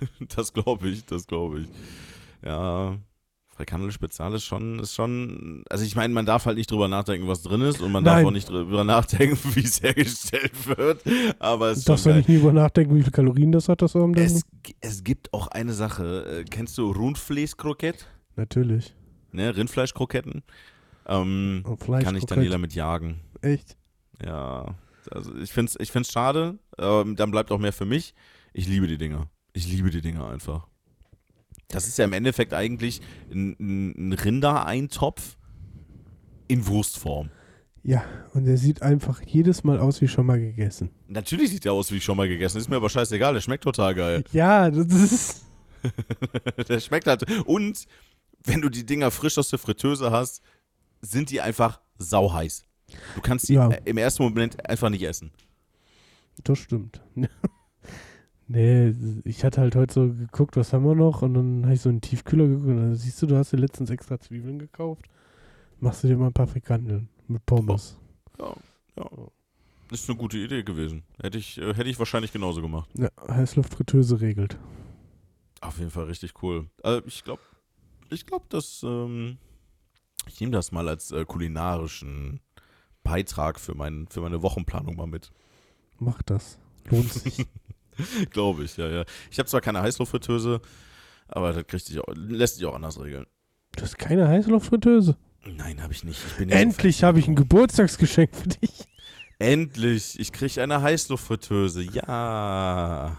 Das 0.34 0.52
glaube 0.54 0.88
ich, 0.88 1.04
das 1.04 1.26
glaube 1.26 1.60
ich. 1.60 1.68
Ja. 2.42 2.96
Frikandel 3.60 3.92
Spezial 3.92 4.32
ist 4.32 4.44
schon, 4.46 4.78
ist 4.78 4.94
schon, 4.94 5.64
also 5.68 5.84
ich 5.84 5.94
meine, 5.94 6.14
man 6.14 6.24
darf 6.24 6.46
halt 6.46 6.56
nicht 6.56 6.70
drüber 6.70 6.88
nachdenken, 6.88 7.28
was 7.28 7.42
drin 7.42 7.60
ist 7.60 7.82
und 7.82 7.92
man 7.92 8.04
darf 8.04 8.16
Nein. 8.16 8.26
auch 8.26 8.30
nicht 8.30 8.48
drüber 8.48 8.84
nachdenken, 8.84 9.38
wie 9.54 9.60
es 9.60 9.82
hergestellt 9.82 10.52
wird. 10.66 11.02
Aber 11.38 11.68
es 11.68 11.84
Du 11.84 11.92
darfst 11.92 12.06
geil. 12.06 12.16
nicht 12.16 12.30
nie 12.30 12.36
über 12.36 12.54
nachdenken, 12.54 12.94
wie 12.94 13.00
viele 13.00 13.10
Kalorien 13.10 13.52
das 13.52 13.68
hat, 13.68 13.82
das 13.82 13.94
Abendessen. 13.94 14.40
Es, 14.64 14.72
es 14.80 15.04
gibt 15.04 15.34
auch 15.34 15.48
eine 15.48 15.74
Sache. 15.74 16.40
Äh, 16.40 16.44
kennst 16.44 16.78
du 16.78 16.90
Rundfleischkrokett? 16.90 18.06
Natürlich. 18.36 18.94
Ne, 19.32 19.54
Rindfleischkroketten. 19.54 20.42
Ähm, 21.06 21.62
Fleisch. 21.78 22.02
kann 22.04 22.16
ich. 22.16 22.24
Daniela 22.24 22.56
mit 22.56 22.72
jagen. 22.74 23.20
Echt? 23.42 23.76
Ja. 24.24 24.74
Also 25.10 25.36
ich 25.36 25.52
finde 25.52 25.70
es 25.70 25.80
ich 25.80 25.92
find's 25.92 26.10
schade. 26.12 26.58
Ähm, 26.78 27.14
dann 27.16 27.30
bleibt 27.30 27.52
auch 27.52 27.58
mehr 27.58 27.74
für 27.74 27.84
mich. 27.84 28.14
Ich 28.54 28.66
liebe 28.66 28.86
die 28.86 28.96
Dinger. 28.96 29.28
Ich 29.52 29.68
liebe 29.68 29.90
die 29.90 30.00
Dinger 30.00 30.28
einfach. 30.30 30.66
Das 31.70 31.86
ist 31.86 31.98
ja 31.98 32.04
im 32.04 32.12
Endeffekt 32.12 32.52
eigentlich 32.52 33.00
ein, 33.32 33.56
ein 33.60 34.08
ein 34.08 34.12
Rindereintopf 34.12 35.36
in 36.48 36.66
Wurstform. 36.66 37.30
Ja, 37.82 38.04
und 38.34 38.44
der 38.44 38.58
sieht 38.58 38.82
einfach 38.82 39.22
jedes 39.24 39.64
Mal 39.64 39.78
aus 39.78 40.00
wie 40.02 40.08
schon 40.08 40.26
mal 40.26 40.38
gegessen. 40.38 40.90
Natürlich 41.08 41.50
sieht 41.50 41.64
der 41.64 41.72
aus 41.72 41.90
wie 41.92 42.00
schon 42.00 42.16
mal 42.16 42.28
gegessen. 42.28 42.58
Ist 42.58 42.68
mir 42.68 42.76
aber 42.76 42.90
scheißegal. 42.90 43.32
Der 43.34 43.40
schmeckt 43.40 43.64
total 43.64 43.94
geil. 43.94 44.24
Ja, 44.32 44.70
das 44.70 44.86
ist. 44.92 45.44
der 46.68 46.80
schmeckt 46.80 47.06
halt. 47.06 47.24
Und 47.46 47.86
wenn 48.44 48.60
du 48.60 48.68
die 48.68 48.84
Dinger 48.84 49.10
frisch 49.10 49.38
aus 49.38 49.48
der 49.48 49.58
Fritteuse 49.58 50.10
hast, 50.10 50.42
sind 51.00 51.30
die 51.30 51.40
einfach 51.40 51.80
sauheiß. 51.98 52.64
Du 53.14 53.20
kannst 53.22 53.48
die 53.48 53.54
Ja. 53.54 53.68
im 53.84 53.96
ersten 53.96 54.24
Moment 54.24 54.68
einfach 54.68 54.90
nicht 54.90 55.02
essen. 55.04 55.30
Das 56.44 56.58
stimmt. 56.58 57.00
nee, 58.50 58.94
ich 59.24 59.44
hatte 59.44 59.60
halt 59.60 59.76
heute 59.76 59.94
so 59.94 60.08
geguckt, 60.08 60.56
was 60.56 60.72
haben 60.72 60.84
wir 60.84 60.94
noch? 60.94 61.22
Und 61.22 61.34
dann 61.34 61.62
habe 61.64 61.74
ich 61.74 61.80
so 61.80 61.88
einen 61.88 62.00
Tiefkühler 62.00 62.46
geguckt. 62.46 62.66
Und 62.66 62.76
dann 62.76 62.94
siehst 62.94 63.22
du, 63.22 63.26
du 63.26 63.36
hast 63.36 63.52
dir 63.52 63.58
letztens 63.58 63.90
extra 63.90 64.18
Zwiebeln 64.18 64.58
gekauft. 64.58 65.06
Machst 65.78 66.04
du 66.04 66.08
dir 66.08 66.16
mal 66.16 66.26
ein 66.26 66.32
paar 66.32 66.46
Frikandeln 66.46 67.08
mit 67.28 67.44
Pommes. 67.46 67.96
Ja, 68.38 68.54
ja. 68.96 69.06
Ist 69.90 70.08
eine 70.08 70.18
gute 70.18 70.38
Idee 70.38 70.62
gewesen. 70.62 71.02
Hätte 71.20 71.38
ich, 71.38 71.58
äh, 71.58 71.74
hätte 71.74 71.88
ich 71.88 71.98
wahrscheinlich 71.98 72.32
genauso 72.32 72.60
gemacht. 72.60 72.88
Ja, 72.94 73.08
Heißluftfritteuse 73.28 74.20
regelt. 74.20 74.58
Auf 75.60 75.78
jeden 75.78 75.90
Fall 75.90 76.04
richtig 76.04 76.42
cool. 76.42 76.68
Also 76.82 77.02
ich 77.06 77.24
glaube, 77.24 77.42
ich 78.10 78.26
glaube, 78.26 78.46
dass 78.48 78.82
ähm, 78.84 79.38
ich 80.26 80.40
nehme 80.40 80.52
das 80.52 80.70
mal 80.70 80.88
als 80.88 81.12
äh, 81.12 81.24
kulinarischen 81.24 82.40
Beitrag 83.02 83.58
für, 83.58 83.74
mein, 83.74 84.06
für 84.08 84.20
meine 84.20 84.42
Wochenplanung 84.42 84.96
mal 84.96 85.06
mit. 85.06 85.32
Mach 85.98 86.22
das. 86.22 86.58
Lohnt 86.88 87.12
sich. 87.12 87.46
glaube 88.30 88.64
ich, 88.64 88.76
ja, 88.76 88.88
ja. 88.88 89.04
Ich 89.30 89.38
habe 89.38 89.48
zwar 89.48 89.60
keine 89.60 89.80
Heißluftfritteuse, 89.82 90.60
aber 91.28 91.52
das 91.52 91.66
kriegt 91.66 91.86
sich 91.86 91.98
auch, 91.98 92.12
lässt 92.14 92.56
sich 92.56 92.66
auch 92.66 92.74
anders 92.74 93.00
regeln. 93.02 93.26
Du 93.76 93.82
hast 93.82 93.98
keine 93.98 94.28
Heißluftfritteuse. 94.28 95.16
Nein, 95.46 95.82
habe 95.82 95.92
ich 95.92 96.04
nicht. 96.04 96.20
Ich 96.38 96.46
ja 96.46 96.56
Endlich 96.56 97.02
habe 97.02 97.18
ich 97.18 97.28
ein 97.28 97.36
Geburtstagsgeschenk 97.36 98.34
für 98.34 98.48
dich. 98.48 98.86
Endlich, 99.38 100.20
ich 100.20 100.32
kriege 100.32 100.62
eine 100.62 100.82
Heißluftfritteuse. 100.82 101.82
Ja. 101.82 103.16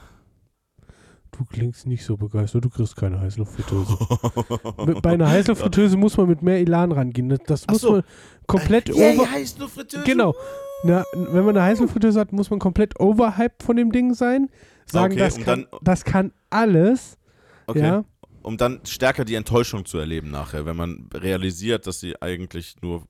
Du 1.31 1.45
klingst 1.45 1.87
nicht 1.87 2.05
so 2.05 2.17
begeistert, 2.17 2.65
du 2.65 2.69
kriegst 2.69 2.95
keine 2.95 3.19
Heißluftfritteuse. 3.19 3.97
Bei 5.01 5.13
einer 5.13 5.29
Heißluftfritteuse 5.29 5.97
muss 5.97 6.17
man 6.17 6.27
mit 6.27 6.43
mehr 6.43 6.59
Elan 6.59 6.91
rangehen. 6.91 7.29
Das, 7.29 7.39
das 7.47 7.67
muss 7.67 7.81
so. 7.81 7.93
man 7.93 8.03
komplett 8.45 8.89
Yay, 8.89 9.15
over. 9.15 9.31
Heißluftfritteuse. 9.31 10.03
Genau. 10.03 10.35
Na, 10.83 11.03
wenn 11.13 11.45
man 11.45 11.57
eine 11.57 11.63
Heißluftfritteuse 11.63 12.19
hat, 12.19 12.33
muss 12.33 12.49
man 12.49 12.59
komplett 12.59 12.99
overhyped 12.99 13.63
von 13.63 13.75
dem 13.77 13.91
Ding 13.91 14.13
sein. 14.13 14.49
Sagen, 14.91 15.13
Okay, 15.13 15.19
das, 15.23 15.35
kann, 15.39 15.45
dann- 15.71 15.79
das 15.81 16.03
kann 16.03 16.31
alles. 16.49 17.17
Okay. 17.67 17.79
Ja. 17.79 18.03
Um 18.43 18.57
dann 18.57 18.79
stärker 18.85 19.23
die 19.23 19.35
Enttäuschung 19.35 19.85
zu 19.85 19.97
erleben 19.99 20.31
nachher, 20.31 20.65
wenn 20.65 20.75
man 20.75 21.07
realisiert, 21.13 21.85
dass 21.85 21.99
sie 21.99 22.19
eigentlich 22.21 22.75
nur 22.81 23.03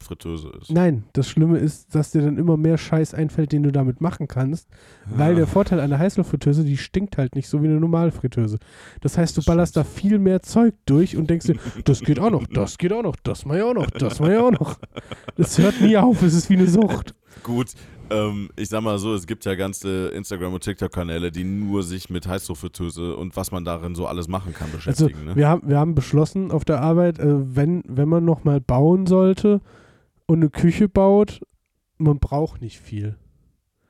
Fritteuse 0.00 0.50
ist. 0.60 0.72
Nein, 0.72 1.04
das 1.12 1.28
Schlimme 1.28 1.58
ist, 1.58 1.94
dass 1.94 2.10
dir 2.10 2.22
dann 2.22 2.36
immer 2.36 2.56
mehr 2.56 2.76
Scheiß 2.76 3.14
einfällt, 3.14 3.52
den 3.52 3.62
du 3.62 3.70
damit 3.70 4.00
machen 4.00 4.26
kannst. 4.26 4.66
Weil 5.06 5.34
Ah. 5.34 5.36
der 5.36 5.46
Vorteil 5.46 5.78
einer 5.78 5.96
Heißluftfritteuse, 5.98 6.64
die 6.64 6.76
stinkt 6.76 7.18
halt 7.18 7.36
nicht 7.36 7.46
so 7.48 7.62
wie 7.62 7.66
eine 7.68 7.78
normale 7.78 8.10
Fritteuse. 8.10 8.58
Das 9.00 9.16
heißt, 9.16 9.36
du 9.36 9.42
ballerst 9.44 9.76
da 9.76 9.84
viel 9.84 10.18
mehr 10.18 10.42
Zeug 10.42 10.74
durch 10.86 11.16
und 11.16 11.30
denkst 11.30 11.46
dir, 11.46 11.56
das 11.84 12.00
geht 12.00 12.18
auch 12.18 12.30
noch, 12.30 12.46
das 12.48 12.78
geht 12.78 12.92
auch 12.92 13.02
noch, 13.02 13.14
das 13.22 13.44
mach 13.44 13.54
ich 13.54 13.62
auch 13.62 13.74
noch, 13.74 13.86
das 13.90 14.18
mach 14.18 14.28
ich 14.28 14.36
auch 14.38 14.50
noch. 14.50 14.78
Das 15.36 15.56
hört 15.58 15.80
nie 15.80 15.96
auf, 15.96 16.20
es 16.22 16.34
ist 16.34 16.50
wie 16.50 16.54
eine 16.56 16.66
Sucht. 16.66 17.14
Gut, 17.44 17.68
ähm, 18.12 18.50
ich 18.56 18.68
sag 18.68 18.82
mal 18.82 18.98
so, 18.98 19.14
es 19.14 19.26
gibt 19.26 19.44
ja 19.44 19.54
ganze 19.54 20.08
Instagram- 20.08 20.54
und 20.54 20.62
TikTok-Kanäle, 20.62 21.30
die 21.32 21.44
nur 21.44 21.82
sich 21.82 22.10
mit 22.10 22.26
Heißluftfritteuse 22.26 23.16
und 23.16 23.36
was 23.36 23.50
man 23.52 23.64
darin 23.64 23.94
so 23.94 24.06
alles 24.06 24.28
machen 24.28 24.52
kann 24.54 24.68
Also, 24.72 25.06
beschäftigen. 25.06 25.24
ne? 25.24 25.36
wir 25.36 25.48
haben, 25.48 25.68
wir 25.68 25.78
haben 25.78 25.94
beschlossen 25.94 26.50
auf 26.50 26.64
der 26.64 26.80
Arbeit, 26.80 27.18
äh, 27.18 27.26
wenn, 27.56 27.82
wenn 27.86 28.08
man 28.08 28.24
nochmal 28.24 28.60
bauen 28.60 29.06
sollte 29.06 29.60
und 30.26 30.38
eine 30.40 30.50
Küche 30.50 30.88
baut, 30.88 31.40
man 31.98 32.18
braucht 32.18 32.60
nicht 32.62 32.78
viel. 32.80 33.16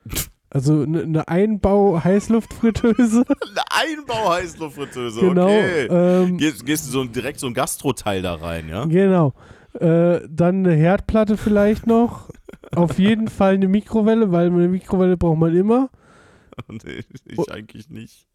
Also 0.55 0.83
eine, 0.83 1.01
eine 1.01 1.27
Einbau-Heißluftfritteuse. 1.27 3.23
Eine 3.27 3.63
Einbau-Heißluftfritteuse, 3.71 5.19
genau. 5.19 5.45
okay. 5.47 5.87
Ähm, 5.89 6.37
Gehst, 6.37 6.63
gehst 6.65 6.87
du 6.87 6.91
so 6.91 7.03
direkt 7.05 7.39
so 7.39 7.47
ein 7.47 7.55
Gastroteil 7.55 8.21
da 8.21 8.35
rein, 8.35 8.69
ja? 8.69 8.85
Genau. 8.85 9.33
Äh, 9.79 10.21
dann 10.29 10.65
eine 10.65 10.73
Herdplatte 10.75 11.37
vielleicht 11.37 11.87
noch. 11.87 12.29
Auf 12.75 12.99
jeden 12.99 13.27
Fall 13.27 13.55
eine 13.55 13.67
Mikrowelle, 13.67 14.31
weil 14.31 14.47
eine 14.47 14.67
Mikrowelle 14.67 15.17
braucht 15.17 15.39
man 15.39 15.55
immer. 15.55 15.89
nee, 16.69 17.01
ich 17.25 17.37
Oh. 17.39 17.45
eigentlich 17.51 17.89
nicht. 17.89 18.27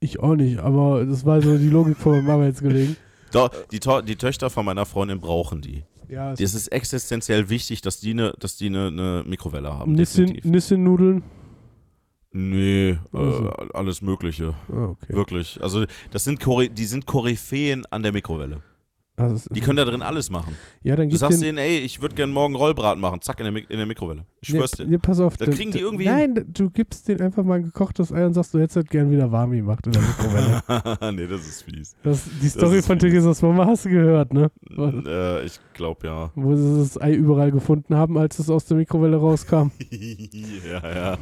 Ich 0.00 0.20
auch 0.20 0.36
nicht, 0.36 0.58
aber 0.58 1.04
das 1.04 1.26
war 1.26 1.42
so 1.42 1.58
die 1.58 1.68
Logik 1.68 1.96
von 1.96 2.12
meinem 2.12 2.30
Arbeitskollegen. 2.30 2.96
Doch, 3.32 3.50
die, 3.70 3.80
To 3.80 4.00
die 4.00 4.16
Töchter 4.16 4.48
von 4.48 4.64
meiner 4.64 4.86
Freundin 4.86 5.20
brauchen 5.20 5.60
die. 5.60 5.84
Ja, 6.08 6.32
Es 6.32 6.54
ist 6.54 6.68
existenziell 6.68 7.50
wichtig, 7.50 7.82
dass 7.82 8.00
die 8.00 8.12
eine 8.12 8.32
dass 8.38 8.56
die 8.56 8.66
eine, 8.68 8.86
eine 8.86 9.24
Mikrowelle 9.26 9.74
haben. 9.74 9.92
Nissin-Nudeln. 9.92 11.22
Nee, 12.32 12.98
Also. 13.12 13.48
äh, 13.50 13.68
alles 13.74 14.00
Mögliche. 14.02 14.54
Ah, 14.70 14.86
okay. 14.86 15.12
Wirklich. 15.14 15.58
Also, 15.62 15.84
das 16.10 16.24
sind 16.24 16.42
die 16.46 16.84
sind 16.84 17.06
Koryphäen 17.06 17.84
an 17.90 18.02
der 18.02 18.12
Mikrowelle. 18.12 18.62
Also, 19.18 19.48
Die 19.52 19.60
können 19.60 19.76
da 19.76 19.84
drin 19.84 20.00
alles 20.02 20.30
machen. 20.30 20.56
ja, 20.82 20.94
dann 20.96 21.08
Du 21.10 21.16
sagst 21.16 21.42
den, 21.42 21.56
denen, 21.56 21.58
ey, 21.58 21.78
ich 21.78 22.00
würde 22.00 22.14
gerne 22.14 22.32
morgen 22.32 22.54
Rollbraten 22.54 23.00
machen. 23.00 23.20
Zack, 23.20 23.40
in 23.40 23.44
der, 23.44 23.52
Mik 23.52 23.66
in 23.68 23.76
der 23.78 23.86
Mikrowelle. 23.86 24.24
Ich 24.40 24.50
schwör's 24.50 24.70
dir. 24.70 24.86
nee, 24.86 24.98
pass 24.98 25.18
auf. 25.20 25.36
Da 25.36 25.44
dann- 25.46 25.54
kriegen 25.54 25.72
die 25.72 25.80
irgendwie 25.80 26.04
Nein, 26.06 26.44
du 26.46 26.70
gibst 26.70 27.08
denen 27.08 27.22
einfach 27.22 27.42
mal 27.44 27.56
ein 27.56 27.64
gekochtes 27.64 28.12
Ei 28.12 28.24
und 28.24 28.34
sagst, 28.34 28.54
du 28.54 28.58
hättest 28.60 28.76
das 28.76 28.84
gern 28.86 29.10
wieder 29.10 29.30
warm 29.32 29.50
gemacht 29.50 29.86
in 29.86 29.92
der 29.92 30.02
Mikrowelle. 30.02 30.62
nee, 31.16 31.26
das 31.26 31.40
ist 31.48 31.62
fies. 31.62 31.96
das, 32.02 32.22
die 32.40 32.48
Story 32.48 32.80
von. 32.82 32.98
Theresas 32.98 33.42
Mama 33.42 33.66
hast 33.66 33.84
du 33.84 33.90
gehört, 33.90 34.32
ne? 34.32 34.50
äh, 35.06 35.44
ich 35.44 35.58
glaube 35.74 36.06
ja. 36.06 36.30
Wo 36.34 36.54
sie 36.54 36.78
das 36.78 37.00
Ei 37.00 37.12
überall 37.14 37.50
gefunden 37.50 37.94
haben, 37.96 38.16
als 38.18 38.38
es 38.38 38.48
aus 38.50 38.64
der 38.66 38.76
Mikrowelle 38.76 39.16
rauskam. 39.16 39.70
ja, 39.90 40.94
ja. 40.94 41.18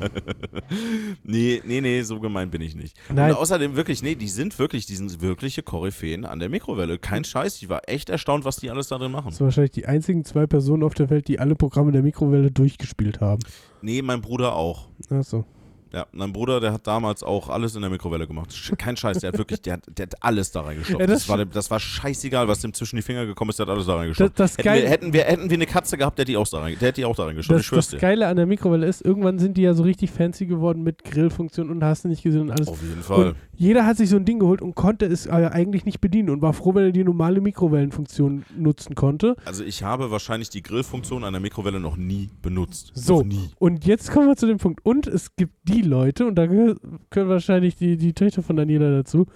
nee, 1.25 1.61
nee, 1.65 1.81
nee, 1.81 2.03
so 2.03 2.21
gemein 2.21 2.51
bin 2.51 2.61
ich 2.63 2.75
nicht. 2.75 2.97
Nein. 3.13 3.31
Und 3.33 3.39
außerdem 3.39 3.77
wirklich, 3.77 4.03
nee, 4.03 4.15
die 4.15 4.29
sind 4.29 4.59
wirklich, 4.59 4.87
die 4.87 4.97
sind 4.97 5.21
wirkliche 5.21 5.63
Koryphäen 5.63 6.25
an 6.25 6.39
der 6.39 6.49
Mikrowelle. 6.49 6.99
Kein 6.99 7.25
Scheiß, 7.25 7.57
ich 7.63 7.69
war 7.69 7.86
echt 7.87 8.11
erstaunt, 8.11 8.45
was 8.45 8.57
die 8.57 8.71
alles 8.71 8.89
da 8.89 8.99
drin 8.99 9.13
machen. 9.13 9.29
Das 9.29 9.39
sind 9.39 9.47
wahrscheinlich 9.47 9.73
die 9.73 9.87
einzigen 9.87 10.25
zwei 10.25 10.47
Personen 10.47 10.83
auf 10.83 10.95
der 10.95 11.11
Welt, 11.11 11.29
die 11.29 11.39
alle 11.39 11.55
Programme 11.55 11.93
der 11.93 12.03
Mikrowelle 12.03 12.51
durchgespielt 12.51 13.21
haben. 13.21 13.43
Nee, 13.83 14.03
mein 14.03 14.21
Bruder 14.21 14.55
auch. 14.55 14.89
Achso. 15.11 15.45
Ja, 15.93 16.07
mein 16.13 16.33
Bruder, 16.33 16.61
der 16.61 16.73
hat 16.73 16.87
damals 16.87 17.23
auch 17.23 17.49
alles 17.49 17.75
in 17.75 17.81
der 17.81 17.91
Mikrowelle 17.91 18.27
gemacht. 18.27 18.53
Kein 18.77 18.97
Scheiß, 18.97 19.19
der 19.21 19.29
hat 19.33 19.39
wirklich, 19.39 19.63
der 19.63 19.75
hat, 19.75 19.83
der 19.89 20.07
hat 20.07 20.15
alles 20.23 20.51
da 20.51 20.63
reingestopft. 20.63 21.01
Ja, 21.01 21.07
das 21.07 21.21
das, 21.21 21.29
war, 21.29 21.45
das 21.45 21.71
war 21.71 21.79
scheißegal, 21.81 22.49
was 22.49 22.61
dem 22.61 22.73
zwischen 22.75 22.97
die 22.97 23.03
Finger 23.03 23.25
gekommen 23.27 23.51
ist, 23.51 23.59
der 23.59 23.67
hat 23.67 23.73
alles 23.73 23.87
da 23.87 23.93
Das, 23.93 24.01
reingestopft. 24.01 24.41
das, 24.41 24.53
hätten, 24.59 24.63
Geil, 24.65 24.83
wir, 24.83 24.91
hätten, 24.91 25.13
wir, 25.13 25.25
hätten 25.25 25.51
wir 25.51 25.57
eine 25.57 25.67
Katze 25.67 25.97
gehabt, 25.97 26.19
der 26.19 26.23
hätte 26.23 26.33
die 26.33 26.37
auch 26.37 26.49
da, 26.49 26.59
rein, 26.61 26.77
der 26.81 26.89
hätte 26.89 27.01
die 27.01 27.05
auch 27.05 27.15
da 27.17 27.25
reingestopft. 27.25 27.61
ich 27.61 27.63
das, 27.63 27.67
schwör's 27.67 27.87
das 27.87 27.91
dir. 27.93 27.99
Geile 27.99 28.27
an 28.27 28.37
der 28.37 28.47
Mikrowelle 28.47 28.87
ist, 28.87 29.03
irgendwann 29.03 29.39
sind 29.39 29.57
die 29.57 29.63
ja 29.63 29.75
so 29.75 29.83
richtig 29.85 30.11
fancy 30.11 30.47
geworden 30.47 30.83
mit 30.83 31.05
Grillfunktion 31.05 31.71
und 31.71 31.83
hast 31.85 32.05
du 32.05 32.09
nicht 32.09 32.23
gesehen 32.23 32.43
und 32.43 32.51
alles. 32.51 32.69
Auf 32.69 32.83
jeden 32.83 33.03
Fall. 33.03 33.29
Und 33.29 33.37
jeder 33.55 33.87
hat 33.87 33.97
sich 33.97 34.11
so 34.11 34.17
ein 34.17 34.25
Ding 34.25 34.39
geholt 34.39 34.61
und 34.63 34.75
konnte 34.75 35.07
es 35.07 35.27
aber 35.29 35.53
eigentlich 35.53 35.85
nicht 35.85 36.01
bedienen 36.01 36.31
und 36.31 36.43
war 36.43 36.53
froh, 36.53 36.75
wenn 36.75 36.85
er 36.85 36.93
die 36.93 37.05
normale 37.05 37.41
Mikrowellenfunktion 37.41 38.45
nutzen 38.57 38.95
konnte. 38.95 39.37
Also 39.45 39.65
ich 39.65 39.83
habe 39.83 40.11
wahrscheinlich 40.11 40.51
die 40.51 40.63
Grillfunktion 40.63 41.25
einer 41.25 41.41
Mikrowelle 41.41 41.81
noch 41.81 41.97
nie 41.97 42.29
benutzt. 42.43 42.93
So. 42.95 43.19
Noch 43.19 43.25
nie. 43.25 43.51
Und 43.59 43.87
jetzt 43.87 44.11
kommen 44.11 44.29
wir 44.29 44.37
zu 44.37 44.47
dem 44.47 44.59
Punkt. 44.59 44.85
Und 44.85 45.07
es 45.07 45.37
gibt 45.37 45.53
die 45.69 45.76
Leute, 45.83 46.27
und 46.27 46.35
da 46.37 46.47
können 46.47 47.29
wahrscheinlich 47.29 47.77
die, 47.77 47.97
die 47.97 48.13
Töchter 48.13 48.43
von 48.43 48.57
Daniela 48.57 48.91
dazu, 48.91 49.27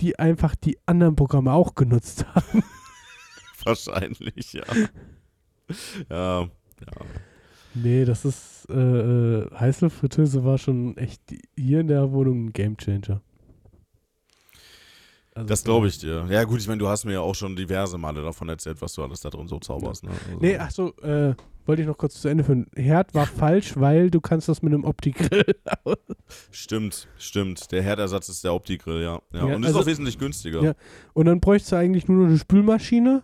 die 0.00 0.18
einfach 0.18 0.54
die 0.54 0.78
anderen 0.86 1.16
Programme 1.16 1.52
auch 1.52 1.74
genutzt 1.74 2.26
haben. 2.34 2.62
Wahrscheinlich, 3.64 4.52
ja. 4.52 4.64
ja, 6.10 6.42
ja. 6.42 6.48
Nee, 7.74 8.04
das 8.04 8.24
ist, 8.24 8.66
äh, 8.70 8.74
äh, 8.74 9.50
Heißluftfritteuse 9.54 10.44
war 10.44 10.56
schon 10.56 10.96
echt 10.96 11.20
hier 11.56 11.80
in 11.80 11.88
der 11.88 12.12
Wohnung 12.12 12.46
ein 12.46 12.52
Gamechanger. 12.52 13.20
Also 15.34 15.48
Das 15.48 15.64
glaube 15.64 15.88
ich 15.88 15.98
dir. 15.98 16.26
Ja 16.30 16.44
gut, 16.44 16.60
ich 16.60 16.68
meine, 16.68 16.78
du 16.78 16.88
hast 16.88 17.04
mir 17.04 17.14
ja 17.14 17.20
auch 17.20 17.34
schon 17.34 17.54
diverse 17.54 17.98
Male 17.98 18.22
davon 18.22 18.48
erzählt, 18.48 18.80
was 18.80 18.94
du 18.94 19.02
alles 19.02 19.20
da 19.20 19.28
drin 19.28 19.46
so 19.48 19.58
zauberst. 19.58 20.04
Ne? 20.04 20.10
Also, 20.10 20.38
Nee, 20.40 20.56
ach 20.56 20.70
so, 20.70 20.94
äh, 21.02 21.34
wollte 21.66 21.82
ich 21.82 21.88
noch 21.88 21.98
kurz 21.98 22.20
zu 22.20 22.28
Ende 22.28 22.44
führen. 22.44 22.66
Herd 22.76 23.14
war 23.14 23.26
falsch, 23.26 23.76
weil 23.76 24.10
du 24.10 24.20
kannst 24.20 24.48
das 24.48 24.62
mit 24.62 24.72
einem 24.72 24.84
Opti-Grill. 24.84 25.44
Stimmt, 26.50 27.08
stimmt. 27.18 27.70
Der 27.72 27.82
Herdersatz 27.82 28.28
ist 28.28 28.44
der 28.44 28.54
Opti-Grill, 28.54 29.02
ja. 29.02 29.20
ja. 29.32 29.48
Ja, 29.48 29.56
Und 29.56 29.62
ist 29.62 29.68
also- 29.68 29.80
auch 29.80 29.86
wesentlich 29.86 30.18
günstiger. 30.18 30.62
Ja. 30.62 30.74
und 31.14 31.26
dann 31.26 31.40
bräuchtest 31.40 31.72
du 31.72 31.76
eigentlich 31.76 32.08
nur 32.08 32.22
noch 32.22 32.28
eine 32.28 32.38
Spülmaschine 32.38 33.22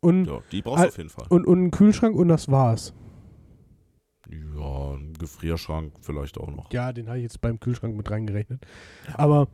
und, 0.00 0.24
Ja, 0.26 0.40
die 0.50 0.62
brauchst 0.62 0.84
du 0.84 0.88
auf 0.88 0.96
jeden 0.98 1.10
Fall. 1.10 1.26
und, 1.28 1.46
und 1.46 1.58
einen 1.58 1.70
Kühlschrank 1.70 2.16
und 2.16 2.28
das 2.28 2.48
war's. 2.50 2.94
Ja, 4.30 4.92
ein 4.94 5.12
Gefrierschrank 5.18 5.92
vielleicht 6.00 6.38
auch 6.38 6.50
noch. 6.50 6.72
Ja, 6.72 6.92
den 6.92 7.08
habe 7.08 7.18
ich 7.18 7.24
jetzt 7.24 7.40
beim 7.40 7.60
Kühlschrank 7.60 7.96
mit 7.96 8.10
reingerechnet. 8.10 8.64
Aber 9.14 9.48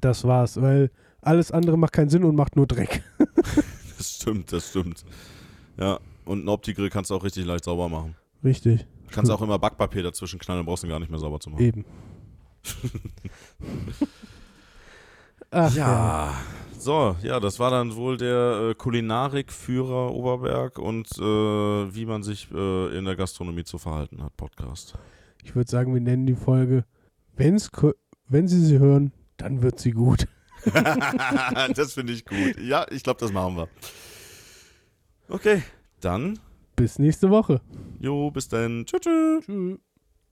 das 0.00 0.24
war's, 0.24 0.60
weil 0.60 0.90
alles 1.20 1.52
andere 1.52 1.76
macht 1.78 1.92
keinen 1.92 2.08
Sinn 2.08 2.24
und 2.24 2.34
macht 2.36 2.56
nur 2.56 2.66
Dreck. 2.66 3.02
Das 3.98 4.14
stimmt, 4.14 4.50
das 4.50 4.70
stimmt. 4.70 5.04
Ja, 5.78 6.00
und 6.30 6.38
einen 6.38 6.48
Opti-Grill 6.48 6.90
kannst 6.90 7.10
du 7.10 7.16
auch 7.16 7.24
richtig 7.24 7.44
leicht 7.44 7.64
sauber 7.64 7.88
machen. 7.88 8.14
Richtig. 8.44 8.86
Du 9.08 9.14
kannst 9.14 9.32
auch 9.32 9.42
immer 9.42 9.58
Backpapier 9.58 10.04
dazwischen 10.04 10.38
knallen, 10.38 10.64
brauchst 10.64 10.84
du 10.84 10.88
gar 10.88 11.00
nicht 11.00 11.10
mehr 11.10 11.18
sauber 11.18 11.40
zu 11.40 11.50
machen. 11.50 11.64
Eben. 11.64 11.84
Ach, 15.50 15.74
Ja. 15.74 16.34
So, 16.78 17.16
ja, 17.22 17.40
das 17.40 17.58
war 17.58 17.70
dann 17.70 17.94
wohl 17.96 18.16
der 18.16 18.70
äh, 18.70 18.74
Kulinarikführer 18.74 20.14
Oberberg 20.14 20.78
und 20.78 21.08
äh, 21.18 21.20
wie 21.20 22.06
man 22.06 22.22
sich 22.22 22.48
äh, 22.52 22.96
in 22.96 23.04
der 23.04 23.16
Gastronomie 23.16 23.64
zu 23.64 23.76
verhalten 23.76 24.22
hat, 24.22 24.34
Podcast. 24.36 24.94
Ich 25.44 25.54
würde 25.54 25.70
sagen, 25.70 25.92
wir 25.92 26.00
nennen 26.00 26.26
die 26.26 26.36
Folge, 26.36 26.84
wenn's, 27.36 27.70
wenn 28.28 28.48
Sie 28.48 28.64
sie 28.64 28.78
hören, 28.78 29.12
dann 29.36 29.60
wird 29.60 29.78
sie 29.78 29.90
gut. 29.90 30.26
das 31.74 31.92
finde 31.92 32.14
ich 32.14 32.24
gut. 32.24 32.58
Ja, 32.58 32.86
ich 32.90 33.02
glaube, 33.02 33.20
das 33.20 33.32
machen 33.32 33.56
wir. 33.56 33.68
Okay, 35.28 35.62
dann, 36.00 36.38
Bis 36.76 36.98
nächste 36.98 37.28
Woche. 37.30 37.60
jo, 38.00 38.30
bis 38.30 38.48
dann. 38.48 38.84
Tschüss. 38.86 39.00
tschüss. 39.00 39.44
Tschüss. 39.44 39.89